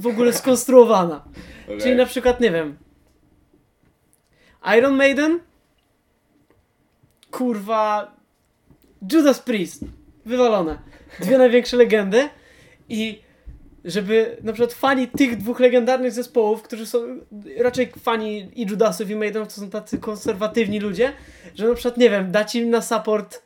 w 0.01 0.07
ogóle 0.07 0.33
skonstruowana. 0.33 1.25
Okej. 1.65 1.81
Czyli 1.81 1.97
na 1.97 2.07
przykład, 2.07 2.41
nie 2.41 2.51
wiem, 2.51 2.79
Iron 4.79 4.97
Maiden, 4.97 5.41
kurwa, 7.31 8.17
Judas 9.13 9.41
Priest, 9.41 9.85
wywalone. 10.27 10.79
Dwie 11.21 11.39
największe 11.39 11.77
legendy 11.77 12.29
i 12.89 13.23
żeby 13.85 14.37
na 14.43 14.53
przykład 14.53 14.73
fani 14.73 15.09
tych 15.09 15.37
dwóch 15.37 15.61
legendarnych 15.61 16.13
zespołów, 16.13 16.63
którzy 16.63 16.87
są 16.87 16.99
raczej 17.59 17.93
fani 18.03 18.51
i 18.55 18.67
Judasów 18.67 19.11
i 19.11 19.17
Maidenów, 19.17 19.55
to 19.55 19.61
są 19.61 19.71
tacy 19.71 19.99
konserwatywni 19.99 20.81
ludzie, 20.81 21.13
że 21.55 21.69
na 21.69 21.75
przykład, 21.75 21.97
nie 21.97 22.11
wiem, 22.11 22.33
dać 22.33 22.55
im 22.55 22.71
na 22.71 22.83
support 22.83 23.43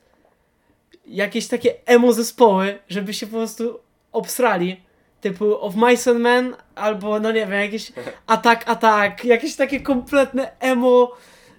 jakieś 1.08 1.48
takie 1.48 1.74
emo 1.86 2.12
zespoły, 2.12 2.78
żeby 2.88 3.14
się 3.14 3.26
po 3.26 3.36
prostu 3.36 3.78
obsrali, 4.12 4.80
typu 5.20 5.60
Of 5.60 5.74
Mice 5.76 6.10
and 6.10 6.20
Men, 6.20 6.54
albo 6.74 7.20
no 7.20 7.32
nie 7.32 7.40
wiem, 7.40 7.52
jakieś 7.52 7.92
Attack 8.26 8.68
Attack, 8.68 9.24
jakieś 9.24 9.56
takie 9.56 9.80
kompletne 9.80 10.50
emo 10.60 11.12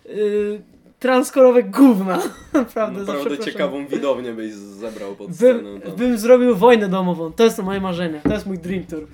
yy, 0.05 0.61
transkorowe 0.99 1.63
gówna, 1.63 2.21
naprawdę. 2.53 2.99
Naprawdę 2.99 3.37
ciekawą 3.37 3.87
widownię 3.87 4.33
byś 4.33 4.53
zebrał 4.53 5.15
pod 5.15 5.27
Bym, 5.27 5.35
sceną. 5.35 5.81
Tam. 5.81 5.91
bym 5.91 6.17
zrobił 6.17 6.55
wojnę 6.55 6.89
domową. 6.89 7.31
To 7.33 7.43
jest 7.43 7.57
to 7.57 7.63
moje 7.63 7.81
marzenie. 7.81 8.21
To 8.23 8.33
jest 8.33 8.45
mój 8.45 8.57
dream 8.57 8.83
tour. 8.83 9.07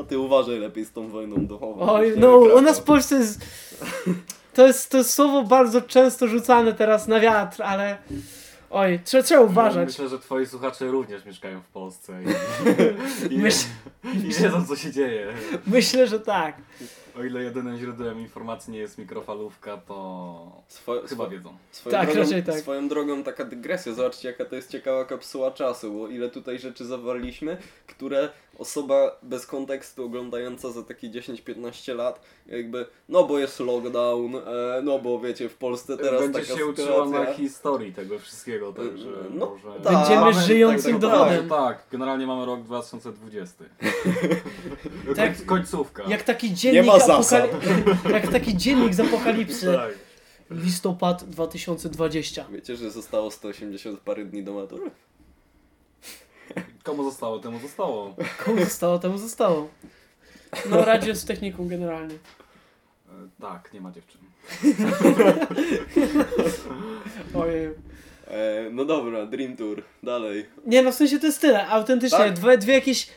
A 0.00 0.02
ty 0.02 0.18
uważaj 0.18 0.58
lepiej 0.58 0.84
z 0.84 0.92
tą 0.92 1.08
wojną 1.08 1.46
domową. 1.46 1.92
Oj, 1.92 2.12
no 2.16 2.36
u 2.36 2.60
nas 2.60 2.80
w 2.80 2.82
Polsce 2.82 3.16
jest... 3.16 3.40
To 4.54 4.66
jest, 4.66 4.90
to 4.90 4.98
jest 4.98 5.14
słowo 5.14 5.42
bardzo 5.42 5.80
często 5.80 6.28
rzucane 6.28 6.72
teraz 6.72 7.08
na 7.08 7.20
wiatr, 7.20 7.62
ale... 7.62 7.98
Oj, 8.76 9.00
trzeba, 9.04 9.22
trzeba 9.22 9.40
uważać. 9.40 9.86
Myślę, 9.88 10.08
że 10.08 10.18
twoi 10.18 10.46
słuchacze 10.46 10.86
również 10.86 11.24
mieszkają 11.24 11.60
w 11.60 11.68
Polsce 11.68 12.12
i, 12.22 12.26
i, 13.34 13.38
Myśl- 13.38 13.66
i 14.14 14.18
wiedzą 14.18 14.66
co 14.66 14.76
się 14.76 14.92
dzieje. 14.92 15.34
Myślę, 15.66 16.06
że 16.06 16.20
tak. 16.20 16.56
O 17.18 17.24
ile 17.24 17.42
jedynym 17.42 17.78
źródłem 17.78 18.20
informacji 18.20 18.72
nie 18.72 18.78
jest 18.78 18.98
mikrofalówka, 18.98 19.76
to 19.76 20.62
Swo- 20.68 21.08
chyba 21.08 21.26
wiedzą. 21.28 21.56
Swoją 21.70 21.96
Tak, 21.96 22.06
drogą, 22.06 22.20
raczej 22.22 22.42
tak. 22.42 22.60
Swoją 22.60 22.88
drogą 22.88 23.22
taka 23.22 23.44
dygresja, 23.44 23.92
zobaczcie 23.92 24.28
jaka 24.28 24.44
to 24.44 24.56
jest 24.56 24.70
ciekawa 24.70 25.04
kapsuła 25.04 25.50
czasu, 25.50 25.92
bo 25.92 26.08
ile 26.08 26.30
tutaj 26.30 26.58
rzeczy 26.58 26.84
zawarliśmy, 26.84 27.56
które 27.86 28.28
osoba 28.58 29.18
bez 29.22 29.46
kontekstu 29.46 30.04
oglądająca 30.04 30.70
za 30.70 30.82
takie 30.82 31.10
10-15 31.10 31.96
lat, 31.96 32.20
jakby, 32.46 32.86
no 33.08 33.24
bo 33.24 33.38
jest 33.38 33.60
lockdown, 33.60 34.36
e, 34.36 34.40
no 34.82 34.98
bo 34.98 35.20
wiecie, 35.20 35.48
w 35.48 35.54
Polsce 35.54 35.96
teraz 35.96 36.20
Będzie 36.20 36.40
taka 36.40 36.58
się 36.58 36.66
uczyła 36.66 36.88
sytuacja. 36.88 37.20
na 37.20 37.34
historii 37.34 37.92
tego 37.92 38.18
wszystkiego, 38.18 38.72
także 38.72 39.08
No, 39.30 39.46
może... 39.64 39.80
tak. 39.80 39.92
Będziemy 39.92 40.20
Mamy- 40.20 40.42
żyjącym 40.42 40.92
tak, 40.92 41.00
tak, 41.00 41.10
dowodem. 41.10 41.48
Tak, 41.48 41.78
tak, 41.78 41.86
generalnie 41.92 42.26
mamy 42.26 42.46
rok 42.46 42.62
2020. 42.62 43.64
Tak. 43.80 45.16
tak. 45.16 45.44
Końcówka. 45.46 46.02
Jak 46.08 46.22
taki 46.22 46.54
dziennik 46.54 46.92
apokali- 46.92 47.48
Jak 48.14 48.28
taki 48.32 48.56
dziennik 48.56 48.94
z 48.94 49.00
apokalipsy. 49.00 49.66
Tak. 49.66 49.90
Listopad 50.50 51.24
2020. 51.24 52.44
Wiecie, 52.50 52.76
że 52.76 52.90
zostało 52.90 53.30
180 53.30 54.00
parę 54.00 54.24
dni 54.24 54.42
do 54.42 54.52
matury? 54.54 54.90
Komu 56.84 57.04
zostało, 57.04 57.38
temu 57.38 57.58
zostało. 57.58 58.14
Komu 58.44 58.64
zostało, 58.64 58.98
temu 58.98 59.18
zostało. 59.18 59.68
No, 60.70 60.84
radzie 60.84 61.14
z 61.14 61.24
techniką 61.24 61.68
generalnie. 61.68 62.14
E, 62.14 63.10
Tak, 63.40 63.72
nie 63.72 63.80
ma 63.80 63.92
dziewczyn. 63.92 64.20
Ojej. 67.42 67.66
E, 68.28 68.70
no 68.72 68.84
dobra, 68.84 69.26
Dream 69.26 69.56
Tour, 69.56 69.82
dalej. 70.02 70.46
Nie, 70.66 70.82
no 70.82 70.92
w 70.92 70.94
sensie 70.94 71.18
to 71.18 71.26
jest 71.26 71.40
tyle. 71.40 71.68
Autentycznie. 71.68 72.18
Tak? 72.18 72.32
Dwie, 72.32 72.58
dwie 72.58 72.74
jakieś 72.74 73.08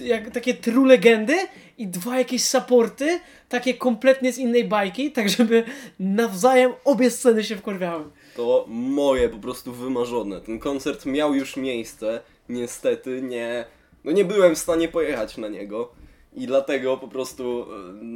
jak, 0.00 0.30
takie 0.30 0.54
true 0.54 0.86
legendy 0.86 1.36
i 1.78 1.86
dwa 1.86 2.18
jakieś 2.18 2.44
supporty, 2.44 3.20
takie 3.48 3.74
kompletnie 3.74 4.32
z 4.32 4.38
innej 4.38 4.64
bajki, 4.64 5.12
tak 5.12 5.28
żeby 5.28 5.64
nawzajem 6.00 6.72
obie 6.84 7.10
sceny 7.10 7.44
się 7.44 7.56
wkurwiały. 7.56 8.04
To 8.36 8.64
moje 8.68 9.28
po 9.28 9.38
prostu 9.38 9.72
wymarzone. 9.72 10.40
Ten 10.40 10.58
koncert 10.58 11.06
miał 11.06 11.34
już 11.34 11.56
miejsce, 11.56 12.20
niestety 12.48 13.22
nie, 13.22 13.64
no 14.04 14.12
nie 14.12 14.24
byłem 14.24 14.54
w 14.54 14.58
stanie 14.58 14.88
pojechać 14.88 15.36
na 15.36 15.48
niego 15.48 15.92
i 16.34 16.46
dlatego 16.46 16.96
po 16.96 17.08
prostu 17.08 17.66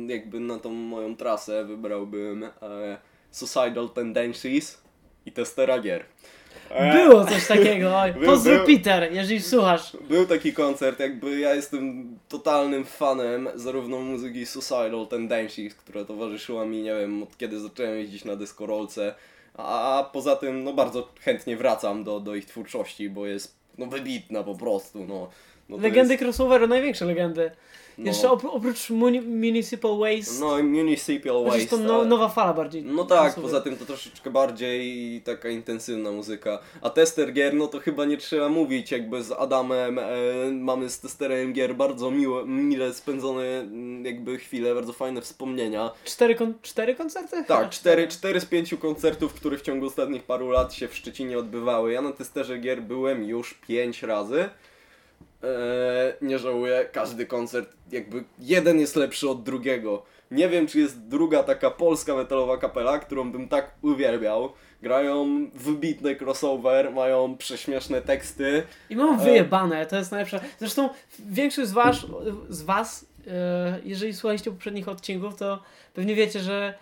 jakby 0.06 0.40
na 0.40 0.58
tą 0.58 0.70
moją 0.70 1.16
trasę 1.16 1.64
wybrałbym 1.64 2.44
e, 2.44 2.50
Suicidal 3.30 3.90
Tendencies 3.90 4.82
i 5.26 5.32
Testera 5.32 5.80
Gier. 5.80 6.04
E, 6.70 6.92
Było 6.92 7.24
coś 7.24 7.46
takiego. 7.46 7.92
Pozdrów. 8.26 8.66
Peter, 8.66 9.12
jeżeli 9.12 9.42
słuchasz. 9.42 9.96
Był 10.08 10.26
taki 10.26 10.52
koncert, 10.52 11.00
jakby 11.00 11.40
ja 11.40 11.54
jestem 11.54 12.08
totalnym 12.28 12.84
fanem 12.84 13.48
zarówno 13.54 14.00
muzyki 14.00 14.46
Suicidal 14.46 15.06
Tendencies, 15.10 15.74
która 15.74 16.04
towarzyszyła 16.04 16.64
mi, 16.64 16.82
nie 16.82 16.94
wiem, 16.94 17.22
od 17.22 17.36
kiedy 17.36 17.60
zacząłem 17.60 17.98
jeździć 17.98 18.24
na 18.24 18.36
deskorolce, 18.36 19.14
a 19.54 20.10
poza 20.12 20.36
tym, 20.36 20.64
no 20.64 20.72
bardzo 20.72 21.08
chętnie 21.20 21.56
wracam 21.56 22.04
do, 22.04 22.20
do 22.20 22.34
ich 22.34 22.46
twórczości, 22.46 23.10
bo 23.10 23.26
jest 23.26 23.55
no 23.78 23.86
wybitna 23.86 24.42
po 24.42 24.54
prostu, 24.54 25.04
no. 25.04 25.28
no 25.68 25.76
Legendy 25.76 26.12
jest, 26.14 26.22
crossoveru, 26.22 26.66
największe 26.66 27.04
legendy. 27.04 27.50
No, 27.98 28.06
Jeszcze 28.06 28.30
op 28.30 28.44
oprócz 28.44 28.90
Muni 28.90 29.20
Municipal 29.20 29.98
Waste, 29.98 30.40
No 30.40 30.58
i 30.58 30.62
Municipal 30.62 31.32
chociaż 31.32 31.60
Waste. 31.60 31.76
to 31.76 31.76
no, 31.82 32.04
nowa 32.04 32.28
fala 32.28 32.52
bardziej. 32.54 32.82
No 32.82 33.04
tak, 33.04 33.22
crossover. 33.22 33.42
poza 33.50 33.60
tym 33.60 33.76
to 33.76 33.84
troszeczkę 33.86 34.30
bardziej 34.30 35.22
taka 35.22 35.48
intensywna 35.48 36.10
muzyka. 36.10 36.58
A 36.82 36.90
tester 36.90 37.32
gier, 37.32 37.54
no 37.54 37.66
to 37.66 37.80
chyba 37.80 38.04
nie 38.04 38.16
trzeba 38.16 38.48
mówić, 38.48 38.90
jakby 38.90 39.22
z 39.22 39.32
Adamem 39.32 39.98
e, 39.98 40.04
mamy 40.52 40.90
z 40.90 41.00
testerem 41.00 41.52
gier 41.52 41.74
bardzo 41.74 42.10
miłe, 42.10 42.46
mile 42.46 42.94
spędzone 42.94 43.42
mm, 43.60 44.04
jakby 44.04 44.38
chwile, 44.38 44.74
bardzo 44.74 44.92
fajne 44.92 45.20
wspomnienia. 45.22 45.90
Cztery, 46.04 46.34
kon 46.34 46.54
cztery 46.62 46.94
koncerty? 46.94 47.44
Tak, 47.44 47.70
cztery, 47.70 48.08
cztery 48.08 48.40
z 48.40 48.44
pięciu 48.46 48.78
koncertów, 48.78 49.34
które 49.34 49.58
w 49.58 49.62
ciągu 49.62 49.86
ostatnich 49.86 50.22
paru 50.22 50.50
lat 50.50 50.74
się 50.74 50.88
w 50.88 50.94
Szczecinie 50.96 51.38
odbywały. 51.38 51.92
Ja 51.92 52.02
na 52.02 52.12
testerze 52.12 52.58
gier 52.58 52.82
byłem 52.82 53.24
już 53.24 53.54
pięć 53.54 54.02
razy. 54.02 54.48
Eee, 55.42 55.48
nie 56.22 56.38
żałuję, 56.38 56.88
każdy 56.92 57.26
koncert, 57.26 57.76
jakby 57.92 58.24
jeden 58.38 58.80
jest 58.80 58.96
lepszy 58.96 59.28
od 59.28 59.42
drugiego. 59.42 60.02
Nie 60.30 60.48
wiem, 60.48 60.66
czy 60.66 60.78
jest 60.78 61.08
druga 61.08 61.42
taka 61.42 61.70
polska 61.70 62.14
metalowa 62.14 62.58
kapela, 62.58 62.98
którą 62.98 63.32
bym 63.32 63.48
tak 63.48 63.70
uwielbiał. 63.82 64.52
Grają 64.82 65.46
wybitny 65.54 66.16
crossover, 66.20 66.92
mają 66.92 67.36
prześmieszne 67.36 68.02
teksty. 68.02 68.62
I 68.90 68.96
mam 68.96 69.20
wyjebane, 69.20 69.86
to 69.86 69.96
jest 69.96 70.10
najlepsze. 70.10 70.40
Zresztą 70.58 70.88
większość 71.18 71.68
z 71.68 71.72
was, 71.72 72.06
z 72.48 72.62
was 72.62 73.06
e, 73.26 73.78
jeżeli 73.84 74.14
słuchaliście 74.14 74.50
poprzednich 74.50 74.88
odcinków, 74.88 75.36
to 75.36 75.62
pewnie 75.94 76.14
wiecie, 76.14 76.40
że 76.40 76.74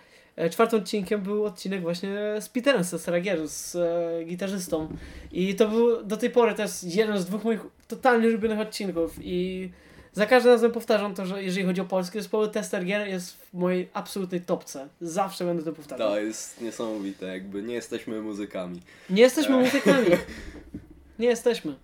czwartym 0.51 0.81
odcinkiem 0.81 1.21
był 1.21 1.45
odcinek 1.45 1.83
właśnie 1.83 2.11
z 2.41 2.49
Peterem 2.49 2.85
z 2.85 3.03
Saragier, 3.03 3.49
z 3.49 3.77
e, 3.77 4.25
gitarzystą. 4.25 4.89
I 5.33 5.55
to 5.55 5.69
był 5.69 6.05
do 6.05 6.17
tej 6.17 6.31
pory 6.31 6.55
jest 6.59 6.97
jeden 6.97 7.19
z 7.19 7.25
dwóch 7.25 7.45
moich 7.45 7.61
totalnie 7.89 8.29
ulubionych 8.29 8.61
odcinków 8.61 9.19
i 9.23 9.71
za 10.13 10.27
każdym 10.27 10.53
razem 10.53 10.73
powtarzam 10.73 11.15
to, 11.15 11.27
że 11.27 11.43
jeżeli 11.43 11.67
chodzi 11.67 11.81
o 11.81 11.85
polskie 11.85 12.19
zespoły, 12.21 12.49
Tester 12.49 12.85
Gier 12.85 13.09
jest 13.09 13.37
w 13.37 13.55
mojej 13.55 13.89
absolutnej 13.93 14.41
topce. 14.41 14.89
Zawsze 15.01 15.45
będę 15.45 15.63
to 15.63 15.73
powtarzał. 15.73 16.09
To 16.09 16.21
jest 16.21 16.61
niesamowite, 16.61 17.27
jakby 17.27 17.63
nie 17.63 17.75
jesteśmy 17.75 18.21
muzykami. 18.21 18.81
Nie 19.11 19.23
jesteśmy 19.23 19.57
muzykami. 19.57 20.07
Nie 21.19 21.27
jesteśmy. 21.27 21.75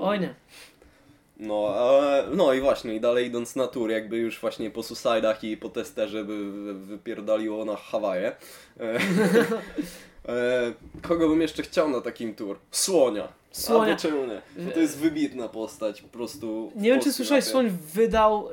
Oj 0.00 0.20
nie. 0.20 0.34
No, 1.38 1.74
e, 2.00 2.24
no 2.34 2.52
i 2.52 2.60
właśnie, 2.60 2.94
i 2.94 3.00
dalej 3.00 3.26
idąc 3.26 3.56
na 3.56 3.66
tour, 3.66 3.90
jakby 3.90 4.16
już 4.16 4.40
właśnie 4.40 4.70
po 4.70 4.82
Suicidach 4.82 5.44
i 5.44 5.56
po 5.56 5.68
testerze 5.68 6.24
by 6.24 6.50
wy- 6.52 6.74
wypierdaliło 6.74 7.64
na 7.64 7.76
Hawaje. 7.76 8.32
E, 8.80 8.98
e, 10.28 10.72
kogo 11.02 11.28
bym 11.28 11.40
jeszcze 11.42 11.62
chciał 11.62 11.90
na 11.90 12.00
takim 12.00 12.34
tour? 12.34 12.58
Słonia. 12.70 13.28
Słonia. 13.52 13.92
A 13.92 13.96
czemu 13.96 14.26
nie? 14.26 14.42
Bo 14.64 14.70
to 14.72 14.80
jest 14.80 14.98
wybitna 14.98 15.48
postać, 15.48 16.02
po 16.02 16.08
prostu. 16.08 16.72
Nie 16.76 16.90
wiem, 16.90 17.00
czy 17.00 17.12
słyszałeś. 17.12 17.44
Słoń 17.44 17.70
wydał 17.94 18.48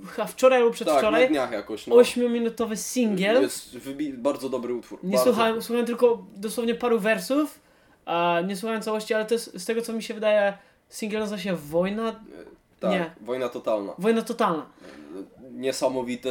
w- 0.00 0.08
chyba 0.08 0.26
wczoraj 0.26 0.58
albo 0.62 0.70
Tak, 0.70 0.80
na 0.80 0.86
przedwczoraj 0.86 1.28
dniach 1.28 1.52
jakoś. 1.52 1.86
No. 1.86 1.96
8-minutowy 1.96 2.76
singiel. 2.76 3.42
Jest 3.42 3.76
wybi- 3.78 4.12
bardzo 4.16 4.48
dobry 4.48 4.74
utwór. 4.74 4.98
Nie 5.02 5.10
bardzo. 5.16 5.24
słuchałem, 5.32 5.62
słuchałem 5.62 5.86
tylko 5.86 6.26
dosłownie 6.36 6.74
paru 6.74 6.98
wersów, 7.00 7.60
a 8.04 8.40
nie 8.46 8.56
słuchałem 8.56 8.82
całości, 8.82 9.14
ale 9.14 9.24
to 9.24 9.34
jest, 9.34 9.60
z 9.60 9.64
tego 9.64 9.82
co 9.82 9.92
mi 9.92 10.02
się 10.02 10.14
wydaje, 10.14 10.58
singiel 10.90 11.20
nazywa 11.20 11.38
się 11.40 11.56
Wojna, 11.56 12.20
Tak, 12.80 12.90
nie. 12.90 13.10
wojna 13.20 13.48
totalna. 13.48 13.92
Wojna 13.98 14.22
Totalna. 14.22 14.66
Niesamowity. 15.52 16.30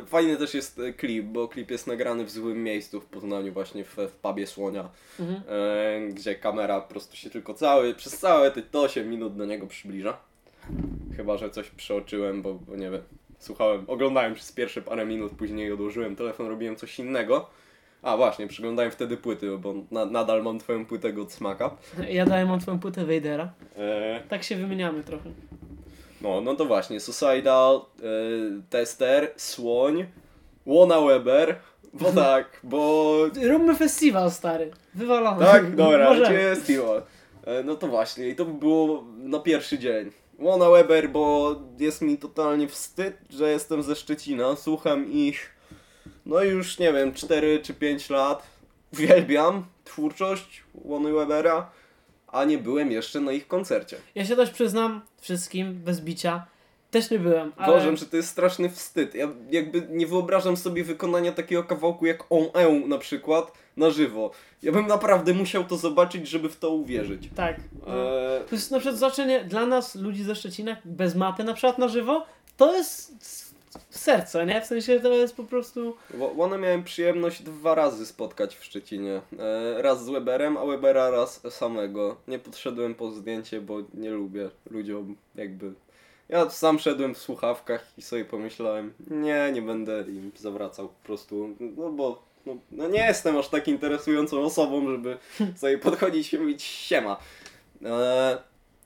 E, 0.00 0.06
Fajny 0.06 0.36
też 0.36 0.54
jest 0.54 0.78
e, 0.78 0.92
klip, 0.92 1.26
bo 1.26 1.48
klip 1.48 1.70
jest 1.70 1.86
nagrany 1.86 2.24
w 2.24 2.30
złym 2.30 2.64
miejscu 2.64 3.00
w 3.00 3.06
Poznaniu, 3.06 3.52
właśnie 3.52 3.84
w, 3.84 3.96
w 3.96 4.12
pubie 4.12 4.46
Słonia. 4.46 4.88
Mhm. 5.20 5.42
e, 5.48 6.08
gdzie 6.08 6.34
kamera 6.34 6.80
po 6.80 6.88
prostu 6.88 7.16
się 7.16 7.30
tylko 7.30 7.54
cały, 7.54 7.94
przez 7.94 8.18
całe 8.18 8.50
te 8.50 8.78
8 8.80 9.10
minut 9.10 9.36
do 9.36 9.46
niego 9.46 9.66
przybliża. 9.66 10.16
Chyba, 11.16 11.36
że 11.36 11.50
coś 11.50 11.70
przeoczyłem, 11.70 12.42
bo, 12.42 12.54
bo 12.54 12.76
nie 12.76 12.90
wiem, 12.90 13.02
słuchałem, 13.38 13.84
oglądałem 13.88 14.34
przez 14.34 14.52
pierwsze 14.52 14.82
parę 14.82 15.06
minut, 15.06 15.32
później 15.32 15.72
odłożyłem 15.72 16.16
telefon, 16.16 16.46
robiłem 16.46 16.76
coś 16.76 16.98
innego. 16.98 17.50
A 18.02 18.16
właśnie, 18.16 18.46
przeglądałem 18.46 18.90
wtedy 18.90 19.16
płyty, 19.16 19.58
bo 19.58 19.74
na, 19.90 20.04
nadal 20.04 20.42
mam 20.42 20.58
twoją 20.58 20.86
płytę 20.86 21.20
od 21.22 21.32
smaka. 21.32 21.76
Ja 22.08 22.26
daję 22.26 22.46
mam 22.46 22.60
twoją 22.60 22.78
płytę 22.80 23.04
Vadera. 23.06 23.52
E, 23.76 24.20
Tak 24.28 24.42
się 24.42 24.56
wymieniamy 24.56 25.02
trochę. 25.04 25.30
no, 26.22 26.40
no 26.40 26.54
to 26.54 26.64
właśnie, 26.64 27.00
Suicidal, 27.00 27.74
e, 27.76 27.80
Tester, 28.70 29.32
Słoń, 29.36 30.06
Łona 30.66 31.00
Weber, 31.00 31.56
bo 31.92 32.12
tak, 32.22 32.60
bo 32.62 33.14
Róbmy 33.42 33.74
festiwal, 33.74 34.30
stary. 34.30 34.70
Wywalony. 34.94 35.44
Tak, 35.44 35.76
dobra, 35.76 36.14
gdzie 36.14 36.34
jest 36.40 36.66
Timo? 36.66 36.96
E, 37.44 37.62
No 37.64 37.74
to 37.74 37.86
właśnie, 37.88 38.28
i 38.28 38.36
to 38.36 38.44
by 38.44 38.52
było 38.58 39.04
na 39.18 39.38
pierwszy 39.38 39.78
dzień. 39.78 40.10
Łona 40.38 40.70
Weber, 40.70 41.08
bo 41.10 41.54
jest 41.78 42.02
mi 42.02 42.18
totalnie 42.18 42.68
wstyd, 42.68 43.16
że 43.30 43.50
jestem 43.50 43.82
ze 43.82 43.96
Szczecina, 43.96 44.56
słucham 44.56 45.12
ich, 45.12 45.50
no 46.30 46.42
już 46.42 46.78
nie 46.78 46.92
wiem, 46.92 47.14
4 47.14 47.60
czy 47.62 47.74
5 47.74 48.10
lat. 48.10 48.42
Uwielbiam 48.92 49.64
twórczość 49.84 50.64
Łony 50.74 51.12
Webera, 51.12 51.70
a 52.28 52.44
nie 52.44 52.58
byłem 52.58 52.90
jeszcze 52.90 53.20
na 53.20 53.32
ich 53.32 53.48
koncercie. 53.48 53.96
Ja 54.14 54.24
się 54.24 54.36
też 54.36 54.50
przyznam 54.50 55.00
wszystkim, 55.20 55.74
bez 55.74 56.00
bicia, 56.00 56.46
też 56.90 57.10
nie 57.10 57.18
byłem, 57.18 57.52
ale... 57.56 57.72
Uważam, 57.72 57.96
że 57.96 58.06
to 58.06 58.16
jest 58.16 58.28
straszny 58.28 58.70
wstyd. 58.70 59.14
Ja 59.14 59.28
jakby 59.50 59.86
nie 59.90 60.06
wyobrażam 60.06 60.56
sobie 60.56 60.84
wykonania 60.84 61.32
takiego 61.32 61.64
kawałku 61.64 62.06
jak 62.06 62.24
On 62.30 62.44
E 62.54 62.80
na 62.88 62.98
przykład 62.98 63.52
na 63.76 63.90
żywo. 63.90 64.30
Ja 64.62 64.72
bym 64.72 64.86
naprawdę 64.86 65.34
musiał 65.34 65.64
to 65.64 65.76
zobaczyć, 65.76 66.28
żeby 66.28 66.48
w 66.48 66.56
to 66.56 66.70
uwierzyć. 66.70 67.28
Tak. 67.36 67.56
Eee, 67.56 68.44
To 68.48 68.54
jest 68.54 68.70
na 68.70 68.78
przykład 68.78 68.98
znaczenie 68.98 69.44
dla 69.44 69.66
nas, 69.66 69.94
ludzi 69.94 70.24
ze 70.24 70.34
Szczecina, 70.34 70.76
bez 70.84 71.14
mapy 71.14 71.44
na 71.44 71.54
przykład 71.54 71.78
na 71.78 71.88
żywo, 71.88 72.26
to 72.56 72.76
jest 72.76 73.49
s- 73.76 74.00
serce, 74.02 74.46
nie? 74.46 74.60
W 74.60 74.66
sensie 74.66 75.00
to 75.00 75.12
jest 75.12 75.36
po 75.36 75.44
prostu... 75.44 75.96
Łona 76.34 76.58
miałem 76.58 76.84
przyjemność 76.84 77.42
dwa 77.42 77.74
razy 77.74 78.06
spotkać 78.06 78.56
w 78.56 78.64
Szczecinie. 78.64 79.20
E, 79.38 79.82
raz 79.82 80.04
z 80.04 80.08
Weberem, 80.10 80.56
a 80.56 80.66
Webera 80.66 81.10
raz 81.10 81.42
samego. 81.50 82.16
Nie 82.28 82.38
podszedłem 82.38 82.94
po 82.94 83.10
zdjęcie, 83.10 83.60
bo 83.60 83.76
nie 83.94 84.10
lubię 84.10 84.50
ludziom 84.70 85.16
jakby... 85.34 85.72
Ja 86.28 86.50
sam 86.50 86.78
szedłem 86.78 87.14
w 87.14 87.18
słuchawkach 87.18 87.86
i 87.98 88.02
sobie 88.02 88.24
pomyślałem, 88.24 88.92
nie, 89.10 89.50
nie 89.52 89.62
będę 89.62 90.00
im 90.08 90.30
zawracał 90.36 90.88
po 90.88 91.06
prostu, 91.06 91.48
no 91.76 91.90
bo 91.90 92.22
no, 92.46 92.56
no 92.72 92.88
nie 92.88 93.06
jestem 93.06 93.36
aż 93.36 93.48
tak 93.48 93.68
interesującą 93.68 94.40
osobą, 94.42 94.90
żeby 94.90 95.18
sobie 95.60 95.78
podchodzić 95.78 96.32
i 96.34 96.38
mówić 96.38 96.62
siema. 96.62 97.16
E, 97.84 98.38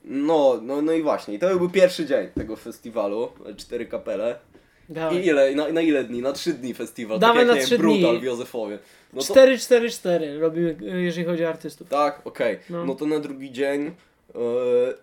no, 0.03 0.59
no, 0.61 0.81
no 0.81 0.91
i 0.91 1.01
właśnie, 1.03 1.33
i 1.33 1.39
to 1.39 1.55
był 1.57 1.69
pierwszy 1.69 2.05
dzień 2.05 2.27
tego 2.35 2.55
festiwalu, 2.55 3.31
cztery 3.57 3.85
kapele. 3.85 4.39
Dawaj. 4.89 5.17
I 5.17 5.27
ile? 5.27 5.55
Na, 5.55 5.69
na 5.71 5.81
ile 5.81 6.03
dni? 6.03 6.21
Na 6.21 6.33
trzy 6.33 6.53
dni 6.53 6.73
festiwal. 6.73 7.19
Dawaj 7.19 7.37
tak 7.37 7.47
na 7.47 7.53
jak, 7.53 7.61
nie 7.61 7.65
trzy 7.67 7.77
wiem, 7.77 7.87
Brutal 7.87 8.11
dni. 8.11 8.19
w 8.21 8.23
Józefowie. 8.23 8.79
No 9.13 9.21
to, 9.21 9.33
4-4-4 9.33 10.39
robimy, 10.39 10.77
y, 10.81 11.01
jeżeli 11.01 11.27
chodzi 11.27 11.45
o 11.45 11.49
artystów. 11.49 11.89
Tak, 11.89 12.21
okej. 12.27 12.59
No. 12.69 12.85
No. 12.85 12.95
to 12.95 13.05
na 13.05 13.19
drugi 13.19 13.51
dzień, 13.51 13.85
e, 13.85 14.39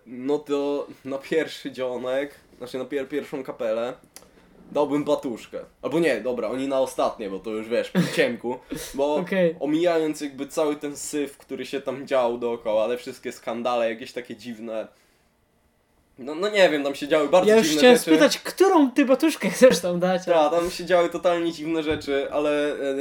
no 0.05 0.39
to 0.39 0.87
na 1.05 1.17
pierwszy 1.17 1.71
dzionek, 1.71 2.35
znaczy 2.57 2.77
na 2.77 2.85
pier 2.85 3.07
pierwszą 3.09 3.43
kapelę, 3.43 3.93
dałbym 4.71 5.03
batuszkę. 5.03 5.59
Albo 5.81 5.99
nie, 5.99 6.21
dobra, 6.21 6.47
oni 6.49 6.67
na 6.67 6.79
ostatnie, 6.79 7.29
bo 7.29 7.39
to 7.39 7.49
już 7.49 7.69
wiesz, 7.69 7.89
po 7.91 7.99
ciemku. 8.15 8.57
Bo 8.93 9.15
Okej. 9.15 9.55
omijając 9.59 10.21
jakby 10.21 10.47
cały 10.47 10.75
ten 10.75 10.97
syf, 10.97 11.37
który 11.37 11.65
się 11.65 11.81
tam 11.81 12.07
działo 12.07 12.37
dookoła, 12.37 12.83
ale 12.83 12.97
wszystkie 12.97 13.31
skandale, 13.31 13.89
jakieś 13.89 14.13
takie 14.13 14.35
dziwne... 14.35 14.87
No, 16.19 16.35
no 16.35 16.49
nie 16.49 16.69
wiem, 16.69 16.83
tam 16.83 16.95
się 16.95 17.07
działy 17.07 17.29
bardzo 17.29 17.49
Ja 17.49 17.57
już 17.57 17.65
dziwne 17.67 17.79
chciałem 17.79 17.97
rzeczy. 17.97 18.09
spytać, 18.11 18.39
którą 18.39 18.91
ty 18.91 19.05
batuszkę 19.05 19.49
chcesz 19.55 19.79
tam 19.79 19.99
dać? 19.99 20.25
Tak, 20.25 20.51
tam 20.51 20.71
się 20.71 20.85
działy 20.85 21.09
totalnie 21.09 21.51
dziwne 21.51 21.83
rzeczy, 21.83 22.31
ale 22.31 22.73
e, 22.73 22.95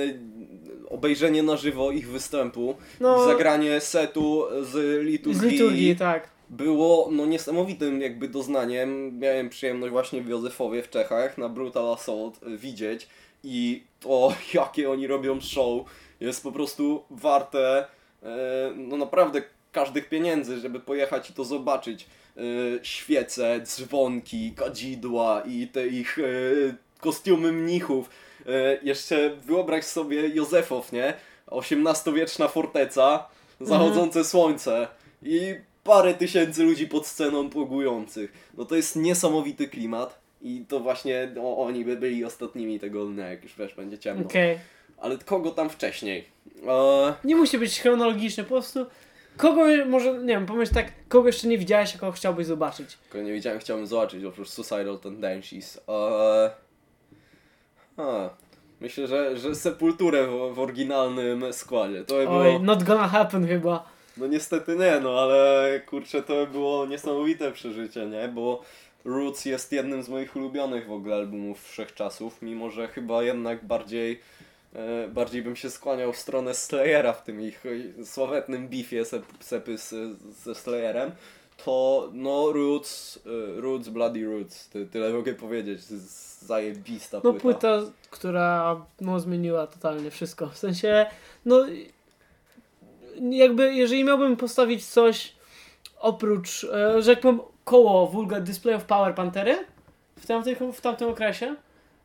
obejrzenie 0.91 1.43
na 1.43 1.57
żywo 1.57 1.91
ich 1.91 2.09
występu 2.11 2.75
No. 3.01 3.25
i 3.25 3.29
zagranie 3.29 3.81
setu 3.81 4.45
z 4.63 5.03
liturgii, 5.05 5.41
Z 5.41 5.43
liturgii, 5.53 5.97
tak. 5.97 6.29
było 6.51 7.09
no 7.13 7.27
niesamowitym 7.27 8.01
jakby 8.01 8.29
doznaniem. 8.29 9.19
Miałem 9.19 9.49
przyjemność 9.49 9.93
właśnie 9.93 10.23
w 10.23 10.29
Józefowie 10.29 10.83
w 10.83 10.91
Czechach 10.91 11.39
na 11.39 11.49
Brutal 11.49 11.93
Assault 11.93 12.41
e, 12.43 12.57
widzieć 12.57 13.09
i 13.45 13.83
to 14.01 14.33
jakie 14.55 14.91
oni 14.91 15.07
robią 15.07 15.41
show 15.41 15.87
jest 16.21 16.43
po 16.43 16.53
prostu 16.53 17.03
warte 17.11 17.85
e, 18.23 18.27
no 18.77 18.97
naprawdę 18.97 19.43
każdych 19.73 20.09
pieniędzy, 20.09 20.61
żeby 20.61 20.81
pojechać 20.81 21.31
i 21.31 21.33
to 21.33 21.45
zobaczyć. 21.45 22.07
E, 22.37 22.41
Świece, 22.83 23.61
dzwonki, 23.65 24.53
kadzidła 24.57 25.43
i 25.47 25.67
te 25.69 25.87
ich 25.87 26.19
e, 26.19 26.23
kostiumy 27.01 27.53
mnichów. 27.53 28.11
E, 28.47 28.79
Jeszcze 28.83 29.37
wyobraź 29.37 29.85
sobie 29.85 30.29
Józefow, 30.29 30.93
nie? 30.93 31.15
XVIII-wieczna 31.53 32.49
forteca, 32.49 33.29
zachodzące 33.61 34.25
słońce 34.25 34.89
i 35.23 35.55
parę 35.85 36.15
tysięcy 36.15 36.63
ludzi 36.63 36.87
pod 36.87 37.07
sceną 37.07 37.51
płogujących. 37.51 38.33
No 38.59 38.65
to 38.65 38.77
jest 38.77 38.97
niesamowity 38.97 39.69
klimat 39.69 40.19
i 40.43 40.65
to 40.69 40.81
właśnie 40.81 41.29
no, 41.35 41.59
oni 41.59 41.85
by 41.85 41.97
byli 41.97 42.25
ostatnimi 42.25 42.81
tego 42.81 43.07
dnia, 43.07 43.29
jak 43.29 43.43
już 43.43 43.57
wiesz, 43.59 43.75
będzie 43.75 43.99
ciemno. 43.99 44.25
Okej. 44.27 44.59
Ale 44.99 45.19
kogo 45.19 45.51
tam 45.51 45.71
wcześniej? 45.71 46.25
E, 46.69 47.15
Nie 47.25 47.37
musi 47.37 47.59
być 47.59 47.81
chronologicznie, 47.81 48.45
po 48.45 48.51
prostu 48.51 48.87
kogo 49.37 49.63
może, 49.87 50.19
nie 50.19 50.35
wiem, 50.35 50.47
pomyśl 50.47 50.75
tak, 50.75 50.93
kogo 51.09 51.27
jeszcze 51.27 51.49
nie 51.49 51.59
widziałeś, 51.59 51.97
a 51.97 51.99
kogo 51.99 52.13
chciałbyś 52.13 52.47
zobaczyć? 52.47 52.99
Kogo 53.11 53.25
nie 53.25 53.33
widziałem, 53.33 53.59
chciałbym 53.59 53.87
zobaczyć 53.87 54.25
oprócz 54.25 54.49
Suicidal 54.49 54.99
Tendencies. 54.99 55.81
Eee... 55.89 56.51
A, 57.97 58.31
myślę, 58.81 59.07
że, 59.07 59.37
że 59.37 59.55
Sepulturę 59.55 60.27
w, 60.27 60.55
w 60.55 60.59
oryginalnym 60.59 61.53
składzie. 61.53 62.05
To 62.05 62.15
by 62.15 62.23
było... 62.23 62.41
Oj, 62.41 62.61
not 62.61 62.83
gonna 62.83 63.09
happen 63.09 63.47
chyba. 63.47 63.93
No 64.17 64.27
niestety 64.27 64.77
nie, 64.77 65.01
no 65.01 65.21
ale 65.21 65.81
kurczę, 65.87 66.23
to 66.23 66.35
by 66.35 66.47
było 66.47 66.87
niesamowite 66.87 67.53
przeżycie, 67.53 68.07
nie? 68.07 68.29
Bo 68.29 68.63
Roots 69.05 69.45
jest 69.45 69.73
jednym 69.73 70.03
z 70.03 70.09
moich 70.09 70.37
ulubionych 70.37 70.87
w 70.87 70.93
ogóle 70.93 71.17
albumów 71.17 71.69
wszechczasów, 71.69 72.43
mimo 72.43 72.71
że 72.71 72.89
chyba 72.89 73.23
jednak 73.23 73.65
bardziej, 73.65 74.21
bardziej 75.09 75.43
bym 75.43 75.57
się 75.57 75.71
skłaniał 75.71 76.13
w 76.13 76.19
stronę 76.19 76.55
Slayera 76.55 77.13
w 77.13 77.25
tym 77.25 77.41
ich 77.41 77.63
e, 78.01 78.05
sławetnym 78.05 78.69
beefie 78.69 79.05
sep, 79.05 79.25
sepy 79.41 79.77
ze 80.45 80.55
Slayerem. 80.55 81.11
To 81.65 82.11
no 82.13 82.53
Roots, 82.53 83.21
e, 83.27 83.61
Roots, 83.61 83.89
Bloody 83.89 84.25
Roots, 84.25 84.69
ty, 84.69 84.87
tyle 84.87 85.13
mogę 85.13 85.35
powiedzieć, 85.35 85.81
zajebista 85.83 87.17
No 87.17 87.33
płyta. 87.33 87.41
płyta, 87.41 87.81
która 88.11 88.81
no, 89.01 89.21
zmieniła 89.21 89.67
totalnie 89.67 90.11
wszystko. 90.11 90.49
W 90.49 90.59
sensie, 90.59 91.07
no 91.45 91.67
jakby 93.31 93.75
jeżeli 93.75 94.05
miałbym 94.05 94.37
postawić 94.37 94.87
coś 94.87 95.33
oprócz, 96.01 96.65
e, 97.09 97.17
powiem, 97.17 97.41
koło 97.65 98.07
Vulgar 98.07 98.43
Display 98.43 98.75
of 98.75 98.85
Power 98.85 99.15
Pantery 99.15 99.65
w 100.19 100.27
tamtym, 100.27 100.73
w 100.73 100.81
tamtym 100.81 101.09
okresie, 101.09 101.57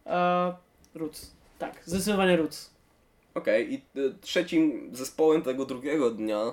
e, 0.05 0.53
Roots. 0.95 1.36
Tak, 1.59 1.81
zdecydowanie 1.85 2.37
Roots. 2.37 2.77
Okej, 3.33 3.73
i 3.73 3.99
y, 3.99 4.13
trzecim 4.21 4.89
zespołem 4.93 5.41
tego 5.41 5.65
drugiego 5.65 6.11
dnia 6.11 6.41
e, 6.41 6.51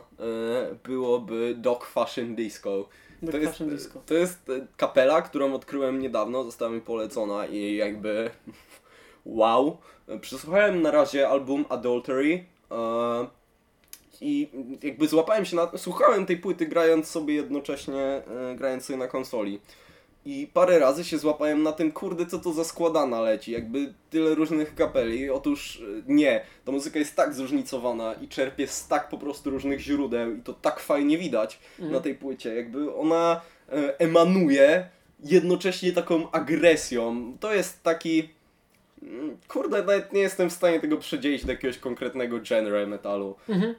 byłoby 0.85 1.55
Dog 1.59 1.87
Fashion 1.87 2.35
Disco. 2.35 2.89
To 3.31 3.37
jest, 3.37 3.53
Fashion 3.53 3.69
Disco. 3.69 4.01
to 4.07 4.15
jest 4.15 4.49
e, 4.49 4.67
kapela, 4.77 5.23
którą 5.23 5.55
odkryłem 5.55 5.99
niedawno, 5.99 6.45
została 6.45 6.71
mi 6.71 6.81
polecona 6.81 7.47
i 7.47 7.77
jakby 7.77 8.31
wow. 9.25 9.79
Przesłuchałem 10.21 10.83
na 10.83 10.91
razie 10.91 11.29
album 11.29 11.65
Adultery 11.69 12.45
e, 12.71 13.27
i 14.21 14.49
jakby 14.83 15.09
złapałem 15.09 15.45
się 15.45 15.57
na... 15.57 15.71
Słuchałem 15.77 16.27
tej 16.27 16.37
płyty 16.37 16.67
grając 16.67 17.09
sobie 17.09 17.35
jednocześnie, 17.35 18.03
e, 18.03 18.55
grając 18.57 18.85
sobie 18.85 18.99
na 18.99 19.09
konsoli. 19.09 19.61
I 20.27 20.47
parę 20.53 20.79
razy 20.79 21.05
się 21.05 21.19
złapałem 21.19 21.63
na 21.63 21.73
tym, 21.73 21.93
kurde, 21.93 22.27
co 22.27 22.39
to 22.39 22.53
za 22.53 22.65
składana 22.65 23.21
leci, 23.21 23.53
jakby 23.53 23.95
tyle 24.11 24.35
różnych 24.35 24.75
kapeli. 24.75 25.31
Otóż 25.31 25.81
e, 25.99 26.03
nie, 26.07 26.41
ta 26.65 26.73
muzyka 26.73 26.99
jest 26.99 27.17
tak 27.17 27.35
zróżnicowana 27.35 28.15
i 28.15 28.29
czerpie 28.29 28.67
z 28.67 28.89
tak 28.89 29.09
po 29.09 29.19
prostu 29.19 29.51
różnych 29.51 29.81
źródeł 29.81 30.37
i 30.37 30.43
to 30.43 30.53
tak 30.53 30.81
fajnie 30.81 31.19
widać 31.19 31.59
Mhm. 31.79 31.93
na 31.93 32.01
tej 32.01 32.15
płycie. 32.15 32.55
Jakby 32.55 32.95
ona 32.95 33.41
e, 33.73 33.99
emanuje 34.01 34.89
jednocześnie 35.25 35.93
taką 35.93 36.31
agresją. 36.31 37.37
To 37.41 37.55
jest 37.55 37.83
taki... 37.83 38.29
mm, 39.03 39.37
Kurde, 39.49 39.79
nawet 39.79 40.13
nie 40.13 40.21
jestem 40.21 40.51
w 40.51 40.53
stanie 40.53 40.81
tego 40.81 40.97
przedzielić 40.97 41.45
do 41.45 41.53
jakiegoś 41.53 41.79
konkretnego 41.79 42.41
genre 42.41 42.87
metalu. 42.87 43.37
Mhm. 43.49 43.75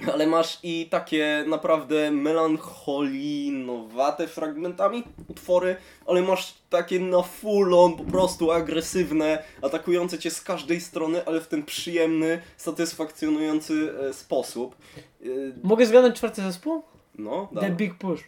Ale 0.12 0.26
masz 0.26 0.58
i 0.62 0.86
takie 0.90 1.44
naprawdę 1.46 2.10
melancholinowate 2.10 4.28
fragmentami 4.28 5.02
utwory, 5.28 5.76
ale 6.06 6.22
masz 6.22 6.54
takie 6.70 7.00
na 7.00 7.22
full 7.22 7.74
on, 7.74 7.96
po 7.96 8.04
prostu 8.04 8.52
agresywne, 8.52 9.42
atakujące 9.62 10.18
cię 10.18 10.30
z 10.30 10.42
każdej 10.42 10.80
strony, 10.80 11.24
ale 11.26 11.40
w 11.40 11.48
ten 11.48 11.62
przyjemny, 11.62 12.40
satysfakcjonujący 12.56 13.92
e, 14.08 14.12
sposób. 14.12 14.76
E, 15.22 15.26
Mogę 15.62 15.86
zgadnąć 15.86 16.16
czwarty 16.16 16.42
zespół? 16.42 16.82
No, 17.18 17.46
The 17.48 17.54
dawaj. 17.54 17.72
Big 17.72 17.94
Push. 17.94 18.20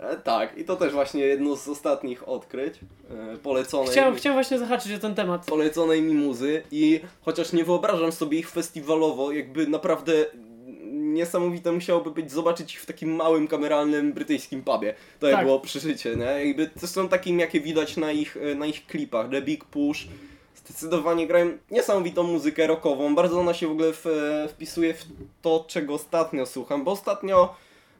E, 0.00 0.16
tak, 0.16 0.58
i 0.58 0.64
to 0.64 0.76
też 0.76 0.92
właśnie 0.92 1.20
jedno 1.20 1.56
z 1.56 1.68
ostatnich 1.68 2.28
odkryć 2.28 2.74
e, 3.10 3.36
poleconej. 3.36 3.88
Chciałem, 3.90 4.14
chciałem 4.14 4.36
właśnie 4.36 4.58
zahaczyć 4.58 4.92
o 4.92 4.98
ten 4.98 5.14
temat. 5.14 5.46
poleconej 5.46 6.02
mi 6.02 6.14
muzy 6.14 6.62
i 6.70 7.00
chociaż 7.22 7.52
nie 7.52 7.64
wyobrażam 7.64 8.12
sobie 8.12 8.38
ich 8.38 8.50
festiwalowo, 8.50 9.32
jakby 9.32 9.66
naprawdę 9.66 10.12
niesamowite 11.18 11.72
musiałoby 11.72 12.10
być 12.10 12.32
zobaczyć 12.32 12.74
ich 12.74 12.80
w 12.80 12.86
takim 12.86 13.14
małym, 13.14 13.48
kameralnym 13.48 14.12
brytyjskim 14.12 14.62
pubie. 14.62 14.94
To 15.20 15.26
Tak. 15.26 15.36
tak. 15.36 15.44
było 15.44 15.60
przeżycie, 15.60 16.16
nie? 16.16 16.46
Jakby 16.46 16.70
to 16.80 16.86
są 16.86 17.08
takim, 17.08 17.38
jakie 17.38 17.60
widać 17.60 17.96
na 17.96 18.12
ich, 18.12 18.36
e, 18.36 18.54
na 18.54 18.66
ich 18.66 18.86
klipach. 18.86 19.30
The 19.30 19.42
Big 19.42 19.64
Push 19.64 20.08
zdecydowanie 20.54 21.26
grają 21.26 21.58
niesamowitą 21.70 22.22
muzykę 22.22 22.66
rockową. 22.66 23.14
Bardzo 23.14 23.40
ona 23.40 23.54
się 23.54 23.68
w 23.68 23.70
ogóle 23.70 23.92
w, 23.92 24.06
e, 24.06 24.48
wpisuje 24.48 24.94
w 24.94 25.06
to, 25.42 25.64
czego 25.68 25.94
ostatnio 25.94 26.46
słucham, 26.46 26.84
bo 26.84 26.90
ostatnio 26.90 27.54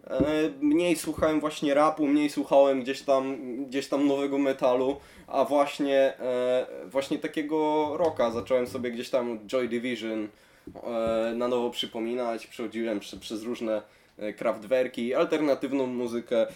e, 0.06 0.20
mniej 0.60 0.96
słuchałem 0.96 1.40
właśnie 1.40 1.74
rapu, 1.74 2.06
mniej 2.06 2.30
słuchałem 2.30 2.82
gdzieś 2.82 3.02
tam, 3.02 3.36
gdzieś 3.64 3.88
tam 3.88 4.06
nowego 4.06 4.38
metalu, 4.38 4.96
a 5.26 5.44
właśnie, 5.44 6.18
e, 6.20 6.66
właśnie 6.86 7.18
takiego 7.18 7.90
rocka 7.96 8.30
zacząłem 8.30 8.66
sobie 8.66 8.90
gdzieś 8.90 9.10
tam 9.10 9.38
Joy 9.46 9.68
Division 9.68 10.28
na 11.34 11.48
nowo 11.48 11.70
przypominać, 11.70 12.46
przechodziłem 12.46 13.00
prze, 13.00 13.16
przez 13.16 13.42
różne 13.42 13.82
e, 14.18 14.32
kraftwerki, 14.32 15.14
alternatywną 15.14 15.86
muzykę, 15.86 16.46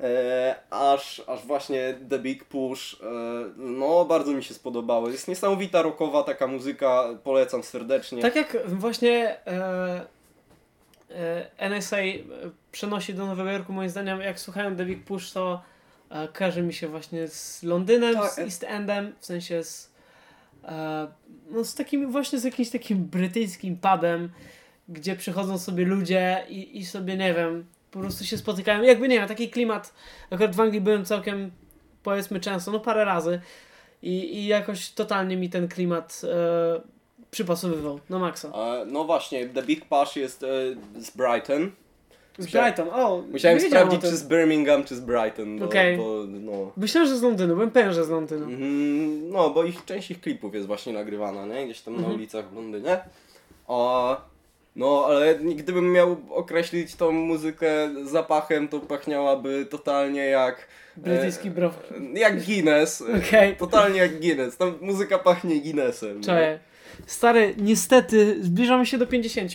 e, 0.00 0.56
aż, 0.70 1.22
aż 1.26 1.46
właśnie 1.46 1.94
The 2.10 2.18
Big 2.18 2.44
Push, 2.44 2.94
e, 3.02 3.06
no 3.56 4.04
bardzo 4.04 4.32
mi 4.32 4.44
się 4.44 4.54
spodobały. 4.54 5.12
Jest 5.12 5.28
niesamowita 5.28 5.82
rockowa 5.82 6.22
taka 6.22 6.46
muzyka, 6.46 7.04
polecam 7.24 7.62
serdecznie. 7.62 8.22
Tak 8.22 8.36
jak 8.36 8.56
właśnie 8.66 9.36
e, 9.46 10.06
e, 11.10 11.68
NSA 11.70 11.96
e, 11.96 12.12
przenosi 12.72 13.14
do 13.14 13.26
Nowego 13.26 13.50
Jorku, 13.50 13.72
moim 13.72 13.88
zdaniem, 13.90 14.20
jak 14.20 14.40
słuchałem 14.40 14.76
The 14.76 14.84
Big 14.84 15.04
Push, 15.04 15.32
to 15.32 15.62
e, 16.10 16.28
kojarzy 16.28 16.62
mi 16.62 16.72
się 16.72 16.88
właśnie 16.88 17.28
z 17.28 17.62
Londynem, 17.62 18.14
Tak, 18.14 18.30
z 18.30 18.38
e- 18.38 18.42
East 18.42 18.64
Endem, 18.64 19.12
w 19.20 19.26
sensie 19.26 19.64
z, 19.64 19.86
e, 19.86 19.89
no 21.50 21.64
z 21.64 21.74
takim 21.74 22.10
właśnie 22.10 22.38
z 22.38 22.44
jakimś 22.44 22.70
takim 22.70 23.04
brytyjskim 23.04 23.76
pubem, 23.76 24.30
gdzie 24.88 25.16
przychodzą 25.16 25.58
sobie 25.58 25.84
ludzie 25.84 26.44
i, 26.48 26.78
i 26.78 26.86
sobie, 26.86 27.16
nie 27.16 27.34
wiem, 27.34 27.64
po 27.90 28.00
prostu 28.00 28.24
się 28.24 28.38
spotykają. 28.38 28.82
Jakby, 28.82 29.08
nie 29.08 29.18
wiem, 29.18 29.28
taki 29.28 29.50
klimat, 29.50 29.94
akurat 30.30 30.56
w 30.56 30.60
Anglii 30.60 30.80
byłem 30.80 31.04
całkiem, 31.04 31.50
powiedzmy 32.02 32.40
często, 32.40 32.70
no 32.70 32.80
parę 32.80 33.04
razy 33.04 33.40
i, 34.02 34.38
i 34.38 34.46
jakoś 34.46 34.90
totalnie 34.90 35.36
mi 35.36 35.50
ten 35.50 35.68
klimat 35.68 36.22
e, 36.24 36.80
przypasowywał, 37.30 38.00
na 38.10 38.18
maksa. 38.18 38.48
E, 38.48 38.84
no 38.86 39.04
właśnie, 39.04 39.48
The 39.48 39.62
Big 39.62 39.84
Push 39.84 40.16
jest 40.16 40.42
e, 40.42 40.46
z 41.00 41.10
Brighton. 41.10 41.70
Z 42.38 42.44
Musiałem- 42.44 42.66
Brighton, 42.74 42.88
o! 43.00 43.22
Musiałem 43.32 43.60
sprawdzić, 43.60 44.00
czy 44.00 44.16
z 44.16 44.22
Birmingham, 44.28 44.84
czy 44.84 44.96
z 44.96 45.00
Brighton. 45.00 45.58
Bo, 45.58 45.64
Okej. 45.64 45.96
bo, 45.96 46.24
no. 46.28 46.72
Myślałem, 46.76 47.08
że 47.10 47.16
z 47.16 47.22
Londynu, 47.22 47.54
byłem 47.54 47.70
pewien, 47.70 47.92
że 47.92 48.04
z 48.04 48.08
Londynu. 48.08 48.44
Mhm, 48.44 49.30
No, 49.30 49.50
bo 49.50 49.64
ich, 49.64 49.84
część 49.84 50.10
ich 50.10 50.20
klipów 50.20 50.54
jest 50.54 50.66
właśnie 50.66 50.92
nagrywana, 50.92 51.46
nie? 51.46 51.64
Gdzieś 51.64 51.80
tam 51.80 51.94
na 51.94 51.98
Mhm. 52.00 52.16
ulicach 52.16 52.50
w 52.50 52.54
Londynie. 52.56 52.98
A, 53.68 54.16
no, 54.76 55.04
ale 55.06 55.34
gdybym 55.34 55.92
miał 55.92 56.16
określić 56.30 56.94
tą 56.94 57.12
muzykę 57.12 57.68
zapachem, 58.04 58.68
to 58.68 58.80
pachniałaby 58.80 59.66
totalnie 59.70 60.26
jak... 60.26 60.68
Brytyjski 60.96 61.48
e, 61.48 61.50
brow. 61.50 61.82
Jak 62.14 62.44
Guinness. 62.44 63.02
Okej. 63.28 63.56
Totalnie 63.56 63.98
jak 63.98 64.20
Guinness. 64.20 64.56
Tam 64.56 64.74
muzyka 64.80 65.18
pachnie 65.18 65.60
Guinnessem. 65.60 66.22
Czaję. 66.22 66.58
Stary, 67.06 67.54
niestety, 67.58 68.36
zbliżamy 68.44 68.86
się 68.86 68.98
do 68.98 69.06
50. 69.06 69.52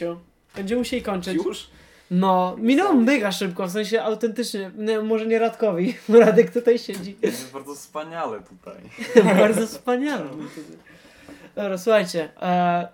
Będziemy 0.55 0.80
musieli 0.80 1.01
kończyć. 1.01 1.34
Już? 1.45 1.67
No, 2.12 2.56
minęło 2.58 2.93
mega 2.93 3.32
szybko, 3.32 3.68
w 3.68 3.72
sensie 3.72 4.03
autentycznie, 4.03 4.72
nie, 4.78 4.99
może 4.99 5.26
nie 5.26 5.39
Radkowi, 5.39 5.93
Radek 6.20 6.51
tutaj 6.51 6.80
siedzi. 6.80 7.18
Jest 7.22 7.51
bardzo 7.51 7.76
wspaniale 7.76 8.39
tutaj. 8.39 8.76
Bardzo 9.39 9.68
wspaniale. 9.68 10.26
Dobra, 11.56 11.78
słuchajcie, 11.78 12.30
e, 12.41 12.88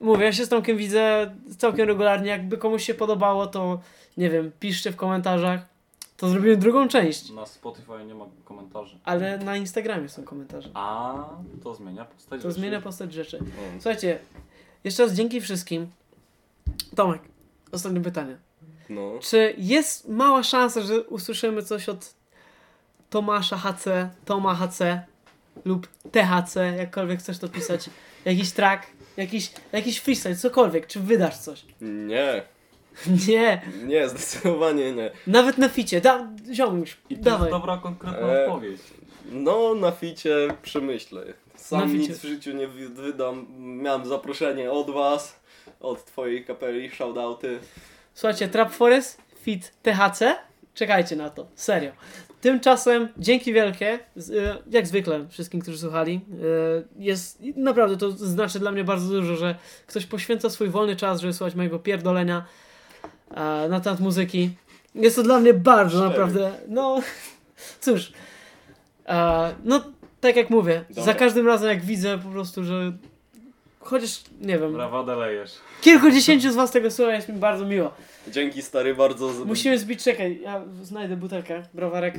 mówię, 0.00 0.24
ja 0.24 0.32
się 0.32 0.44
z 0.44 0.48
Tomkiem 0.48 0.76
widzę 0.76 1.34
całkiem 1.58 1.88
regularnie, 1.88 2.28
jakby 2.30 2.58
komuś 2.58 2.84
się 2.84 2.94
podobało, 2.94 3.46
to 3.46 3.80
nie 4.16 4.30
wiem, 4.30 4.52
piszcie 4.60 4.92
w 4.92 4.96
komentarzach, 4.96 5.60
to 6.16 6.28
zrobimy 6.28 6.56
drugą 6.56 6.88
część, 6.88 7.30
Na 7.30 7.46
Spotify 7.46 8.04
nie 8.06 8.14
ma 8.14 8.24
komentarzy. 8.44 8.98
ale 9.04 9.38
na 9.38 9.56
Instagramie 9.56 10.08
są 10.08 10.22
komentarze. 10.22 10.70
A 10.74 11.14
to 11.62 11.74
zmienia 11.74 12.04
postać 12.04 12.42
To 12.42 12.48
rzeczy. 12.48 12.60
zmienia 12.60 12.80
postać 12.80 13.12
rzeczy. 13.12 13.38
Słuchajcie, 13.74 14.18
jeszcze 14.84 15.02
raz 15.02 15.12
dzięki 15.12 15.40
wszystkim. 15.40 15.86
Tomek, 16.96 17.22
ostatnie 17.72 18.00
pytanie. 18.00 18.36
No. 18.88 19.12
Czy 19.20 19.54
jest 19.58 20.08
mała 20.08 20.42
szansa, 20.42 20.80
że 20.80 21.02
usłyszymy 21.02 21.62
coś 21.62 21.88
od 21.88 22.14
Tomasza 23.10 23.56
HC, 23.56 23.84
Toma 24.24 24.54
HC 24.54 24.80
lub 25.64 25.86
THC, 26.12 26.56
jakkolwiek 26.76 27.20
chcesz 27.20 27.38
to 27.38 27.48
pisać? 27.48 27.90
Jakiś 28.24 28.52
track, 28.52 28.86
jakiś, 29.16 29.50
jakiś 29.72 29.98
freestyle, 30.00 30.36
cokolwiek, 30.36 30.86
czy 30.86 31.00
wydasz 31.00 31.38
coś? 31.38 31.64
Nie. 31.80 32.42
Nie, 33.28 33.62
Nie, 33.86 34.08
zdecydowanie 34.08 34.92
nie. 34.92 35.10
nawet 35.26 35.58
na 35.58 35.68
ficie, 35.68 36.00
da, 36.00 36.28
ziomuś, 36.52 36.96
I 37.10 37.16
to 37.16 37.22
dawaj. 37.22 37.40
jest 37.40 37.50
dobra, 37.50 37.76
konkretna 37.76 38.18
E, 38.18 38.46
odpowiedź. 38.46 38.80
No, 39.32 39.74
na 39.74 39.90
ficie 39.90 40.34
przemyślę. 40.62 41.24
Sam 41.56 41.80
Na 41.80 41.86
ficie. 41.86 41.98
nic 42.08 42.18
w 42.18 42.24
życiu 42.24 42.52
nie 42.52 42.68
wy- 42.68 42.88
wydam. 42.88 43.46
Miałem 43.58 44.06
zaproszenie 44.06 44.70
od 44.72 44.90
was, 44.90 45.40
od 45.80 46.04
twojej 46.04 46.44
kapeli, 46.44 46.90
shoutouty. 46.90 47.58
Słuchajcie, 48.14 48.48
Trap 48.48 48.72
Forest 48.72 49.22
fit 49.42 49.72
THC. 49.82 50.36
Czekajcie 50.74 51.16
na 51.16 51.30
to, 51.30 51.46
serio. 51.54 51.92
Tymczasem 52.40 53.08
dzięki 53.18 53.52
wielkie, 53.52 53.88
e, 53.92 53.98
jak 54.70 54.86
zwykle 54.86 55.28
wszystkim, 55.28 55.60
którzy 55.60 55.78
słuchali. 55.78 56.20
E, 56.98 57.02
Jest 57.02 57.42
naprawdę 57.56 57.96
to 57.96 58.10
znaczy 58.10 58.58
dla 58.58 58.72
mnie 58.72 58.84
bardzo 58.84 59.08
dużo, 59.08 59.36
że 59.36 59.54
ktoś 59.86 60.06
poświęca 60.06 60.50
swój 60.50 60.68
wolny 60.68 60.96
czas, 60.96 61.20
żeby 61.20 61.32
słuchać 61.32 61.54
mojego 61.54 61.78
pierdolenia 61.78 62.44
e, 63.30 63.68
na 63.68 63.80
temat 63.80 64.00
muzyki. 64.00 64.50
Jest 64.94 65.16
to 65.16 65.22
dla 65.22 65.38
mnie 65.38 65.54
bardzo 65.54 66.08
naprawdę, 66.08 66.52
no 66.68 67.00
cóż. 67.80 68.12
No 69.64 69.84
tak 70.20 70.36
jak 70.36 70.50
mówię, 70.50 70.84
Dobra. 70.88 71.04
za 71.04 71.14
każdym 71.14 71.46
razem 71.46 71.68
jak 71.68 71.84
widzę 71.84 72.18
po 72.18 72.28
prostu, 72.28 72.64
że 72.64 72.92
chociaż 73.84 74.22
nie 74.40 74.58
wiem, 74.58 74.72
Brawadę 74.72 75.16
lejesz. 75.16 75.50
kilkudziesięciu 75.80 76.52
z 76.52 76.54
was 76.54 76.70
tego 76.70 76.90
słucha, 76.90 77.12
jest 77.12 77.28
mi 77.28 77.34
bardzo 77.38 77.64
miło. 77.66 77.90
Dzięki 78.28 78.62
stary, 78.62 78.94
bardzo... 78.94 79.32
z- 79.32 79.38
Musimy 79.46 79.78
zbić, 79.78 80.04
czekaj, 80.04 80.40
ja 80.42 80.62
znajdę 80.82 81.16
butelkę, 81.16 81.62
browarek. 81.74 82.14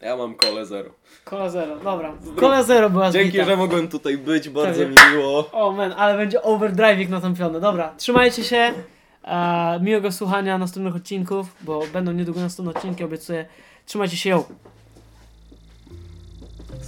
Ja 0.00 0.16
mam 0.16 0.34
kole 0.34 0.66
zero. 0.66 0.90
Kola 1.24 1.48
zero, 1.50 1.76
dobra. 1.76 2.14
Kola 2.36 2.62
zero 2.62 2.90
była 2.90 3.10
Dzięki, 3.10 3.28
zbita. 3.30 3.44
że 3.44 3.56
mogłem 3.56 3.88
tutaj 3.88 4.18
być, 4.18 4.48
bardzo 4.48 4.88
mi 4.88 4.94
miło. 5.12 5.50
O 5.52 5.72
man, 5.72 5.92
ale 5.96 6.16
będzie 6.16 6.42
overdriving 6.42 7.10
natąpiony. 7.10 7.60
Dobra, 7.60 7.94
trzymajcie 7.96 8.44
się. 8.44 8.72
E, 9.24 9.80
miłego 9.82 10.12
słuchania 10.12 10.58
następnych 10.58 10.96
odcinków, 10.96 11.46
bo 11.60 11.82
będą 11.92 12.12
niedługo 12.12 12.40
następne 12.40 12.74
odcinki, 12.74 13.04
obiecuję. 13.04 13.46
Trzymajcie 13.86 14.16
się, 14.16 14.30
yo. 14.30 14.44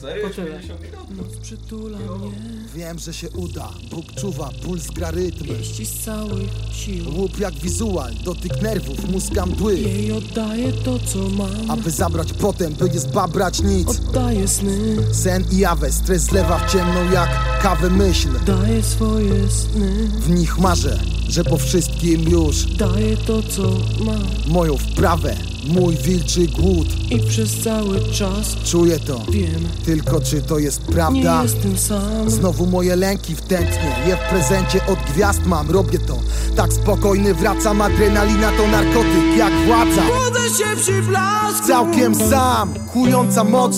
Serio? 0.00 0.28
Poczekaj. 0.28 0.52
50 0.52 0.80
minut? 0.82 1.16
Noc 1.16 1.36
przytula 1.42 1.98
mnie, 1.98 2.30
Wiem, 2.74 2.98
że 2.98 3.14
się 3.14 3.30
uda, 3.30 3.70
Bóg 3.90 4.04
czuwa, 4.20 4.50
puls 4.62 4.86
gra 4.86 5.10
rytmy 5.10 5.48
pieści 5.48 5.86
z 5.86 6.04
całych 6.04 6.50
sił. 6.72 7.04
Łup 7.18 7.38
jak 7.40 7.54
wizual, 7.54 8.14
dotyk 8.24 8.62
nerwów, 8.62 9.10
mózga 9.10 9.46
mdły 9.46 9.78
Jej 9.78 10.12
oddaję 10.12 10.72
to, 10.72 10.98
co 10.98 11.18
mam, 11.18 11.70
Aby 11.70 11.90
zabrać 11.90 12.32
potem, 12.32 12.72
by 12.74 12.90
nie 12.90 13.00
zbabrać 13.00 13.62
nic. 13.62 13.88
Oddaję 13.88 14.48
sny, 14.48 14.96
Sen 15.12 15.44
i 15.52 15.58
jawę, 15.58 15.92
stres 15.92 16.22
zlewa 16.22 16.58
w 16.58 16.72
ciemną 16.72 17.12
jak 17.12 17.60
kawę 17.62 17.90
myśl. 17.90 18.28
Daję 18.46 18.82
swoje 18.82 19.50
sny, 19.50 20.08
W 20.20 20.30
nich 20.30 20.58
marzę, 20.58 21.00
że 21.28 21.44
po 21.44 21.56
wszystkim 21.58 22.28
już. 22.28 22.64
Daję 22.66 23.16
to, 23.16 23.42
co 23.42 23.62
mam. 24.04 24.26
Moją 24.46 24.76
wprawę, 24.76 25.36
mój 25.64 25.96
wilczy 25.96 26.46
głód. 26.46 26.88
I 27.10 27.18
przez 27.18 27.62
cały 27.64 28.12
czas 28.12 28.56
Czuję 28.64 28.98
to, 29.00 29.24
wiem, 29.30 29.68
tylko 29.84 30.20
czy 30.20 30.42
to 30.42 30.58
jest 30.58 30.88
nie 30.88 30.94
prawda? 30.94 31.42
jestem 31.42 31.78
sam. 31.78 32.30
Znowu 32.30 32.66
moje 32.66 32.96
lęki 32.96 33.34
w 33.34 33.40
tętnie 33.40 33.96
Je 34.06 34.16
w 34.16 34.20
prezencie 34.20 34.86
od 34.86 34.98
gwiazd 34.98 35.46
mam, 35.46 35.70
robię 35.70 35.98
to. 35.98 36.18
Tak 36.56 36.72
spokojny 36.72 37.34
wracam, 37.34 37.82
adrenalina 37.82 38.50
to 38.52 38.66
narkotyk 38.66 39.36
Jak 39.36 39.52
władza. 39.66 40.02
Budzę 40.02 40.58
się 40.58 40.76
przy 40.76 41.02
blasku. 41.02 41.66
Całkiem 41.66 42.14
sam, 42.14 42.74
kująca 42.92 43.44
moc. 43.44 43.76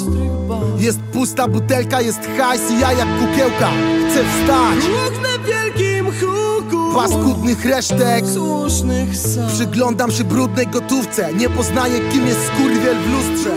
Jest 0.79 0.99
pusta 0.99 1.49
butelka, 1.49 2.01
jest 2.01 2.21
hajs 2.39 2.71
i 2.71 2.81
ja 2.81 2.93
jak 2.93 3.09
kukiełka 3.19 3.71
Chcę 4.11 4.25
wstać, 4.25 4.79
Łuknę 4.85 5.29
wielkim 5.47 6.07
huku. 6.07 6.95
Paskudnych 6.95 7.65
resztek. 7.65 8.25
Słusznych 8.35 9.17
sam. 9.17 9.49
Przyglądam 9.49 10.11
się 10.11 10.25
brudnej 10.25 10.67
gotówce. 10.67 11.35
Nie 11.35 11.51
poznaję 11.51 12.01
kim 12.13 12.27
jest 12.27 12.41
skurwiel 12.47 12.97
w 12.97 13.11
lustrze 13.11 13.51